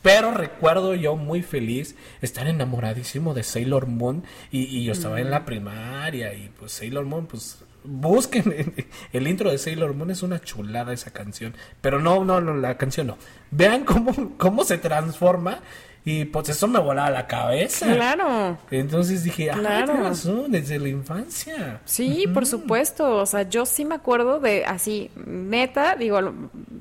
[0.04, 5.40] Pero recuerdo yo muy feliz estar enamoradísimo de Sailor Moon y, yo estaba en la
[5.40, 5.46] mm.
[5.46, 8.76] primaria y pues Sailor Moon, pues busquen
[9.12, 11.56] el intro de Sailor Moon es una chulada esa canción.
[11.82, 13.18] Pero no, no, no, la canción no.
[13.50, 15.62] Vean cómo, cómo se transforma
[16.06, 17.86] Y pues eso me volaba la cabeza.
[17.94, 18.58] Claro.
[18.72, 19.94] Entonces dije, ah, Claro.
[20.04, 21.80] razón, desde la infancia.
[21.86, 23.16] Sí, por supuesto.
[23.18, 26.20] O sea, yo sí me acuerdo de así, neta, digo,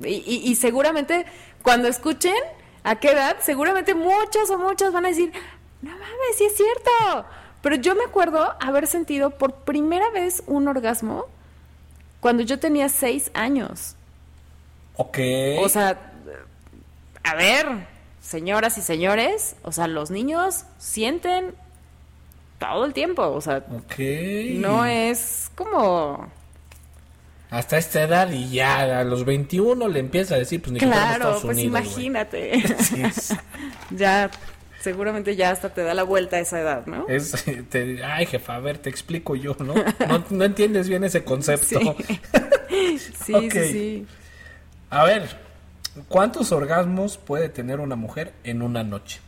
[0.04, 1.24] y- y seguramente
[1.62, 2.34] cuando escuchen
[2.82, 5.30] a qué edad, seguramente muchos o muchas van a decir,
[5.82, 7.24] no mames, sí es cierto.
[7.62, 11.26] Pero yo me acuerdo haber sentido por primera vez un orgasmo
[12.18, 13.94] cuando yo tenía seis años.
[14.96, 15.18] Ok.
[15.60, 16.10] O sea,
[17.22, 17.86] a ver,
[18.22, 21.54] señoras y señores, o sea, los niños sienten
[22.58, 23.64] todo el tiempo, o sea,
[24.54, 26.30] no es como...
[27.50, 31.32] Hasta esta edad y ya a los 21 le empieza a decir, pues ni Claro,
[31.42, 32.62] pues Unidos, imagínate.
[33.90, 34.30] Ya,
[34.80, 37.06] seguramente ya hasta te da la vuelta a esa edad, ¿no?
[37.08, 39.74] Es, te- ay, jefa, a ver, te explico yo, ¿no?
[40.08, 41.96] No, no entiendes bien ese concepto.
[42.72, 42.98] Sí.
[42.98, 44.06] Sí, sí, sí.
[44.88, 45.28] A ver,
[46.08, 49.20] ¿cuántos orgasmos puede tener una mujer en una noche?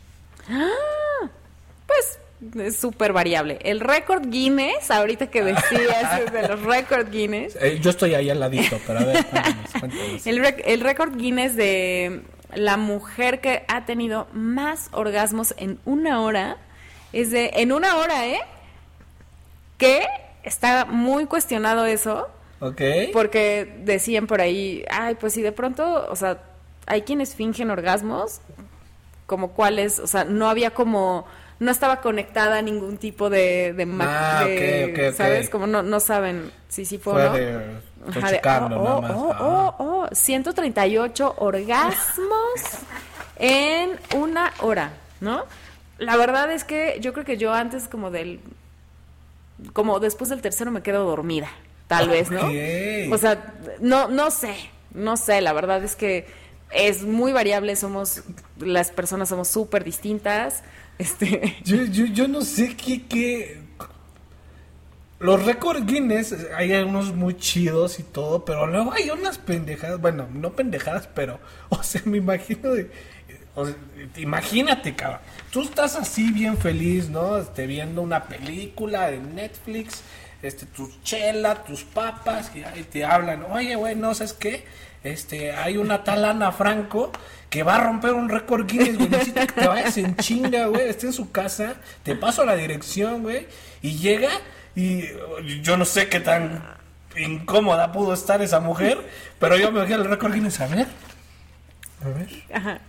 [1.87, 2.19] Pues
[2.65, 3.59] es súper variable.
[3.61, 8.39] El récord Guinness, ahorita que decías de los récord Guinness, Eh, yo estoy ahí al
[8.39, 10.27] ladito, pero a ver, cuéntanos, cuéntanos.
[10.27, 12.21] el, el récord Guinness de
[12.53, 16.57] la mujer que ha tenido más orgasmos en una hora
[17.13, 18.39] es de, en una hora, ¿eh?
[19.77, 20.05] Que
[20.43, 22.27] está muy cuestionado eso.
[22.59, 22.81] Ok.
[23.13, 26.39] Porque decían por ahí, ay, pues si de pronto, o sea,
[26.85, 28.41] hay quienes fingen orgasmos,
[29.25, 31.25] como cuáles, o sea, no había como,
[31.59, 35.13] no estaba conectada a ningún tipo de, Ah, de-.
[35.15, 35.49] ¿sabes?
[35.49, 37.33] Como no, no saben si sí fue Fue o no.
[37.33, 37.65] de...
[38.07, 39.11] Ajá, de, checando oh, nada oh, más.
[39.11, 39.75] oh, Ah.
[39.79, 42.61] oh, oh, 138 orgasmos
[43.37, 45.43] en una hora, ¿no?
[45.97, 48.41] La verdad es que yo creo que yo antes como del,
[49.73, 51.49] como después del tercero me quedo dormida,
[51.87, 52.41] tal vez, ¿no?
[53.13, 54.53] O sea, no, no sé,
[54.93, 56.27] no sé, la verdad es que
[56.75, 58.23] es muy variable, somos,
[58.59, 60.63] las personas somos súper distintas,
[60.97, 63.61] este, Yo, yo, yo no sé qué, qué...
[65.19, 70.27] Los récords Guinness, hay algunos muy chidos y todo, pero luego hay unas pendejadas, bueno,
[70.33, 71.39] no pendejadas, pero,
[71.69, 72.91] o sea, me imagino de...
[74.17, 75.21] imagínate, cabrón.
[75.51, 77.37] Tú estás así bien feliz, ¿no?
[77.37, 80.01] Este, viendo una película de Netflix,
[80.41, 84.65] este, tus chela, tus papas, y ahí te hablan, oye, güey, no, ¿sabes qué?
[85.05, 87.11] Este, hay una tal Ana Franco
[87.49, 89.09] que va a romper un récord Guinness, güey.
[89.09, 90.89] Que te vayas en chinga, güey.
[90.89, 93.47] Esté en su casa, te paso la dirección, güey.
[93.83, 94.29] Y llega
[94.75, 95.03] y
[95.61, 96.63] yo no sé qué tan
[97.15, 98.97] incómoda pudo estar esa mujer,
[99.39, 100.59] pero yo me bajé el récord Guinness.
[100.59, 100.87] A ver.
[102.03, 102.27] A ver.
[102.51, 102.79] ajá.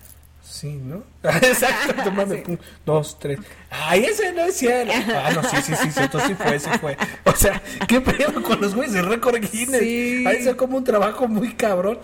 [0.56, 1.02] Sí, ¿no?
[1.22, 2.56] Exacto, mami, pum,
[2.86, 3.38] dos, tres.
[3.68, 4.90] Ay, ese no es cierto.
[5.14, 6.96] Ah, no, sí, sí, sí, sí, entonces sí fue, sí fue.
[7.24, 9.80] O sea, ¿qué pedo con los güeyes de récord Guinness?
[9.80, 10.24] Sí.
[10.26, 11.98] Ahí se como un trabajo muy cabrón.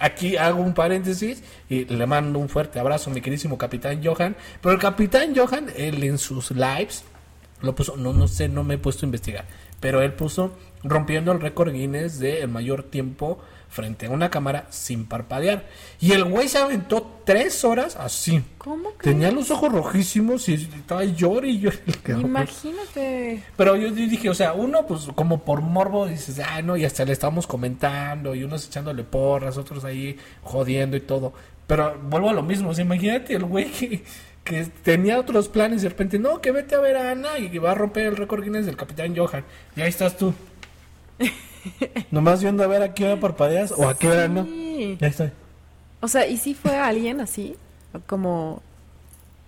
[0.00, 4.34] Aquí hago un paréntesis y le mando un fuerte abrazo a mi queridísimo capitán Johan.
[4.60, 7.04] Pero el capitán Johan, él en sus lives,
[7.60, 9.44] lo puso, no, no sé, no me he puesto a investigar.
[9.78, 13.38] Pero él puso rompiendo el récord Guinness de el mayor tiempo
[13.72, 15.64] frente a una cámara sin parpadear.
[15.98, 18.44] Y el güey se aventó tres horas así.
[18.58, 19.04] ¿Cómo que?
[19.04, 22.28] Tenía los ojos rojísimos y estaba llorando y llorando.
[22.28, 23.42] Imagínate.
[23.56, 27.06] Pero yo dije, o sea, uno, pues como por morbo dices, ah, no, y hasta
[27.06, 31.32] le estamos comentando, y unos echándole porras, otros ahí jodiendo y todo.
[31.66, 34.04] Pero vuelvo a lo mismo, o sea, imagínate el güey que,
[34.44, 37.48] que tenía otros planes y de repente, no, que vete a ver a Ana y
[37.48, 39.44] que va a romper el récord Guinness del Capitán Johan.
[39.76, 40.34] Y ahí estás tú.
[42.10, 44.46] Nomás viendo a ver a qué hora parpadeas o a qué hora no.
[44.98, 45.30] Ya estoy.
[46.00, 47.56] O sea, ¿y si fue alguien así?
[48.06, 48.62] Como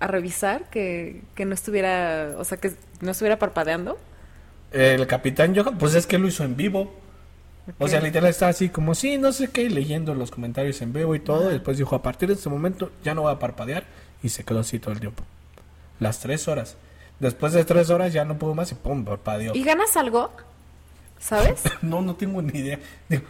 [0.01, 3.99] a revisar que, que no estuviera, o sea, que no estuviera parpadeando.
[4.71, 6.93] El Capitán Johan, pues es que lo hizo en vivo.
[7.79, 11.15] O sea, literal está así como, sí, no sé qué, leyendo los comentarios en vivo
[11.15, 11.49] y todo.
[11.49, 13.85] Y después dijo, a partir de este momento ya no voy a parpadear.
[14.23, 15.23] Y se quedó así todo el tiempo.
[16.01, 16.77] Las tres horas.
[17.21, 19.55] Después de tres horas ya no pudo más y pum, parpadeó.
[19.55, 20.31] ¿Y ganas algo?
[21.25, 21.63] ¿Sabes?
[21.83, 22.79] No, no tengo ni idea.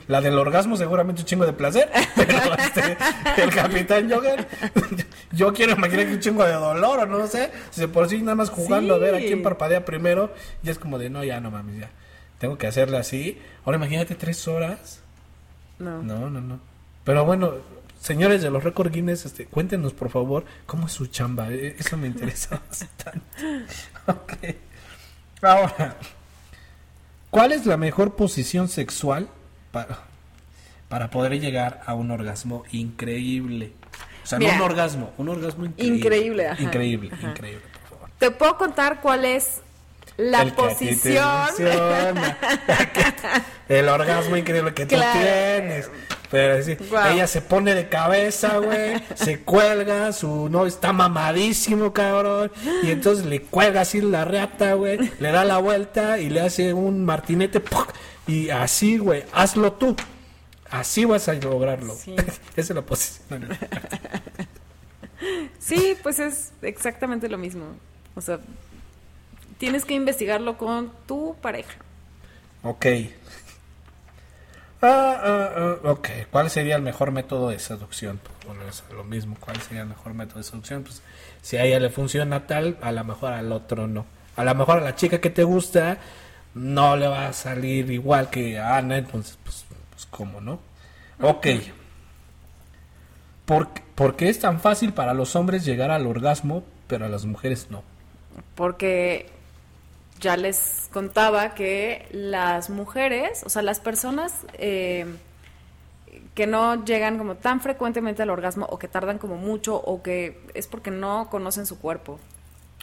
[0.09, 1.89] La del orgasmo seguramente un chingo de placer.
[2.17, 2.97] Pero este,
[3.43, 4.47] el Capitán Johan,
[5.33, 7.53] yo quiero imaginar que un chingo de dolor o no sé.
[7.71, 10.35] Si por sí nada más jugando a ver a quién parpadea primero.
[10.63, 11.91] Ya es como de, no, ya no mames, ya.
[12.39, 13.41] Tengo que hacerle así.
[13.65, 15.01] Ahora imagínate tres horas.
[15.79, 16.03] No.
[16.03, 16.59] No, no, no.
[17.05, 17.55] Pero bueno,
[18.01, 21.49] señores de los récord Guinness, este, cuéntenos por favor cómo es su chamba.
[21.53, 23.21] Eh, Eso me interesa bastante.
[24.07, 24.33] Ok.
[25.43, 25.97] Ahora,
[27.35, 29.29] ¿cuál es la mejor posición sexual
[29.73, 29.99] para,
[30.89, 33.73] para poder llegar a un orgasmo increíble?
[34.23, 34.57] O sea, Mira.
[34.57, 35.97] no un orgasmo, un orgasmo increíble.
[35.99, 37.31] Increíble, ajá, Increíble, ajá.
[37.31, 38.11] increíble, por favor.
[38.19, 39.61] Te puedo contar cuál es
[40.17, 41.49] la El que te posición.
[43.69, 45.91] el orgasmo increíble que tú tienes.
[46.31, 46.77] Pero sí,
[47.13, 52.51] ella se pone de cabeza, güey, se cuelga, su no está mamadísimo, cabrón,
[52.83, 56.73] y entonces le cuelga así la reata, güey, le da la vuelta y le hace
[56.73, 57.63] un martinete,
[58.27, 59.95] y así, güey, hazlo tú.
[60.71, 61.95] Así vas a lograrlo.
[61.95, 62.17] Sí.
[62.57, 63.49] Esa es la posición.
[65.59, 67.67] sí, pues es exactamente lo mismo.
[68.17, 68.41] O sea,
[69.59, 71.75] tienes que investigarlo con tu pareja.
[72.63, 72.87] Ok.
[74.87, 76.09] Ah, ah, ah, ok.
[76.31, 78.21] ¿Cuál sería el mejor método de seducción?
[78.23, 79.35] Pues, bueno, es lo mismo.
[79.41, 80.83] ¿Cuál sería el mejor método de seducción?
[80.83, 81.01] Pues
[81.41, 84.05] si a ella le funciona tal, a lo mejor al otro no.
[84.37, 85.97] A lo mejor a la chica que te gusta
[86.55, 90.61] no le va a salir igual que a Ana, entonces, pues, pues ¿cómo no?
[91.23, 91.47] Ok.
[93.47, 97.25] ¿Por, ¿Por qué es tan fácil para los hombres llegar al orgasmo, pero a las
[97.25, 97.83] mujeres no?
[98.55, 99.31] Porque
[100.21, 105.07] ya les contaba que las mujeres, o sea, las personas eh,
[106.35, 110.41] que no llegan como tan frecuentemente al orgasmo o que tardan como mucho o que
[110.55, 112.19] es porque no conocen su cuerpo.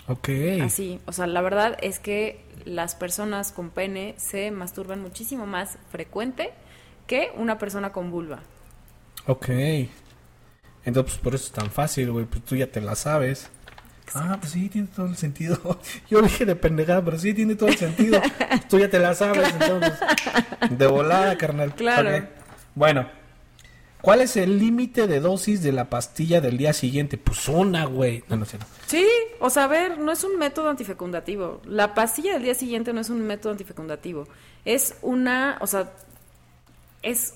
[0.07, 0.29] Ok.
[0.63, 5.77] Así, o sea, la verdad es que las personas con pene se masturban muchísimo más
[5.91, 6.51] frecuente
[7.07, 8.39] que una persona con vulva.
[9.27, 9.49] Ok.
[10.83, 13.49] Entonces, pues, por eso es tan fácil, güey, pues tú ya te la sabes.
[14.13, 15.57] Ah, pues sí, tiene todo el sentido.
[16.09, 18.21] Yo dije de pendejada, pero sí tiene todo el sentido.
[18.69, 19.93] Tú ya te la sabes, entonces.
[20.69, 21.73] De volada, carnal.
[21.75, 22.27] Claro.
[22.75, 23.07] Bueno,
[24.01, 27.17] ¿cuál es el límite de dosis de la pastilla del día siguiente?
[27.17, 28.23] Pues una, güey.
[28.27, 28.57] No, no sé.
[28.57, 28.65] No.
[28.87, 29.07] Sí,
[29.39, 31.61] o sea, a ver, no es un método antifecundativo.
[31.65, 34.27] La pastilla del día siguiente no es un método antifecundativo.
[34.65, 35.91] Es una, o sea,
[37.01, 37.35] es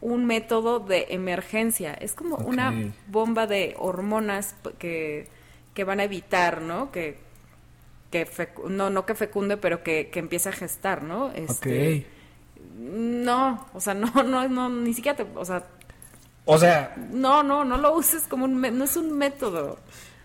[0.00, 1.94] un método de emergencia.
[1.94, 5.28] Es como una bomba de hormonas que
[5.76, 6.90] que van a evitar, ¿no?
[6.90, 7.18] Que,
[8.10, 8.26] que
[8.66, 11.30] no, no que fecunde, pero que, que empiece a gestar, ¿no?
[11.32, 12.06] Este,
[12.78, 15.64] No, o sea, no, no, no, ni siquiera te, o sea...
[16.46, 16.94] O sea...
[17.12, 19.78] No, no, no lo uses como un, no es un método.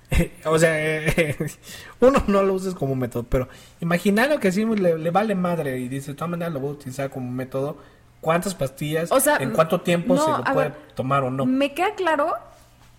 [0.46, 1.04] o sea,
[2.00, 3.50] uno no lo uses como un método, pero
[3.82, 7.10] imaginando que sí le, vale madre y dice, de todas maneras lo voy a utilizar
[7.10, 7.78] como método,
[8.22, 9.12] ¿cuántas pastillas?
[9.12, 11.46] O sea, ¿En cuánto tiempo se lo puede tomar o no?
[11.46, 12.36] Me queda claro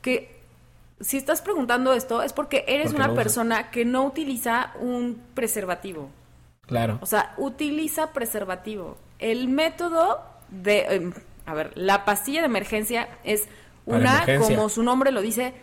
[0.02, 0.31] que
[1.02, 6.08] si estás preguntando esto es porque eres una persona que no utiliza un preservativo.
[6.66, 6.98] Claro.
[7.02, 8.96] O sea, utiliza preservativo.
[9.18, 11.12] El método de, em,
[11.44, 13.48] a ver, la pastilla de emergencia es
[13.84, 15.54] una, como su nombre lo dice,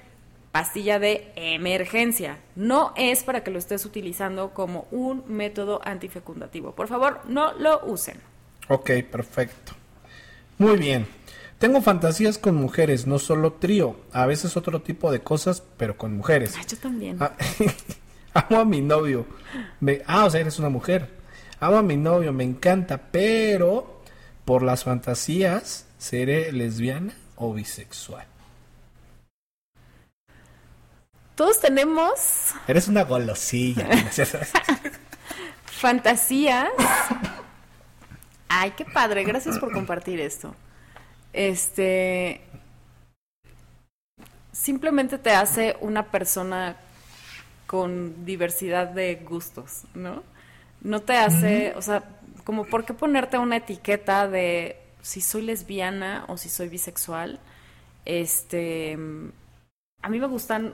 [0.52, 2.38] pastilla de emergencia.
[2.56, 6.74] No es para que lo estés utilizando como un método antifecundativo.
[6.74, 8.20] Por favor, no lo usen.
[8.68, 9.74] Ok, perfecto.
[10.58, 11.08] Muy bien.
[11.60, 16.16] Tengo fantasías con mujeres, no solo trío, a veces otro tipo de cosas, pero con
[16.16, 16.56] mujeres.
[16.58, 17.18] Ah, yo también.
[17.20, 17.36] Ah,
[18.34, 19.26] amo a mi novio.
[19.82, 21.10] Me, ah, o sea, eres una mujer.
[21.60, 24.02] Amo a mi novio, me encanta, pero
[24.46, 28.26] por las fantasías seré lesbiana o bisexual.
[31.36, 32.54] Todos tenemos.
[32.70, 33.86] Eres una golosilla.
[35.66, 36.70] fantasías.
[38.48, 39.26] Ay, qué padre.
[39.26, 40.56] Gracias por compartir esto
[41.34, 42.42] este
[44.52, 46.76] simplemente te hace una persona
[47.66, 50.24] con diversidad de gustos, ¿no?
[50.82, 52.04] No te hace, o sea,
[52.44, 57.40] como por qué ponerte una etiqueta de si soy lesbiana o si soy bisexual.
[58.06, 58.98] Este,
[60.02, 60.74] a mí me gustan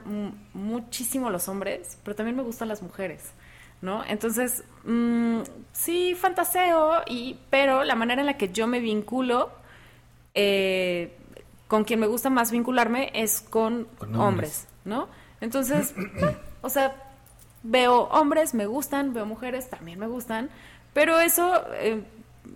[0.54, 3.32] muchísimo los hombres, pero también me gustan las mujeres,
[3.82, 4.04] ¿no?
[4.06, 5.40] Entonces, mm,
[5.72, 9.50] sí fantaseo y, pero la manera en la que yo me vinculo
[10.36, 11.16] eh,
[11.66, 14.68] con quien me gusta más vincularme es con, hombres.
[14.84, 15.08] ¿no?
[15.40, 15.94] Entonces,
[16.62, 16.94] o sea,
[17.62, 20.50] veo hombres, me gustan, veo mujeres, también me gustan,
[20.92, 22.02] pero eso, eh,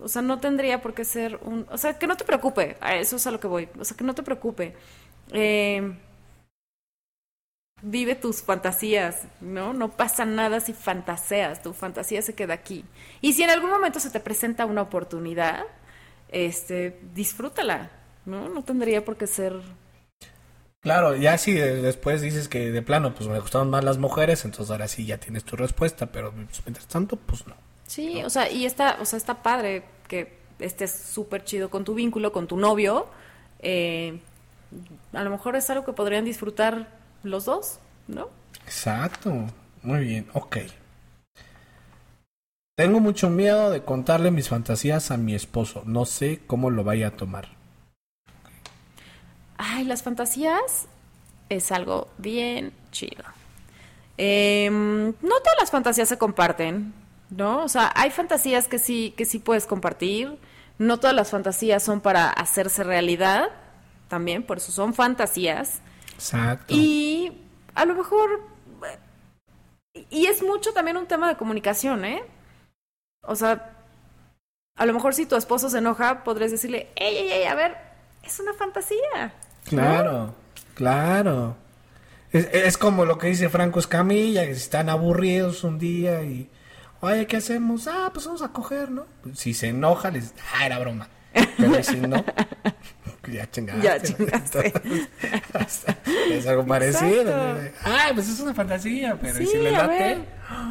[0.01, 2.95] o sea, no tendría por qué ser un, o sea, que no te preocupe, a
[2.95, 4.75] eso es a lo que voy, o sea, que no te preocupe.
[5.33, 5.93] Eh,
[7.81, 9.73] vive tus fantasías, ¿no?
[9.73, 12.85] No pasa nada si fantaseas, tu fantasía se queda aquí.
[13.21, 15.65] Y si en algún momento se te presenta una oportunidad,
[16.31, 17.91] este, disfrútala,
[18.25, 18.49] ¿no?
[18.49, 19.61] No tendría por qué ser...
[20.81, 24.71] Claro, ya si después dices que de plano, pues me gustaban más las mujeres, entonces
[24.71, 27.53] ahora sí ya tienes tu respuesta, pero pues, mientras tanto, pues no.
[27.85, 31.93] Sí, o sea, y está, o sea, está padre que estés súper chido con tu
[31.93, 33.07] vínculo, con tu novio.
[33.59, 34.19] Eh,
[35.13, 36.87] a lo mejor es algo que podrían disfrutar
[37.23, 38.29] los dos, ¿no?
[38.65, 39.47] Exacto,
[39.83, 40.57] muy bien, ok.
[42.81, 45.83] Tengo mucho miedo de contarle mis fantasías a mi esposo.
[45.85, 47.49] No sé cómo lo vaya a tomar.
[49.55, 50.87] Ay, las fantasías
[51.49, 53.23] es algo bien chido.
[54.17, 56.91] Em, no todas las fantasías se comparten,
[57.29, 57.63] ¿no?
[57.63, 60.39] O sea, hay fantasías que sí, que sí puedes compartir.
[60.79, 63.49] no todas las fantasías son para hacerse realidad,
[64.07, 65.81] también, por eso son fantasías.
[66.15, 66.73] Exacto.
[66.75, 67.31] Y
[67.75, 68.41] a lo mejor,
[70.09, 72.23] y es mucho también un tema de comunicación, ¿eh?
[73.23, 73.77] O sea,
[74.75, 77.77] a lo mejor si tu esposo se enoja, podrías decirle, ey, ey, ey, a ver,
[78.23, 79.33] es una fantasía.
[79.65, 80.33] Claro,
[80.73, 81.55] claro.
[82.31, 86.49] Es, es, como lo que dice Franco Escamilla, que si están aburridos un día y,
[87.01, 87.87] oye, ¿qué hacemos?
[87.87, 89.05] Ah, pues vamos a coger, ¿no?
[89.33, 91.09] Si se enoja, les ah, era broma.
[91.57, 92.23] Pero si no,
[93.31, 93.81] ya chingaste.
[93.81, 94.73] Ya chingaste.
[96.31, 97.33] es algo parecido.
[97.83, 100.19] Ah, pues es una fantasía, pero sí, si le late.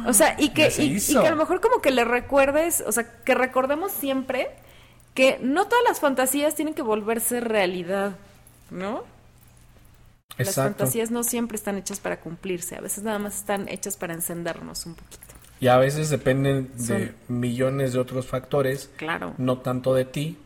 [0.07, 2.91] O sea, y que, y, y, que a lo mejor como que le recuerdes, o
[2.91, 4.49] sea, que recordemos siempre
[5.13, 8.15] que no todas las fantasías tienen que volverse realidad,
[8.69, 9.03] ¿no?
[10.37, 10.43] Exacto.
[10.43, 14.13] Las fantasías no siempre están hechas para cumplirse, a veces nada más están hechas para
[14.13, 15.21] encendernos un poquito.
[15.59, 16.97] Y a veces dependen Son...
[16.97, 19.35] de millones de otros factores, claro.
[19.37, 20.37] no tanto de ti,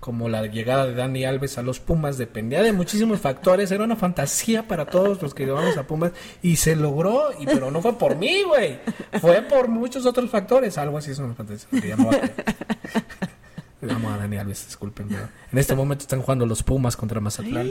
[0.00, 3.96] como la llegada de Dani Alves a los Pumas, dependía de muchísimos factores, era una
[3.96, 6.12] fantasía para todos los que llevamos a Pumas
[6.42, 8.78] y se logró, y pero no fue por mí, güey,
[9.20, 11.68] fue por muchos otros factores, algo así es una fantasía.
[11.72, 17.20] Le llamo a, Dani Alves, disculpen, pero en este momento están jugando los Pumas contra
[17.20, 17.68] Mazatlán.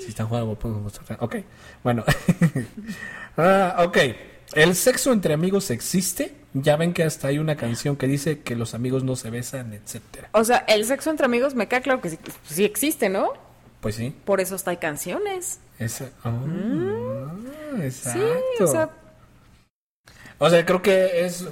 [0.00, 1.18] Si están jugando Pumas contra Mazatlán.
[1.20, 1.36] Ok,
[1.82, 2.04] bueno.
[3.36, 3.98] ah, ok.
[4.54, 6.45] ¿El sexo entre amigos existe?
[6.62, 9.74] Ya ven que hasta hay una canción que dice que los amigos no se besan,
[9.74, 10.30] etcétera.
[10.32, 13.32] O sea, el sexo entre amigos me queda claro que sí, sí existe, ¿no?
[13.80, 14.14] Pues sí.
[14.24, 15.60] Por eso hasta hay canciones.
[15.78, 17.82] Esa, oh, mm.
[17.82, 18.20] Exacto.
[18.56, 18.90] Sí, o sea...
[20.38, 21.46] O sea, creo que es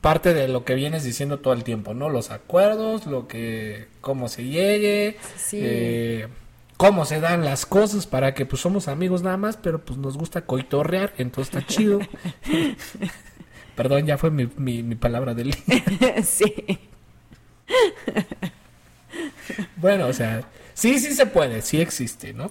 [0.00, 2.08] parte de lo que vienes diciendo todo el tiempo, ¿no?
[2.08, 5.58] Los acuerdos, lo que, cómo se llegue, sí.
[5.62, 6.28] eh,
[6.76, 10.16] cómo se dan las cosas para que pues somos amigos nada más, pero pues nos
[10.16, 12.00] gusta coitorrear, entonces está chido.
[13.80, 15.54] Perdón, ya fue mi, mi, mi palabra del
[16.22, 16.52] sí.
[19.76, 20.44] bueno, o sea,
[20.74, 22.50] sí, sí se puede, sí existe, ¿no?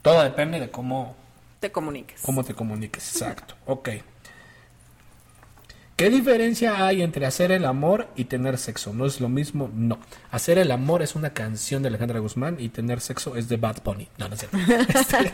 [0.00, 1.14] Todo depende de cómo
[1.60, 2.22] te comuniques.
[2.22, 3.56] Cómo te comuniques, exacto.
[3.66, 3.90] Ok.
[5.96, 8.94] ¿Qué diferencia hay entre hacer el amor y tener sexo?
[8.94, 9.70] ¿No es lo mismo?
[9.74, 9.98] No.
[10.30, 13.82] Hacer el amor es una canción de Alejandra Guzmán y tener sexo es de Bad
[13.84, 14.08] Bunny.
[14.16, 14.56] No, no es cierto.
[14.98, 15.30] Este,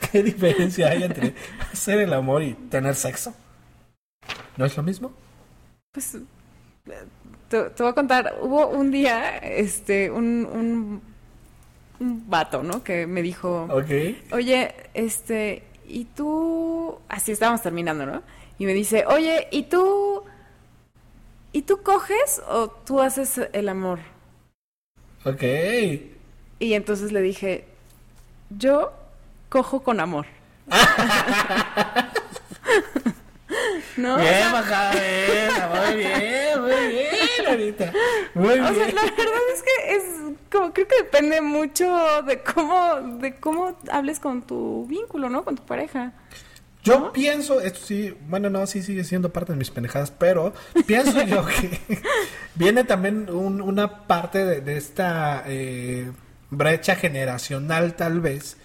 [0.10, 1.34] ¿Qué diferencia hay entre
[1.70, 3.34] hacer el amor y tener sexo?
[4.56, 5.12] ¿No es lo mismo?
[5.92, 6.18] Pues
[7.48, 8.38] te, te voy a contar.
[8.40, 11.02] Hubo un día, este, un, un,
[12.00, 12.82] un vato, ¿no?
[12.82, 14.22] Que me dijo, okay.
[14.32, 18.22] oye, este, y tú, así estábamos terminando, ¿no?
[18.60, 20.22] y me dice, oye, ¿y tú,
[21.50, 24.00] ¿y tú coges o tú haces el amor?
[25.24, 25.42] Ok.
[26.58, 27.64] Y entonces le dije,
[28.50, 28.92] yo
[29.48, 30.26] cojo con amor.
[33.96, 34.16] ¿No?
[34.16, 34.92] Bien, o sea...
[34.92, 37.92] Muy bien, muy bien, ahorita.
[38.34, 40.02] Muy o sea, la verdad es que es
[40.50, 45.44] como creo que depende mucho de cómo de cómo hables con tu vínculo, ¿no?
[45.44, 46.12] Con tu pareja.
[46.82, 47.12] Yo ¿No?
[47.12, 50.54] pienso, esto sí, bueno, no, sí sigue siendo parte de mis pendejadas, pero
[50.86, 51.80] pienso yo que
[52.54, 56.10] viene también un, una parte de, de esta eh,
[56.48, 58.56] brecha generacional, tal vez,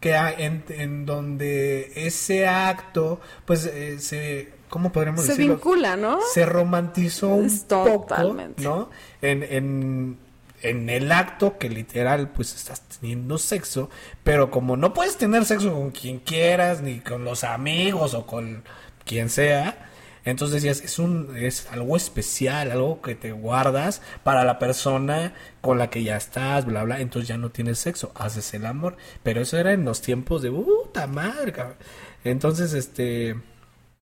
[0.00, 5.52] que hay en, en donde ese acto, pues, eh, se, ¿cómo podríamos se decirlo?
[5.52, 6.18] Se vincula, ¿no?
[6.32, 8.62] Se romantizó un totalmente.
[8.62, 8.90] poco, ¿no?
[9.20, 10.18] En, en
[10.62, 13.90] en el acto que literal pues estás teniendo sexo,
[14.22, 18.62] pero como no puedes tener sexo con quien quieras, ni con los amigos o con
[19.04, 19.90] quien sea,
[20.24, 25.78] entonces decías, es un es algo especial, algo que te guardas para la persona con
[25.78, 29.40] la que ya estás, bla bla, entonces ya no tienes sexo, haces el amor, pero
[29.40, 31.76] eso era en los tiempos de puta madre, cabrón.
[32.24, 33.34] Entonces, este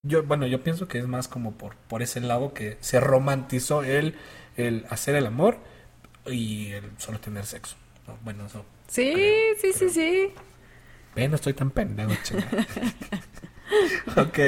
[0.02, 3.82] yo bueno, yo pienso que es más como por por ese lado que se romantizó
[3.82, 4.16] el
[4.56, 5.59] el hacer el amor
[6.27, 7.77] y el solo tener sexo.
[8.06, 8.64] No, bueno, eso.
[8.89, 10.32] Sí, creo, sí, sí, sí.
[11.14, 12.47] Ve, no estoy tan pendejo, chica.
[14.20, 14.39] ok.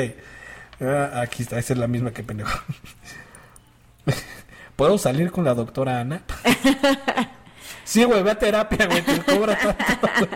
[0.81, 2.59] Uh, aquí está, esa es la misma que pendejo.
[4.77, 6.23] ¿Puedo salir con la doctora Ana?
[7.85, 10.29] sí, güey, ve a terapia, güey, te cobra tanto.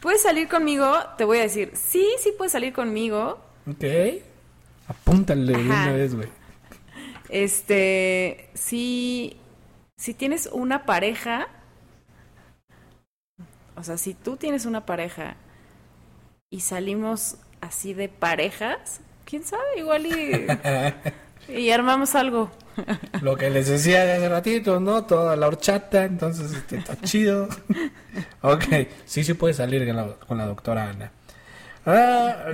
[0.00, 0.98] ¿Puedes salir conmigo?
[1.16, 3.40] Te voy a decir, sí, sí puedes salir conmigo.
[3.68, 3.84] Ok.
[4.88, 6.28] Apúntale de una vez, güey.
[7.28, 9.36] Este, sí,
[9.96, 11.48] si tienes una pareja,
[13.74, 15.36] o sea, si tú tienes una pareja
[16.50, 20.46] y salimos así de parejas, quién sabe, igual y,
[21.52, 22.50] y armamos algo.
[23.22, 25.04] Lo que les decía de hace ratito, ¿no?
[25.04, 27.48] Toda la horchata, entonces este, está chido.
[28.42, 28.64] ok,
[29.04, 31.10] sí, sí puede salir con la, con la doctora Ana.
[31.86, 32.52] Ah,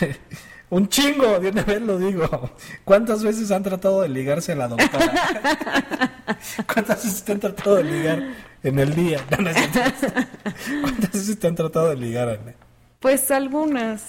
[0.70, 2.50] Un chingo, de una vez lo digo.
[2.84, 5.12] ¿Cuántas veces han tratado de ligarse a la doctora?
[6.72, 8.24] ¿Cuántas veces te han tratado de ligar
[8.62, 9.20] en el día?
[9.28, 12.54] ¿Cuántas veces te han tratado de ligar, Ana?
[12.98, 14.02] Pues algunas.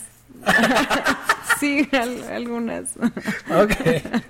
[1.60, 2.95] sí, algunas.
[2.98, 3.74] ok,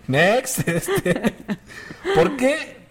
[0.07, 0.68] next.
[0.68, 1.36] Este.
[2.15, 2.86] ¿Por qué?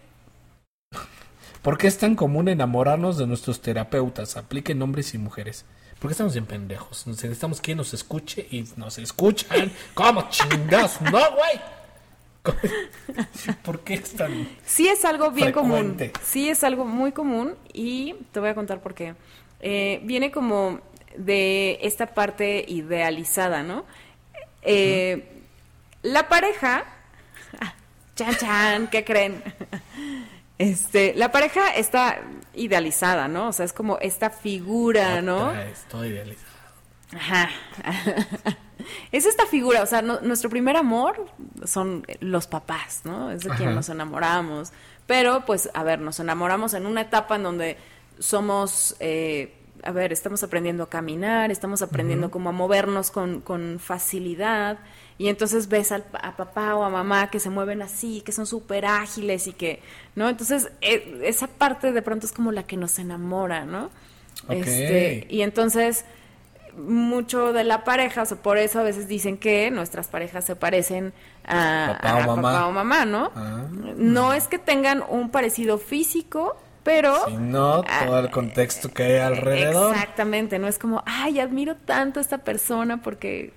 [1.60, 4.36] ¿Por qué es tan común enamorarnos de nuestros terapeutas?
[4.36, 5.64] Apliquen hombres y mujeres.
[6.04, 7.06] ¿Por qué estamos en pendejos?
[7.06, 9.72] Necesitamos quien nos escuche y nos escuchan.
[9.94, 11.00] ¿Cómo chingados?
[11.00, 12.54] No, güey.
[13.62, 14.46] ¿Por qué es tan.?
[14.66, 15.96] Sí, es algo bien común.
[16.22, 19.14] Sí, es algo muy común y te voy a contar por qué.
[19.60, 20.78] Eh, viene como
[21.16, 23.86] de esta parte idealizada, ¿no?
[24.60, 25.26] Eh,
[26.02, 26.84] la pareja.
[28.14, 29.42] Chan, chan, ¿qué creen?
[30.58, 32.20] Este, la pareja está
[32.54, 33.48] idealizada, ¿no?
[33.48, 35.52] O sea, es como esta figura, ¿no?
[35.52, 36.54] Estoy idealizada.
[37.16, 37.50] Ajá.
[39.12, 41.26] es esta figura, o sea, nuestro primer amor
[41.64, 43.30] son los papás, ¿no?
[43.30, 44.72] Es de quien nos enamoramos.
[45.06, 47.76] Pero, pues, a ver, nos enamoramos en una etapa en donde
[48.18, 53.78] somos, eh, a ver, estamos aprendiendo a caminar, estamos aprendiendo como a movernos con, con
[53.80, 54.78] facilidad
[55.16, 56.00] y entonces ves a
[56.36, 59.80] papá o a mamá que se mueven así, que son súper ágiles y que,
[60.16, 60.28] ¿no?
[60.28, 63.90] Entonces, e, esa parte de pronto es como la que nos enamora, ¿no?
[64.48, 66.04] Este, y entonces,
[66.76, 70.56] mucho de la pareja, o sea, por eso a veces dicen que nuestras parejas se
[70.56, 71.12] parecen
[71.46, 72.70] a papá, o, mamá.
[72.70, 73.30] mamá, ¿no?
[73.36, 73.66] Ah.
[73.96, 77.28] No es que tengan un parecido físico, pero...
[77.30, 79.94] no, todo el contexto que hay alrededor.
[79.94, 83.52] Exactamente, no es como, ay, admiro tanto a esta persona porque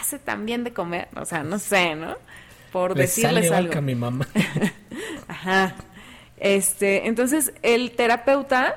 [0.00, 2.16] hace tan bien de comer, o sea, no sé, ¿no?
[2.72, 3.70] Por decirles algo.
[3.70, 4.26] Que a mi mamá.
[5.28, 5.74] Ajá.
[6.36, 8.76] Este, entonces el terapeuta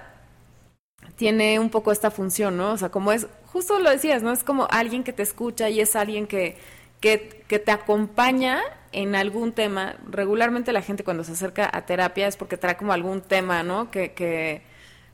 [1.16, 2.74] tiene un poco esta función, ¿no?
[2.74, 4.32] O sea, como es, justo lo decías, ¿no?
[4.32, 6.58] Es como alguien que te escucha y es alguien que,
[7.02, 8.62] que, que te acompaña
[8.92, 9.96] en algún tema.
[10.10, 13.90] Regularmente la gente cuando se acerca a terapia es porque trae como algún tema, ¿no?
[13.90, 14.62] Que, que,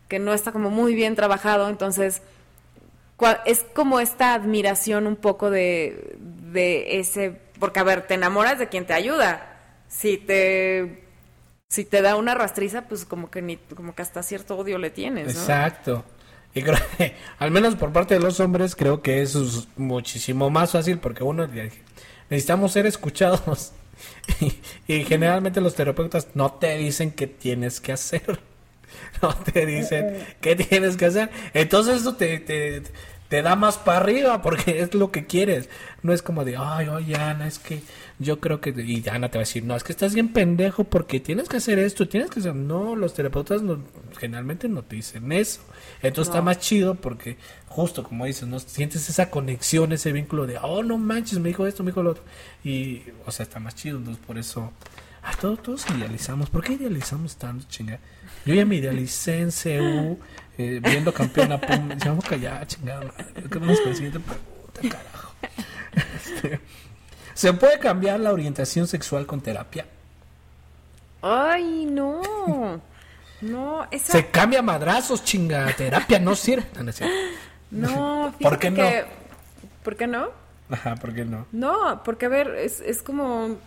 [0.10, 2.22] que no está como muy bien trabajado, entonces
[3.46, 8.70] es como esta admiración un poco de, de ese, porque a ver, te enamoras de
[8.70, 9.50] quien te ayuda.
[9.88, 11.04] Si te
[11.74, 14.92] si te da una rastriza, pues como que ni, como que hasta cierto odio le
[14.92, 15.42] tienes, ¿no?
[15.42, 16.06] Exacto.
[16.54, 20.52] Y creo que, al menos por parte de los hombres, creo que eso es muchísimo
[20.52, 21.48] más fácil porque uno
[22.30, 23.72] necesitamos ser escuchados.
[24.40, 28.40] Y, y, generalmente los terapeutas no te dicen qué tienes que hacer.
[29.22, 31.30] No te dicen qué tienes que hacer.
[31.54, 32.84] Entonces eso te, te,
[33.34, 35.68] te da más para arriba porque es lo que quieres.
[36.04, 37.82] No es como de, ay, oye, Ana, es que
[38.20, 38.70] yo creo que.
[38.70, 41.58] Y Ana te va a decir, no, es que estás bien pendejo porque tienes que
[41.58, 42.54] hacer esto, tienes que hacer.
[42.54, 43.80] No, los terapeutas no,
[44.20, 45.62] generalmente no te dicen eso.
[46.04, 47.38] Entonces está más chido porque,
[47.70, 51.66] justo como dices, no sientes esa conexión, ese vínculo de, oh, no manches, me dijo
[51.66, 52.24] esto, me dijo lo otro.
[52.64, 53.98] Y, o sea, está más chido.
[53.98, 54.72] Entonces, por eso.
[55.24, 56.52] Ah, todos, todos idealizamos.
[56.52, 58.00] ¿Por qué idealizamos tanto, chinga?
[58.46, 60.20] Yo ya me idealicé en CU
[60.58, 61.98] eh, viendo campeona Pum.
[62.00, 63.50] Se vamos a callar, chingada madre.
[63.50, 65.34] ¿Qué vamos con siguiente pregunta, carajo?
[66.16, 66.60] Este,
[67.34, 69.86] ¿Se puede cambiar la orientación sexual con terapia?
[71.22, 72.82] Ay, no.
[73.42, 74.14] No, esa...
[74.14, 75.74] Se cambia madrazos, chinga.
[75.76, 76.66] Terapia no sirve.
[77.72, 78.84] No, no ¿Por qué no?
[79.84, 80.30] ¿Por qué no?
[80.70, 81.46] Ajá, ¿por qué no?
[81.52, 83.58] No, porque a ver, es, es como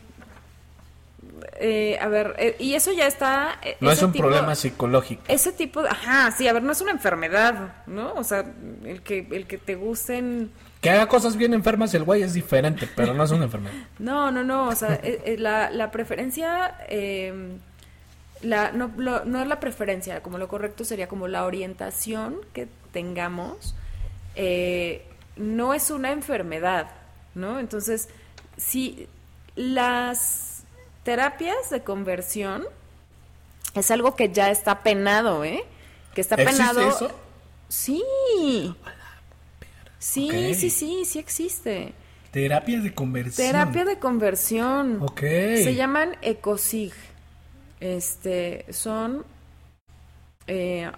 [1.58, 3.58] eh, a ver, eh, y eso ya está...
[3.62, 5.22] Eh, no es un problema psicológico.
[5.28, 8.12] Ese tipo, de, ajá, sí, a ver, no es una enfermedad, ¿no?
[8.14, 8.44] O sea,
[8.84, 10.50] el que, el que te gusten...
[10.80, 13.74] Que haga cosas bien enfermas el güey es diferente, pero no es una enfermedad.
[13.98, 15.00] no, no, no, o sea,
[15.38, 16.76] la, la preferencia...
[16.88, 17.58] Em,
[18.42, 23.74] la, no, no es la preferencia, como lo correcto sería como la orientación que tengamos,
[25.36, 26.90] no es una enfermedad,
[27.34, 27.58] ¿no?
[27.58, 28.10] Entonces,
[28.58, 29.08] si
[29.56, 30.55] las
[31.06, 32.64] terapias de conversión
[33.74, 35.62] es algo que ya está penado, ¿eh?
[36.12, 36.80] Que está penado.
[36.80, 37.12] eso?
[37.68, 38.02] Sí.
[40.00, 41.92] Sí, sí, sí, sí existe.
[42.32, 43.46] Terapia de conversión.
[43.46, 45.00] Terapia de conversión.
[45.00, 45.20] Ok.
[45.20, 46.92] Se llaman ECOSIG.
[47.78, 49.24] Este, son...
[50.48, 50.90] Eh,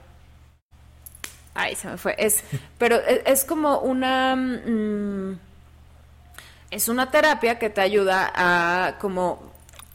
[1.52, 2.14] ay, se me fue.
[2.16, 2.42] Es,
[2.78, 4.34] pero e, es, como una...
[4.36, 5.38] Mm,
[6.70, 9.47] es una terapia que te ayuda a como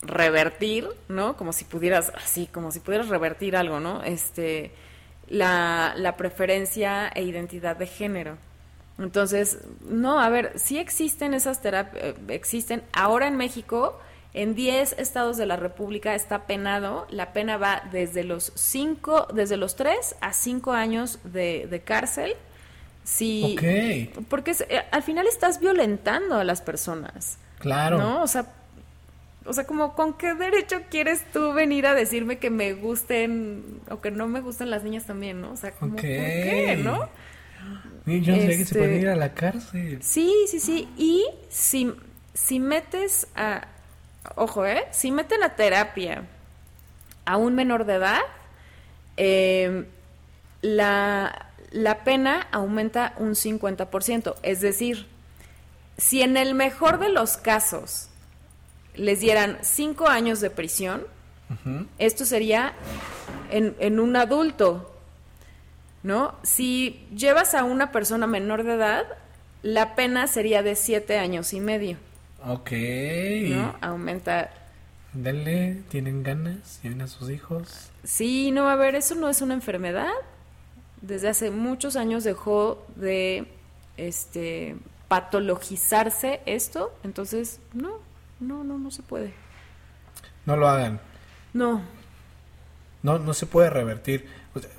[0.05, 1.35] revertir, ¿no?
[1.37, 4.03] Como si pudieras, así, como si pudieras revertir algo, ¿no?
[4.03, 4.71] Este,
[5.27, 8.37] la, la preferencia e identidad de género.
[8.99, 12.83] Entonces, no, a ver, sí existen esas terapias, eh, existen.
[12.93, 13.99] Ahora en México,
[14.33, 17.07] en 10 estados de la República está penado.
[17.09, 22.35] La pena va desde los 5, desde los 3 a 5 años de, de cárcel.
[23.03, 23.57] Sí.
[24.29, 27.37] Porque eh, al final estás violentando a las personas.
[27.59, 27.97] Claro.
[27.97, 28.23] ¿No?
[28.23, 28.45] O sea,
[29.45, 33.99] o sea, como con qué derecho quieres tú venir a decirme que me gusten o
[34.01, 35.51] que no me gusten las niñas también, ¿no?
[35.51, 37.09] O sea, como, ¿por qué, no?
[38.05, 39.99] yo no sé que se puede ir a la cárcel.
[40.01, 40.87] Sí, sí, sí.
[40.97, 41.93] Y si,
[42.33, 43.67] si metes a,
[44.35, 44.85] ojo, ¿eh?
[44.91, 46.23] Si meten a terapia
[47.25, 48.21] a un menor de edad,
[49.17, 49.85] eh,
[50.61, 54.35] la, la pena aumenta un 50%.
[54.43, 55.07] Es decir,
[55.97, 58.09] si en el mejor de los casos
[58.95, 61.05] les dieran cinco años de prisión,
[61.99, 62.73] esto sería
[63.51, 64.91] en, en, un adulto,
[66.01, 66.33] ¿no?
[66.41, 69.05] Si llevas a una persona menor de edad,
[69.61, 71.97] la pena sería de siete años y medio.
[72.45, 72.71] Ok.
[73.49, 73.75] ¿No?
[73.81, 74.49] Aumenta.
[75.13, 76.79] Dale, ¿tienen ganas?
[76.81, 77.91] ¿Tienen a sus hijos?
[78.03, 80.11] Sí, no, a ver, eso no es una enfermedad.
[81.01, 83.47] Desde hace muchos años dejó de
[83.97, 84.75] este
[85.07, 87.99] patologizarse esto, entonces no,
[88.47, 89.33] no, no, no se puede.
[90.45, 90.99] No lo hagan.
[91.53, 91.81] No.
[93.01, 94.25] No, no se puede revertir.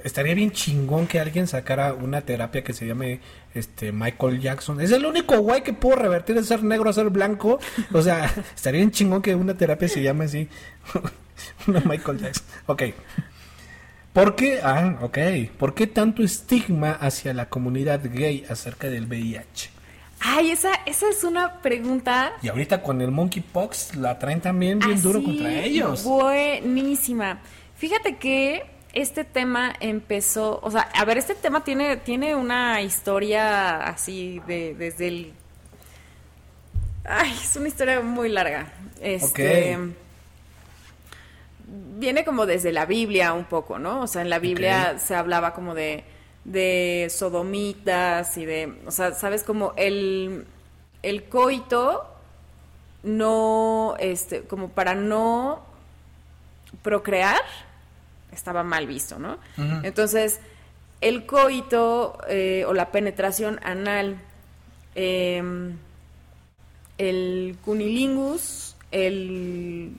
[0.02, 3.20] estaría bien chingón que alguien sacara una terapia que se llame
[3.54, 4.80] este Michael Jackson.
[4.80, 7.58] Es el único guay que puedo revertir de ser negro a ser blanco.
[7.92, 8.24] O sea,
[8.54, 10.48] estaría bien chingón que una terapia se llame así.
[11.66, 12.46] una Michael Jackson.
[12.66, 12.82] Ok.
[14.14, 14.60] ¿Por qué?
[14.62, 15.18] Ah, ok.
[15.58, 19.70] ¿Por qué tanto estigma hacia la comunidad gay acerca del VIH?
[20.26, 22.32] Ay, esa, esa es una pregunta.
[22.40, 26.02] Y ahorita con el monkeypox la traen también bien duro contra ellos.
[26.02, 27.40] Buenísima.
[27.76, 28.64] Fíjate que
[28.94, 34.74] este tema empezó, o sea, a ver, este tema tiene, tiene una historia así de,
[34.74, 35.32] desde el...
[37.04, 38.72] Ay, es una historia muy larga.
[39.02, 39.76] Este,
[41.66, 44.00] Viene como desde la Biblia un poco, ¿no?
[44.00, 46.04] O sea, en la Biblia se hablaba como de
[46.44, 50.46] de sodomitas y de, o sea, sabes como el,
[51.02, 52.06] el coito
[53.02, 55.62] no, este, como para no
[56.82, 57.40] procrear,
[58.32, 59.38] estaba mal visto, ¿no?
[59.82, 60.40] Entonces,
[61.00, 64.16] el coito eh, o la penetración anal,
[64.94, 65.76] em,
[66.98, 69.92] el cunilingus, el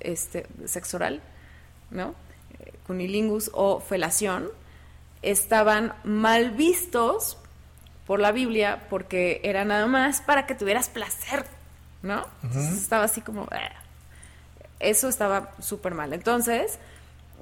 [0.00, 1.20] este, sexo oral,
[1.90, 2.14] ¿no?
[2.86, 4.48] Cunilingus o felación,
[5.22, 7.36] estaban mal vistos
[8.06, 11.44] por la Biblia porque era nada más para que tuvieras placer,
[12.02, 12.26] ¿no?
[12.52, 13.46] estaba así como...
[13.50, 13.70] Ah".
[14.80, 16.14] Eso estaba súper mal.
[16.14, 16.78] Entonces,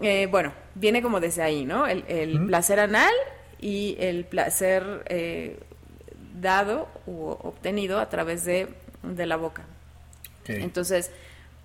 [0.02, 1.86] eh, bueno, viene como desde ahí, ¿no?
[1.86, 3.12] El, placer anal
[3.60, 5.58] y el placer eh,
[6.40, 8.68] dado o obtenido a través de,
[9.02, 9.62] la boca.
[10.46, 11.10] Entonces,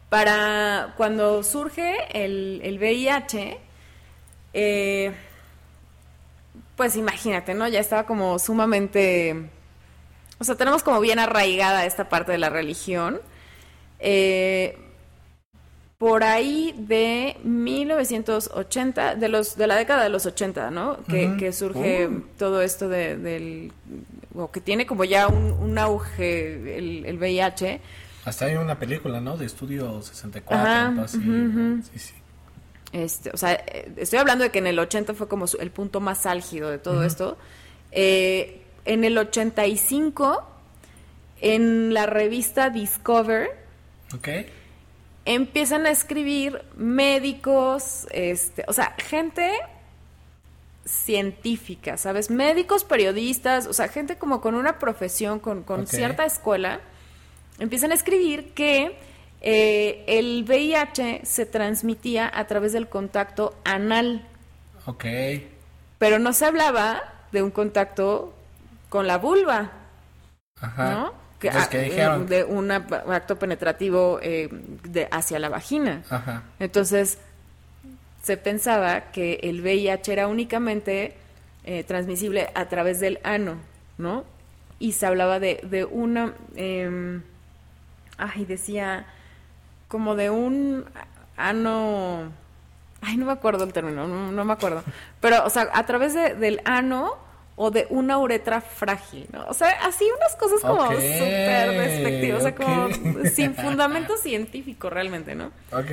[0.09, 3.57] para cuando surge el, el VIH,
[4.53, 5.11] eh,
[6.75, 7.67] pues imagínate, ¿no?
[7.67, 9.49] Ya estaba como sumamente...
[10.39, 13.21] O sea, tenemos como bien arraigada esta parte de la religión.
[13.99, 14.77] Eh,
[15.97, 20.97] por ahí de 1980, de los de la década de los 80, ¿no?
[21.07, 22.23] Que, surge oh.
[22.37, 23.71] todo esto de, del...
[24.35, 27.79] o que tiene como ya un, auge el, el, VIH.
[28.25, 29.37] Hasta hay una película, ¿no?
[29.37, 31.07] De Estudio 64.
[31.07, 32.13] Sí, sí.
[32.93, 35.99] Este, o sea, eh, estoy hablando de que en el 80 fue como el punto
[35.99, 37.37] más álgido de todo esto.
[37.91, 40.43] Eh, en el 85,
[41.41, 43.49] en la revista Discover,
[45.25, 49.51] empiezan a escribir médicos, este, o sea, gente
[50.85, 52.29] científica, ¿sabes?
[52.29, 56.81] Médicos, periodistas, o sea, gente como con una profesión, con, cierta escuela,
[57.57, 58.97] empiezan a escribir que
[59.45, 64.25] eh, el VIH se transmitía a través del contacto anal.
[64.85, 65.03] Ok.
[65.97, 67.03] Pero no se hablaba
[67.33, 68.33] de un contacto
[68.87, 69.71] con la vulva.
[70.61, 70.91] Ajá.
[70.91, 71.13] ¿No?
[71.39, 72.25] Que, ah, dijeron?
[72.27, 76.03] De un acto penetrativo eh, de, hacia la vagina.
[76.09, 76.43] Ajá.
[76.59, 77.17] Entonces,
[78.21, 81.17] se pensaba que el VIH era únicamente
[81.65, 83.57] eh, transmisible a través del ano,
[83.97, 84.23] ¿no?
[84.79, 86.33] Y se hablaba de, de una...
[86.55, 87.19] Eh,
[88.17, 89.05] ay, decía
[89.93, 90.85] como de un
[91.37, 92.31] ano,
[93.01, 94.81] ay, no me acuerdo el término, no, me acuerdo,
[95.21, 97.15] pero, o sea, a través de, del ano
[97.57, 99.45] o de una uretra frágil, ¿no?
[99.45, 102.87] O sea, así unas cosas como súper despectivas, o sea, como
[103.35, 105.51] sin fundamento científico realmente, ¿no?
[105.71, 105.91] Ok.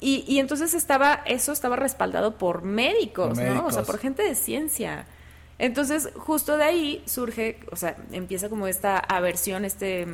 [0.00, 3.66] Y, y entonces estaba, eso estaba respaldado por médicos, ¿no?
[3.66, 5.04] O sea, por gente de ciencia.
[5.58, 10.06] Entonces, justo de ahí surge, o sea, empieza como esta aversión, este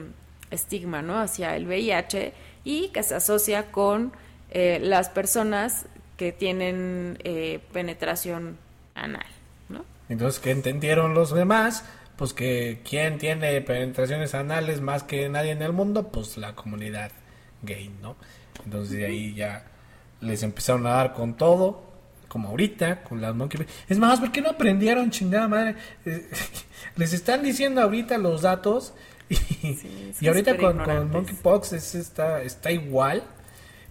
[0.51, 1.21] estigma, ¿no?
[1.21, 2.33] Hacia el VIH
[2.69, 4.13] y que se asocia con
[4.51, 5.87] eh, las personas
[6.19, 8.59] que tienen eh, penetración
[8.95, 9.25] anal,
[9.71, 9.87] ¿no?
[10.11, 11.87] Entonces, ¿qué entendieron los demás?
[12.17, 17.11] Pues que quien tiene penetraciones anales más que nadie en el mundo, pues la comunidad
[17.63, 18.17] gay, ¿no?
[18.67, 19.65] Entonces de ahí ya
[20.21, 21.83] les empezaron a dar con todo,
[22.29, 23.65] como ahorita, con las monkey.
[23.89, 25.77] Es más, ¿por qué no aprendieron, chingada madre?
[26.97, 28.93] les están diciendo ahorita los datos
[30.21, 33.23] y, ahorita con, con Monkeypox es, está, está igual.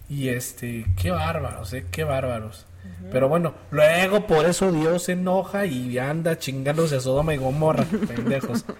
[0.08, 2.66] Y este, qué bárbaros, eh, qué bárbaros.
[3.12, 7.84] Pero bueno, luego por eso Dios se enoja y anda chingándose a Sodoma y Gomorra,
[8.06, 8.64] pendejos.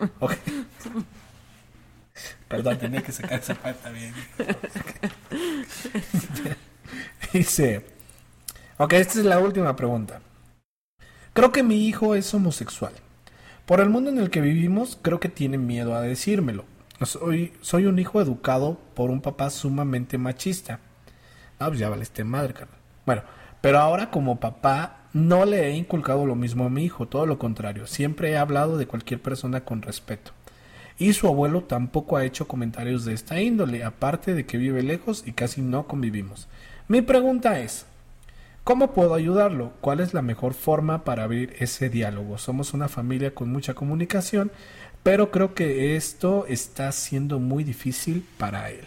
[2.48, 4.14] Perdón, tenía que sacar esa parte también.
[7.32, 7.85] Dice,
[8.78, 10.20] ok, esta es la última pregunta.
[11.32, 12.93] Creo que mi hijo es homosexual.
[13.69, 16.65] Por el mundo en el que vivimos, creo que tiene miedo a decírmelo.
[17.03, 20.81] Soy, soy un hijo educado por un papá sumamente machista.
[21.59, 22.78] Ah, pues ya vale este madre, carnal.
[23.05, 23.24] Bueno,
[23.61, 27.39] pero ahora como papá no le he inculcado lo mismo a mi hijo, todo lo
[27.39, 27.86] contrario.
[27.86, 30.31] Siempre he hablado de cualquier persona con respeto.
[30.99, 35.24] Y su abuelo tampoco ha hecho comentarios de esta índole, aparte de que vive lejos
[35.27, 36.49] y casi no convivimos.
[36.89, 37.85] Mi pregunta es,
[38.69, 39.73] ¿Cómo puedo ayudarlo?
[39.81, 42.36] ¿Cuál es la mejor forma para abrir ese diálogo?
[42.36, 44.53] Somos una familia con mucha comunicación,
[45.03, 48.85] pero creo que esto está siendo muy difícil para él.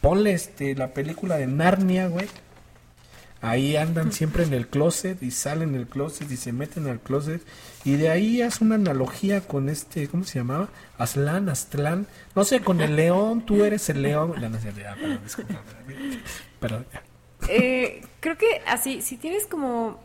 [0.00, 2.28] Ponle este, la película de Narnia, güey.
[3.40, 7.42] Ahí andan siempre en el closet y salen del closet y se meten al closet.
[7.84, 10.68] Y de ahí hace una analogía con este, ¿cómo se llamaba?
[10.96, 12.06] Aslan, Aztlán.
[12.36, 14.34] No sé, con el león, tú eres el león.
[14.40, 15.18] No, no sé, perdón,
[16.60, 16.86] Perdón,
[17.48, 19.98] eh, creo que así, si tienes como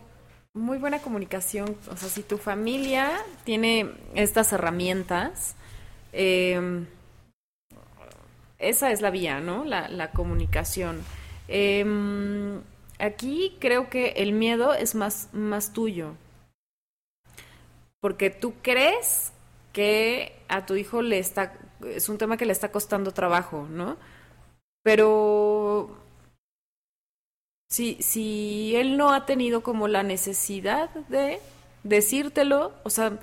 [0.53, 3.11] muy buena comunicación, o sea, si tu familia
[3.45, 5.55] tiene estas herramientas,
[6.11, 6.87] em,
[8.59, 9.63] esa es la vía, ¿no?
[9.65, 11.03] La, comunicación.
[11.47, 12.61] Em,
[12.99, 16.15] aquí creo que el miedo es más, más tuyo.
[17.99, 19.31] Porque tú crees
[19.73, 21.53] que a tu hijo le está,
[21.85, 23.97] es un tema que le está costando trabajo, ¿no?
[24.83, 26.00] Pero
[27.71, 31.39] si, si él no ha tenido como la necesidad de
[31.83, 33.17] decírtelo, o sea,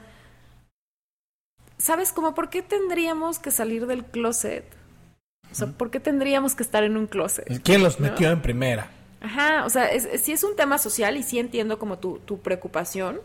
[1.76, 4.64] ¿sabes como por qué tendríamos que salir del closet?
[5.52, 7.62] O sea, ¿por qué tendríamos que estar en un closet?
[7.62, 8.90] ¿Quién los metió en primera?
[9.20, 12.40] Ajá, o sea, es, sí es un tema social y sí entiendo como tu, tu
[12.40, 13.20] preocupación,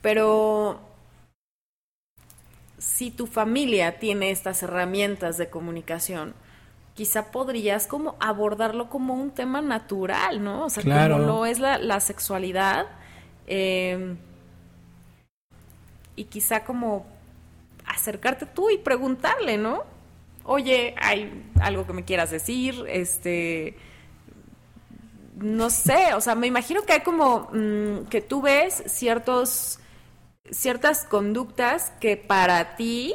[0.00, 0.80] pero
[2.78, 6.34] si tu familia tiene estas herramientas de comunicación,
[6.94, 10.66] quizá podrías como abordarlo como un tema natural, ¿no?
[10.66, 12.86] O sea, como no es la, sexualidad.
[13.46, 14.16] Eh,
[16.16, 17.06] y quizá como
[17.86, 19.84] acercarte tú y preguntarle, ¿no?
[20.44, 23.76] Oye, hay algo que me quieras decir, este,
[25.36, 29.78] no sé, o sea, me imagino que hay como mm, que tú ves ciertos,
[30.50, 33.14] ciertas conductas que para ti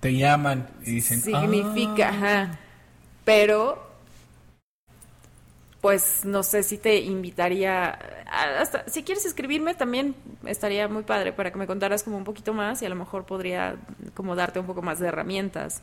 [0.00, 2.10] te llaman y dicen significa, ah".
[2.10, 2.58] ajá,
[3.24, 3.92] pero
[5.82, 7.98] pues no sé si te invitaría
[8.30, 10.14] hasta si quieres escribirme también
[10.46, 13.26] estaría muy padre para que me contaras como un poquito más y a lo mejor
[13.26, 13.74] podría
[14.14, 15.82] como darte un poco más de herramientas.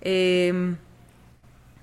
[0.00, 0.74] Eh,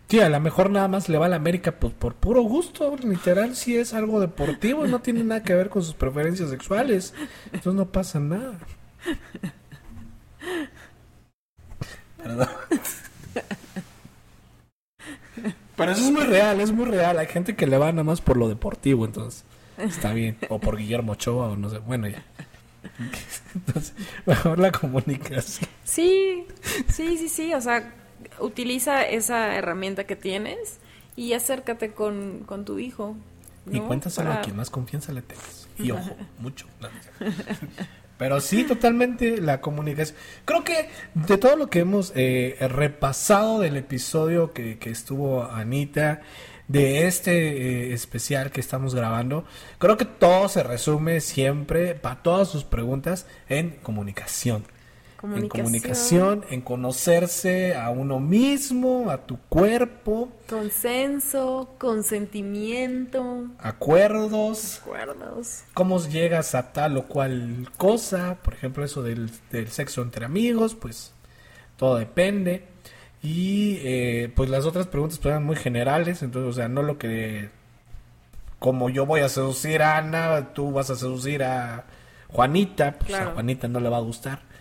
[0.09, 2.95] sí a lo mejor nada más le va a la América pues, por puro gusto
[3.03, 7.13] literal si es algo deportivo no tiene nada que ver con sus preferencias sexuales
[7.45, 8.57] entonces no pasa nada.
[12.17, 12.49] Perdón
[15.75, 17.19] pero eso es muy real, es muy real.
[17.19, 19.43] Hay gente que le va nada más por lo deportivo, entonces
[19.77, 20.37] está bien.
[20.49, 21.79] O por Guillermo Ochoa, o no sé.
[21.79, 22.23] Bueno, ya.
[23.55, 23.93] Entonces,
[24.25, 25.69] mejor la comunicación.
[25.83, 26.45] Sí,
[26.87, 27.53] sí, sí, sí.
[27.53, 27.93] O sea,
[28.39, 30.77] utiliza esa herramienta que tienes
[31.15, 33.15] y acércate con, con tu hijo.
[33.71, 35.67] Y cuéntaselo a quien más confianza le tengas.
[35.77, 36.67] Y ojo, mucho.
[38.17, 40.17] Pero sí, totalmente la comunicación.
[40.45, 46.21] Creo que de todo lo que hemos eh, repasado del episodio que, que estuvo Anita,
[46.67, 49.45] de este eh, especial que estamos grabando,
[49.77, 54.65] creo que todo se resume siempre, para todas sus preguntas, en comunicación
[55.33, 60.29] en comunicación, en conocerse a uno mismo, a tu cuerpo.
[60.49, 63.47] Consenso, consentimiento.
[63.59, 64.79] Acuerdos.
[64.81, 65.63] Acuerdos.
[65.73, 69.29] Cómo llegas a tal o cual cosa, por ejemplo eso del,
[69.69, 71.13] sexo entre amigos, pues
[71.77, 72.67] todo depende.
[73.23, 76.97] Y eh, pues las otras preguntas pues, eran muy generales, entonces, o sea, no lo
[76.97, 77.49] que...
[78.59, 81.85] Como yo voy a seducir a Ana, tú vas a seducir a
[82.29, 84.54] Juanita, pues a Juanita no le va a gustar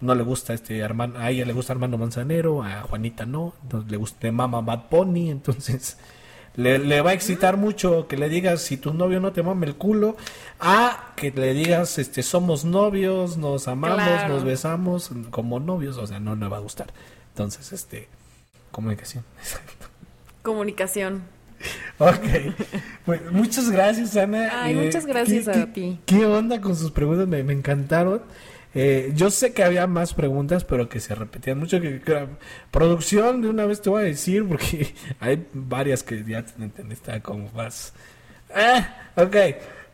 [0.00, 3.90] no le gusta este Armando, a ella le gusta Armando Manzanero, a Juanita no, entonces
[3.90, 5.98] le gusta Mama Bad Pony, entonces
[6.56, 9.76] le, va a excitar mucho que le digas si tu novio no te mame el
[9.76, 10.16] culo,
[10.60, 16.20] a que le digas este somos novios, nos amamos, nos besamos como novios, o sea,
[16.20, 16.88] no le va a gustar.
[17.28, 18.08] Entonces, este
[18.70, 19.24] comunicación.
[20.42, 21.24] Comunicación.
[21.98, 23.12] Ok.
[23.32, 24.62] muchas gracias, Ana.
[24.62, 25.98] Ay, muchas eh, gracias a ti.
[26.06, 27.26] ¿Qué onda con sus preguntas?
[27.26, 28.22] Me, me encantaron.
[28.78, 31.80] Eh, yo sé que había más preguntas, pero que se repetían mucho.
[31.80, 31.98] Que,
[32.70, 37.20] producción, de una vez te voy a decir, porque hay varias que ya te está
[37.20, 37.94] como más.
[38.54, 39.36] Ah, ok.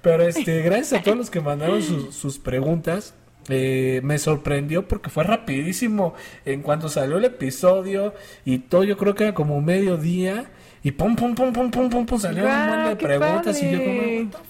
[0.03, 3.15] Pero este, gracias a todos los que mandaron sus preguntas.
[3.49, 6.15] Eh, me sorprendió porque fue rapidísimo
[6.45, 8.15] en cuanto salió el episodio
[8.45, 8.83] y todo.
[8.83, 10.51] Yo creo que era como mediodía
[10.83, 13.79] y pum, pum, pum, pum, pum, pum, pum salieron un montón de preguntas y yo
[13.79, 14.43] como,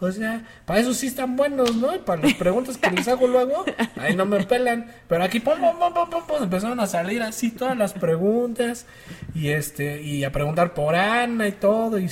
[0.00, 1.94] o sea, para eso sí están buenos, ¿no?
[1.94, 3.64] Y para las preguntas que les hago luego,
[3.96, 4.92] ahí no me pelan.
[5.08, 8.86] Pero aquí, pum, pum, pum, pum, pum, empezaron a salir así todas las preguntas.
[9.34, 11.98] Y este, y a preguntar por Ana y todo.
[11.98, 12.08] Y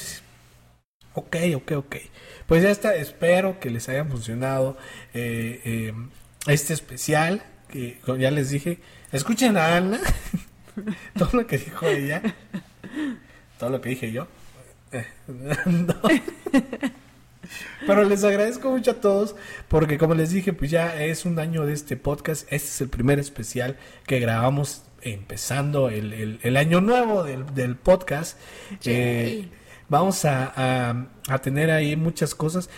[1.15, 1.97] ok, ok, ok.
[2.47, 4.77] Pues ya está, espero que les haya funcionado
[5.15, 5.95] eh, eh,
[6.49, 7.43] este especial.
[7.69, 8.79] Que ya les dije,
[9.13, 10.01] escuchen a Ana,
[11.19, 12.23] todo lo que dijo ella,
[13.59, 14.27] todo lo que dije yo.
[14.93, 15.07] Eh,
[15.67, 15.95] no.
[17.86, 19.36] Pero les agradezco mucho a todos
[19.68, 22.43] porque como les dije, pues ya es un año de este podcast.
[22.51, 28.39] Este es el primer especial que grabamos empezando el, el, año nuevo del, del podcast.
[28.85, 29.48] Eh,
[29.89, 32.68] vamos a, a, tener ahí muchas cosas.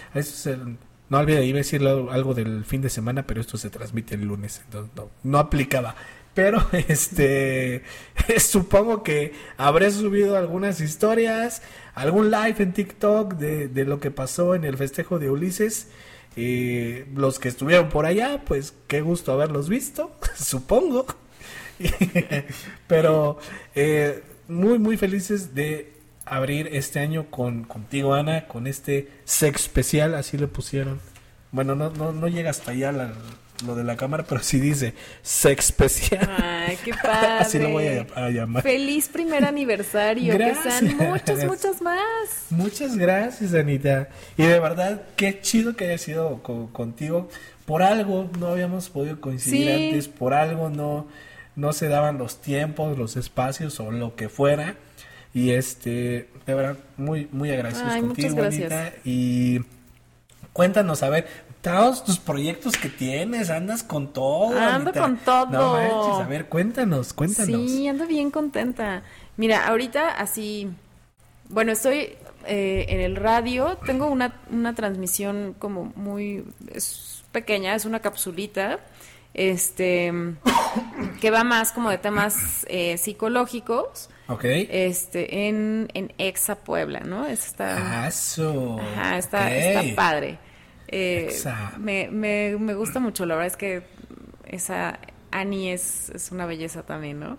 [1.09, 4.25] no olvide, iba a decir algo del fin de semana, pero esto se transmite el
[4.25, 5.95] lunes, entonces no, no aplicaba
[6.39, 7.83] pero este
[8.39, 11.63] supongo que habré subido algunas historias,
[11.99, 15.89] algún live en TikTok de, lo que pasó en el festejo de Ulises.
[16.37, 21.07] y los que estuvieron por allá, pues qué gusto haberlos visto, supongo.
[22.87, 23.39] Pero
[23.75, 25.93] eh, muy, muy felices de
[26.25, 31.01] abrir este año con contigo, Ana, con este sex especial, así le pusieron.
[31.51, 33.13] Bueno, no, no, no llega hasta allá la,
[33.65, 36.29] lo de la cámara, pero sí dice sex especial.
[36.39, 37.27] Ay, qué padre.
[37.41, 38.63] Así lo voy a, llamar.
[38.63, 40.35] Feliz primer aniversario.
[40.35, 40.81] Gracias.
[40.81, 42.47] Que sean muchos, muchos más.
[42.51, 44.09] Muchas gracias, Anita.
[44.37, 47.29] Y de verdad, qué chido que haya sido contigo.
[47.67, 51.07] Por algo no habíamos podido coincidir antes, por algo no,
[51.55, 54.77] no se daban los tiempos, los espacios o lo que fuera.
[55.35, 58.93] Y este, de verdad, muy, muy agradecidos contigo, Anita.
[59.05, 59.61] Y
[60.55, 61.27] cuéntanos, a ver,
[61.63, 64.59] todos tus proyectos que tienes, andas con todo.
[64.59, 65.47] Ando con todo.
[65.47, 67.71] No manches, a ver, cuéntanos, cuéntanos.
[67.71, 69.03] Sí, ando bien contenta.
[69.37, 70.69] Mira, ahorita así,
[71.49, 72.17] bueno, estoy
[72.47, 78.81] eh, en el radio, tengo una, una transmisión como muy es pequeña, es una capsulita,
[79.35, 80.13] este,
[81.21, 84.11] que va más como de temas eh, psicológicos.
[84.29, 84.45] Ok.
[84.45, 87.27] Este, en, en Exa Puebla, ¿no?
[87.27, 88.79] está, ah, eso.
[88.79, 90.39] Ajá, está, está padre.
[90.89, 91.31] Eh,
[91.79, 93.83] me, me, me, gusta mucho, la verdad es que
[94.47, 94.99] esa
[95.31, 97.37] Annie es, es una belleza también, ¿no?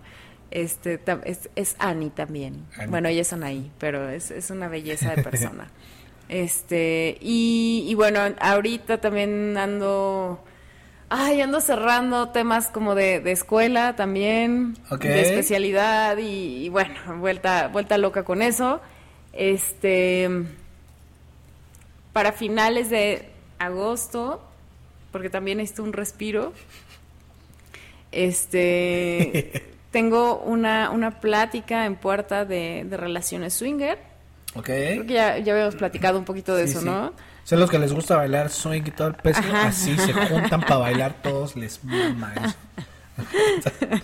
[0.50, 2.66] Este, es, es Annie también.
[2.88, 5.68] Bueno, ellas son ahí, pero es, es una belleza de persona.
[6.28, 10.44] este, y, y bueno, ahorita también ando...
[11.12, 17.66] Ay, ando cerrando temas como de, de escuela también, de especialidad y, y, bueno, vuelta,
[17.66, 18.80] vuelta loca con eso.
[19.32, 20.30] Este,
[22.12, 23.28] para finales de,
[23.60, 24.42] agosto,
[25.12, 26.52] porque también necesito un respiro.
[28.10, 33.98] Este, tengo una, una plática en puerta de, relaciones swinger.
[34.54, 34.64] Ok.
[34.64, 37.12] Creo que ya, ya habíamos platicado un poquito de eso, ¿no?
[37.44, 40.76] Son los que les gusta bailar swing y todo el peso, así se juntan para
[40.76, 42.54] bailar todos, les mama eso.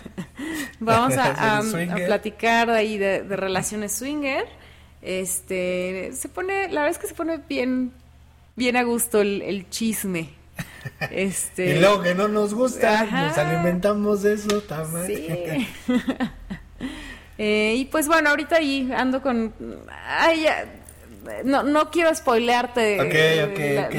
[0.79, 1.61] Vamos a,
[2.05, 4.45] platicar ahí de, de, relaciones swinger.
[5.01, 7.93] Este, se pone, la verdad es que se pone bien,
[8.57, 10.31] bien a gusto el, chisme.
[11.11, 11.75] Este...
[11.75, 14.63] Y luego que no nos gusta, nos alimentamos de eso,
[15.05, 15.27] sí.
[17.37, 19.53] eh, y pues bueno, ahorita ahí ando con...
[19.89, 20.65] Ay, ya,
[21.43, 22.97] no, no quiero spoilearte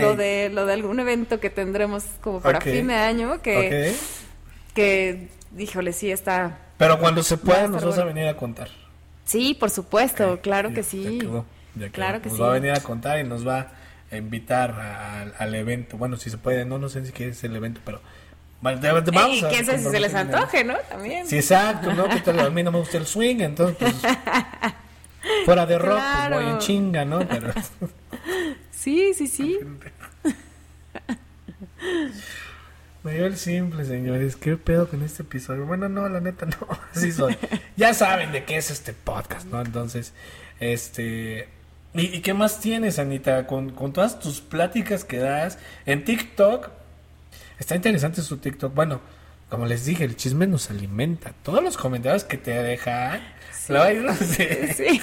[0.00, 3.94] lo de lo de algún evento que tendremos como para fin de año que
[4.74, 5.28] que
[5.58, 6.56] híjole sí está.
[6.78, 8.68] Pero cuando se pueda nos vas a venir a contar.
[9.26, 11.18] Sí por supuesto claro que sí.
[11.92, 13.72] claro que nos sí va a venir a contar y nos va
[14.12, 15.98] invitar al evento.
[15.98, 18.00] Bueno, si se puede, no, no sé si es el evento, pero
[18.60, 20.76] vamos y que si se les antoje, ¿no?
[20.88, 21.26] También.
[21.26, 22.08] Sí, exacto, ¿no?
[22.08, 23.94] Que a mí no me gusta el swing, entonces pues,
[25.44, 27.26] fuera de rock, pues voy en chinga, ¿no?
[27.28, 27.52] Pero...
[28.70, 29.58] sí, sí, sí.
[33.04, 34.36] Mayor simple, señores.
[34.36, 35.64] ¿Qué pedo con este episodio?
[35.66, 36.56] Bueno, no, la neta no.
[36.94, 37.36] Así soy.
[37.76, 39.60] ya saben de qué es este podcast, ¿no?
[39.60, 40.12] Entonces,
[40.60, 41.48] este...
[41.98, 43.46] ¿Y, qué más tienes, Anita?
[43.46, 46.70] Con, con todas tus pláticas que das en TikTok.
[47.58, 48.72] Está interesante su TikTok.
[48.72, 49.00] Bueno,
[49.48, 51.32] como les dije, el chisme nos alimenta.
[51.42, 53.20] Todos los comentarios que te dejan,
[53.52, 53.72] sí.
[53.72, 55.00] lo sí.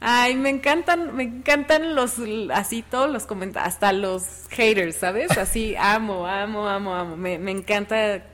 [0.00, 2.14] Ay, me encantan, me encantan los,
[2.52, 5.36] así todos los comentarios, hasta los haters, ¿sabes?
[5.36, 7.16] Así, amo, amo, amo, amo.
[7.16, 8.24] Me, me encanta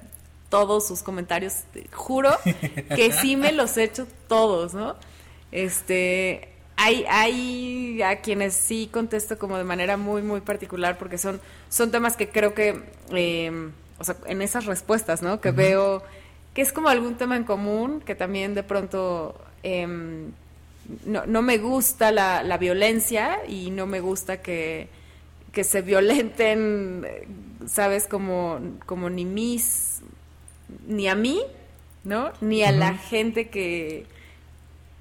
[0.48, 1.64] todos sus comentarios.
[1.92, 2.30] Juro
[2.94, 4.96] que sí me los he hecho todos, ¿no?
[5.50, 11.40] Este, hay, hay a quienes sí contesto como de manera muy, muy particular porque son,
[11.68, 12.80] son temas que creo que,
[13.10, 15.40] eh, o sea, en esas respuestas, ¿no?
[15.40, 16.05] Que veo
[16.55, 19.34] que es como algún tema en común que también de pronto
[19.64, 20.30] em,
[21.05, 24.88] no, no, me gusta la, la, violencia y no me gusta que,
[25.50, 27.05] que se violenten,
[27.66, 28.06] ¿sabes?
[28.06, 30.00] Como, como ni mis,
[30.86, 31.42] ni a mí,
[32.05, 32.30] ¿no?
[32.40, 34.06] Ni a la gente que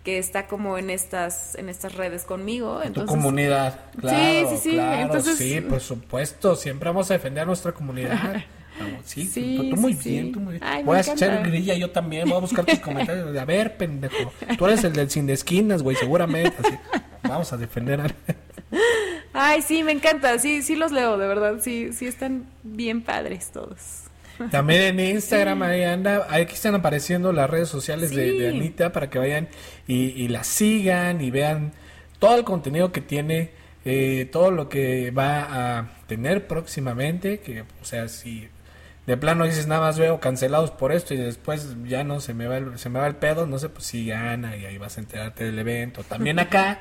[0.07, 2.81] que está como en estas en estas redes conmigo.
[2.81, 4.17] En tu comunidad, claro.
[4.17, 4.79] Sí, sí, sí.
[4.79, 5.37] Entonces...
[5.37, 6.55] Sí, por supuesto.
[6.55, 8.45] Siempre vamos a defender a nuestra comunidad.
[9.03, 10.85] Sí, sí, tú, muy bien, tú muy bien.
[10.85, 13.35] voy a echar grilla yo también, voy a buscar tus comentarios.
[13.35, 16.53] A ver, pendejo, tú eres el del sin de esquinas, güey, seguramente.
[16.59, 16.77] Así.
[17.23, 18.07] Vamos a defender a...
[19.33, 23.49] Ay, sí, me encanta, sí, sí los leo, de verdad, sí, sí están bien padres
[23.51, 24.03] todos.
[24.51, 29.19] También en Instagram ahí anda, aquí están apareciendo las redes sociales de, Anita para que
[29.19, 29.47] vayan
[29.87, 31.73] y, la sigan y vean
[32.19, 33.51] todo el contenido que tiene,
[33.85, 38.47] eh, todo lo que va a tener próximamente, que o sea, si
[39.05, 42.47] de plano dices nada más veo cancelados por esto y después ya no se me
[42.47, 44.97] va el, se me va el pedo, no sé, pues sí gana y ahí vas
[44.97, 46.03] a enterarte del evento.
[46.03, 46.79] También acá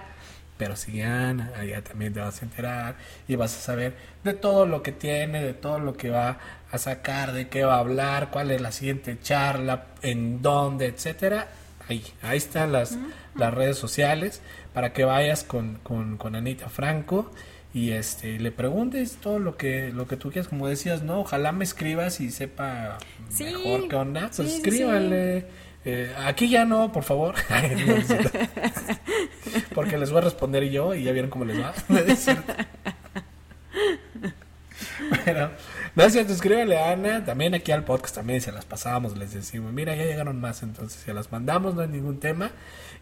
[0.56, 2.96] pero si gana, allá también te vas a enterar
[3.28, 6.38] y vas a saber de todo lo que tiene, de todo lo que va
[6.70, 11.48] a sacar, de qué va a hablar, cuál es la siguiente charla, en dónde, etcétera.
[11.88, 12.98] Ahí, ahí están las,
[13.36, 14.42] las redes sociales
[14.74, 17.30] para que vayas con, con, con, Anita Franco
[17.72, 21.52] y este le preguntes todo lo que lo que tú quieras, como decías, no, ojalá
[21.52, 22.98] me escribas y sepa
[23.38, 25.46] mejor qué onda, pues escríbale.
[25.84, 27.36] Eh, aquí ya no, por favor.
[29.74, 31.72] Porque les voy a responder yo y ya vieron cómo les va.
[35.24, 35.50] bueno,
[35.96, 37.24] gracias, escríbele a Ana.
[37.24, 41.02] También aquí al podcast también se las pasamos, les decimos, mira, ya llegaron más, entonces
[41.02, 42.50] se las mandamos, no hay ningún tema.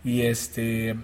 [0.04, 0.96] Y este,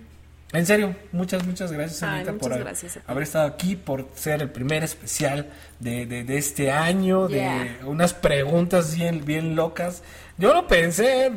[0.52, 5.50] en serio, muchas, muchas gracias, Anita, por haber estado aquí, por ser el primer especial
[5.78, 10.02] de, de, este año, de unas preguntas bien, bien locas.
[10.38, 11.30] Yo lo pensé,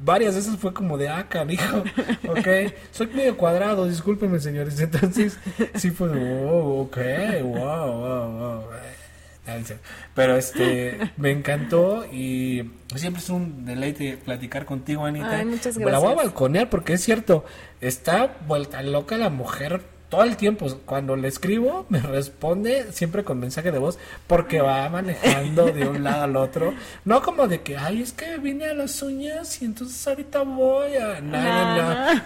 [0.00, 1.78] varias veces fue como de, ah, canijo,
[2.28, 2.48] ok,
[2.92, 4.80] soy medio cuadrado, discúlpenme, señores.
[4.80, 5.38] Entonces,
[5.74, 6.08] sí fue,
[6.44, 6.98] oh, ok,
[7.42, 8.64] wow, wow, wow.
[10.14, 15.44] Pero este, me encantó y siempre es un deleite platicar contigo, Anita.
[15.44, 15.92] muchas gracias.
[15.92, 17.44] La voy a balconear porque es cierto,
[17.80, 23.38] está vuelta loca la mujer todo el tiempo, cuando le escribo, me responde siempre con
[23.38, 26.74] mensaje de voz, porque va manejando de un lado al otro.
[27.04, 30.96] No como de que, ay, es que vine a las uñas y entonces ahorita voy
[30.96, 31.20] a.
[31.20, 31.38] No.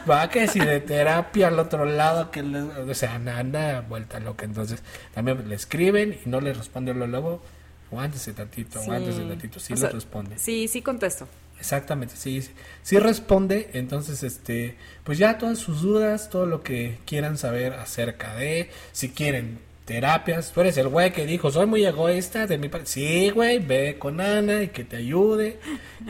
[0.09, 2.61] Va que si de terapia al otro lado, que le...
[2.61, 4.45] o sea, nada, vuelta loca.
[4.45, 4.83] Entonces,
[5.13, 7.43] también le escriben y no le responde luego.
[7.91, 8.85] Aguántese tantito, sí.
[8.85, 9.61] aguántese tantito.
[9.61, 10.39] Sí le responde.
[10.39, 11.27] Sí, sí contesto.
[11.62, 12.43] Exactamente, sí,
[12.82, 14.74] sí, responde, entonces, este,
[15.05, 20.51] pues ya todas sus dudas, todo lo que quieran saber acerca de, si quieren terapias,
[20.51, 23.97] tú eres el güey que dijo, soy muy egoísta de mi parte, sí, güey, ve
[23.97, 25.60] con Ana y que te ayude,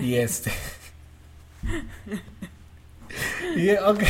[0.01, 0.53] y este,
[3.55, 4.03] y ok,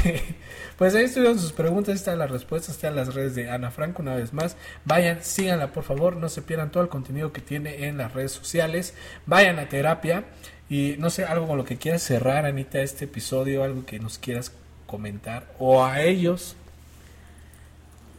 [0.78, 4.14] pues ahí estuvieron sus preguntas, están las respuestas, están las redes de Ana Franco una
[4.14, 7.98] vez más, vayan, síganla por favor, no se pierdan todo el contenido que tiene en
[7.98, 8.94] las redes sociales,
[9.26, 10.22] vayan a terapia,
[10.68, 14.18] y no sé, algo con lo que quieras cerrar, Anita, este episodio, algo que nos
[14.18, 14.52] quieras
[14.86, 16.56] comentar, o a ellos.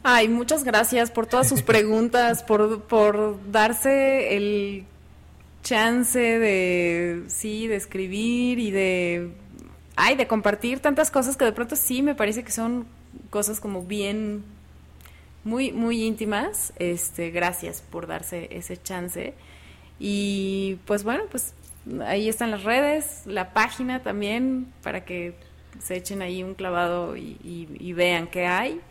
[0.03, 4.85] Ay, muchas gracias por todas sus preguntas, por, por darse el
[5.63, 9.31] chance de, sí, de escribir y de,
[9.95, 12.85] ay, de compartir tantas cosas que de pronto sí me parece que son
[13.29, 14.43] cosas como bien,
[15.43, 16.73] muy, muy íntimas.
[16.77, 19.33] Este, gracias por darse ese chance.
[19.99, 21.53] Y pues bueno, pues
[22.05, 25.35] ahí están las redes, la página también, para que
[25.79, 28.81] se echen ahí un clavado y, vean qué hay.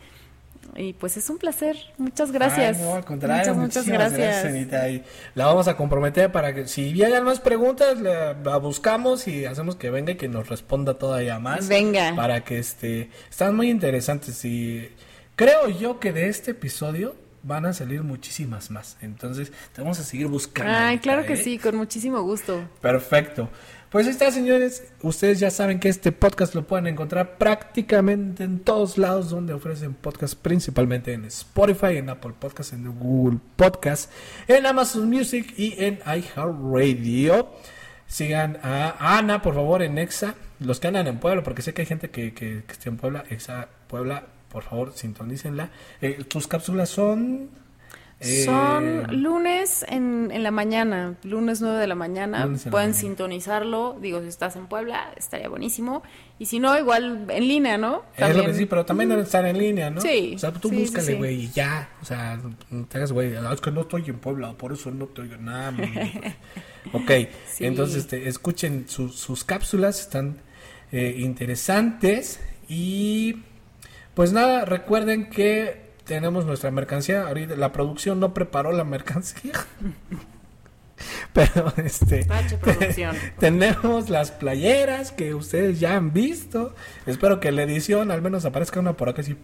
[0.77, 1.77] Y pues es un placer.
[1.99, 2.79] Muchas gracias.
[2.79, 4.45] no, al contrario, muchas, gracias.
[4.55, 5.03] Y
[5.35, 9.91] la vamos a comprometer para que si llegan más preguntas, la, buscamos y hacemos que
[9.91, 11.69] venga y que nos responda todavía más.
[11.69, 12.15] Venga.
[12.15, 14.89] Para que este, están muy interesantes y
[15.35, 18.97] creo yo que de este episodio van a salir muchísimas más.
[19.01, 20.73] Entonces, te vamos a seguir buscando.
[20.75, 21.37] Ay, claro que ¿eh?
[21.37, 22.69] sí, con muchísimo gusto.
[22.81, 23.49] Perfecto.
[23.93, 24.91] Pues ahí está, señores.
[25.03, 29.93] Ustedes ya saben que este podcast lo pueden encontrar prácticamente en todos lados donde ofrecen
[29.93, 34.09] podcast, principalmente en Spotify, en Apple Podcasts, en Google Podcasts,
[34.49, 37.51] en Amazon Music y en iHeartRadio.
[38.07, 40.37] Sigan a Ana, por favor, en Exa.
[40.59, 42.97] Los que andan en Puebla, porque sé que hay gente que, que, que está en
[42.97, 43.25] Puebla.
[43.29, 45.71] Exa Puebla, por favor, sintonícenla.
[46.01, 47.51] Eh, tus cápsulas son
[48.23, 52.49] son eh, lunes en, en, la mañana, lunes 9 de la mañana.
[52.71, 53.99] Pueden sintonizarlo.
[54.01, 56.05] Digo, si estás en Puebla, estaría buenísimo.
[56.39, 58.03] Y si no, igual en línea, ¿no?
[58.17, 60.01] Es lo que sí, pero también deben estar en línea, ¿no?
[60.01, 60.35] Sí.
[60.37, 61.89] O sea, tú búscale, güey, y ya.
[62.01, 62.41] O sea,
[62.89, 65.37] te hagas, güey, ah, es que no estoy en Puebla, por eso no te oigo
[65.39, 65.75] nada.
[66.93, 67.11] ok,
[67.59, 70.39] entonces este, escuchen sus cápsulas, están
[70.93, 72.39] eh, interesantes.
[72.69, 73.43] Y
[74.15, 77.27] pues nada, recuerden que tenemos nuestra mercancía.
[77.27, 79.53] Ahorita la producción no preparó la mercancía.
[81.33, 82.27] Pero este
[83.39, 86.75] tenemos las playeras que ustedes ya han visto.
[87.07, 89.37] Espero que la edición al menos aparezca una por acá así.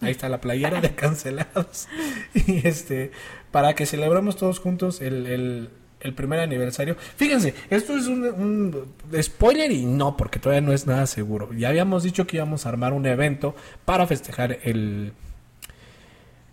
[0.00, 1.88] Ahí está la playera de cancelados.
[2.34, 3.12] Y este,
[3.50, 5.70] para que celebremos todos juntos el, el,
[6.14, 6.96] primer aniversario.
[7.16, 11.52] Fíjense, esto es un, un, spoiler y no, porque todavía no es nada seguro.
[11.52, 13.54] Ya habíamos dicho que íbamos a armar un evento
[13.84, 15.12] para festejar el,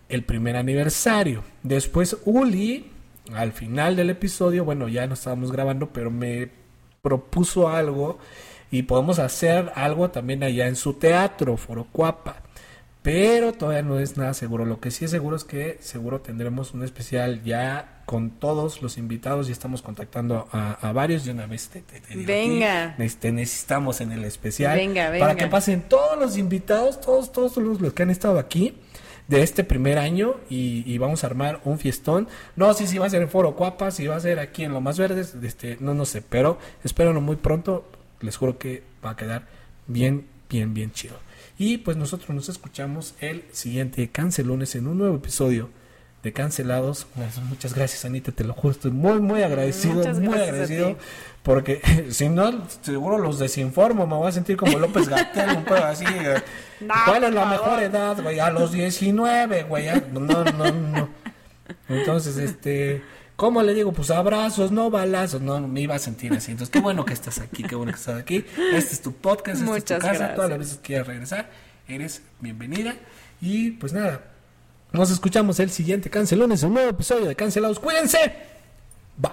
[0.08, 1.44] el primer aniversario.
[1.64, 2.92] Después Uli,
[3.34, 6.50] al final del episodio, bueno, ya no estábamos grabando, pero me
[7.02, 8.20] propuso algo
[8.72, 12.44] y podemos hacer algo también allá en su teatro, Foro Cuapa.
[13.02, 14.66] Pero todavía no es nada seguro.
[14.66, 18.98] Lo que sí es seguro es que seguro tendremos un especial ya con todos los
[18.98, 21.70] invitados y estamos contactando a, varios de una vez.
[21.70, 21.84] Te,
[22.16, 22.96] venga.
[22.98, 24.78] necesitamos en el especial.
[25.18, 28.76] Para que pasen todos los invitados, todos, todos los que han estado aquí
[29.30, 32.28] de este primer año y, vamos a armar un fiestón.
[32.58, 34.74] No sé si va a ser en Foro Cuapa, si va a ser aquí en
[34.74, 37.90] Lo Más Verdes, este, no, no sé, pero espero muy pronto.
[38.20, 39.48] Les juro que va a quedar
[39.88, 41.16] bien, bien, bien chido.
[41.60, 45.70] Y pues nosotros nos escuchamos el siguiente Cancelones en un nuevo episodio
[46.24, 47.06] de Cancelados.
[47.50, 50.96] Muchas gracias, Anita, te lo juro, estoy muy, muy agradecido, muy agradecido.
[51.44, 51.82] Porque
[52.12, 56.06] si no, seguro los desinformo, me voy a sentir como López Gatel, un poco así.
[56.06, 56.42] Eh.
[57.06, 58.40] ¿Cuál es la mejor edad, güey?
[58.40, 59.88] A los 19, güey.
[60.14, 61.10] No, no, no.
[61.90, 63.02] Entonces, este.
[63.40, 63.94] ¿Cómo le digo?
[63.94, 65.40] Pues abrazos, no balazos.
[65.42, 66.52] No, me iba a sentir así.
[66.52, 68.44] Entonces, qué bueno que estás aquí, qué bueno que estás aquí.
[68.74, 70.36] Este es tu podcast, esta es tu casa.
[70.36, 71.50] Todas las veces que quieras regresar,
[71.88, 72.96] eres bienvenida.
[73.40, 74.26] Y pues nada,
[74.92, 77.80] nos escuchamos el siguiente Cancelones, un nuevo episodio de Cancelados.
[77.80, 78.20] Cuídense.
[79.16, 79.32] Bye.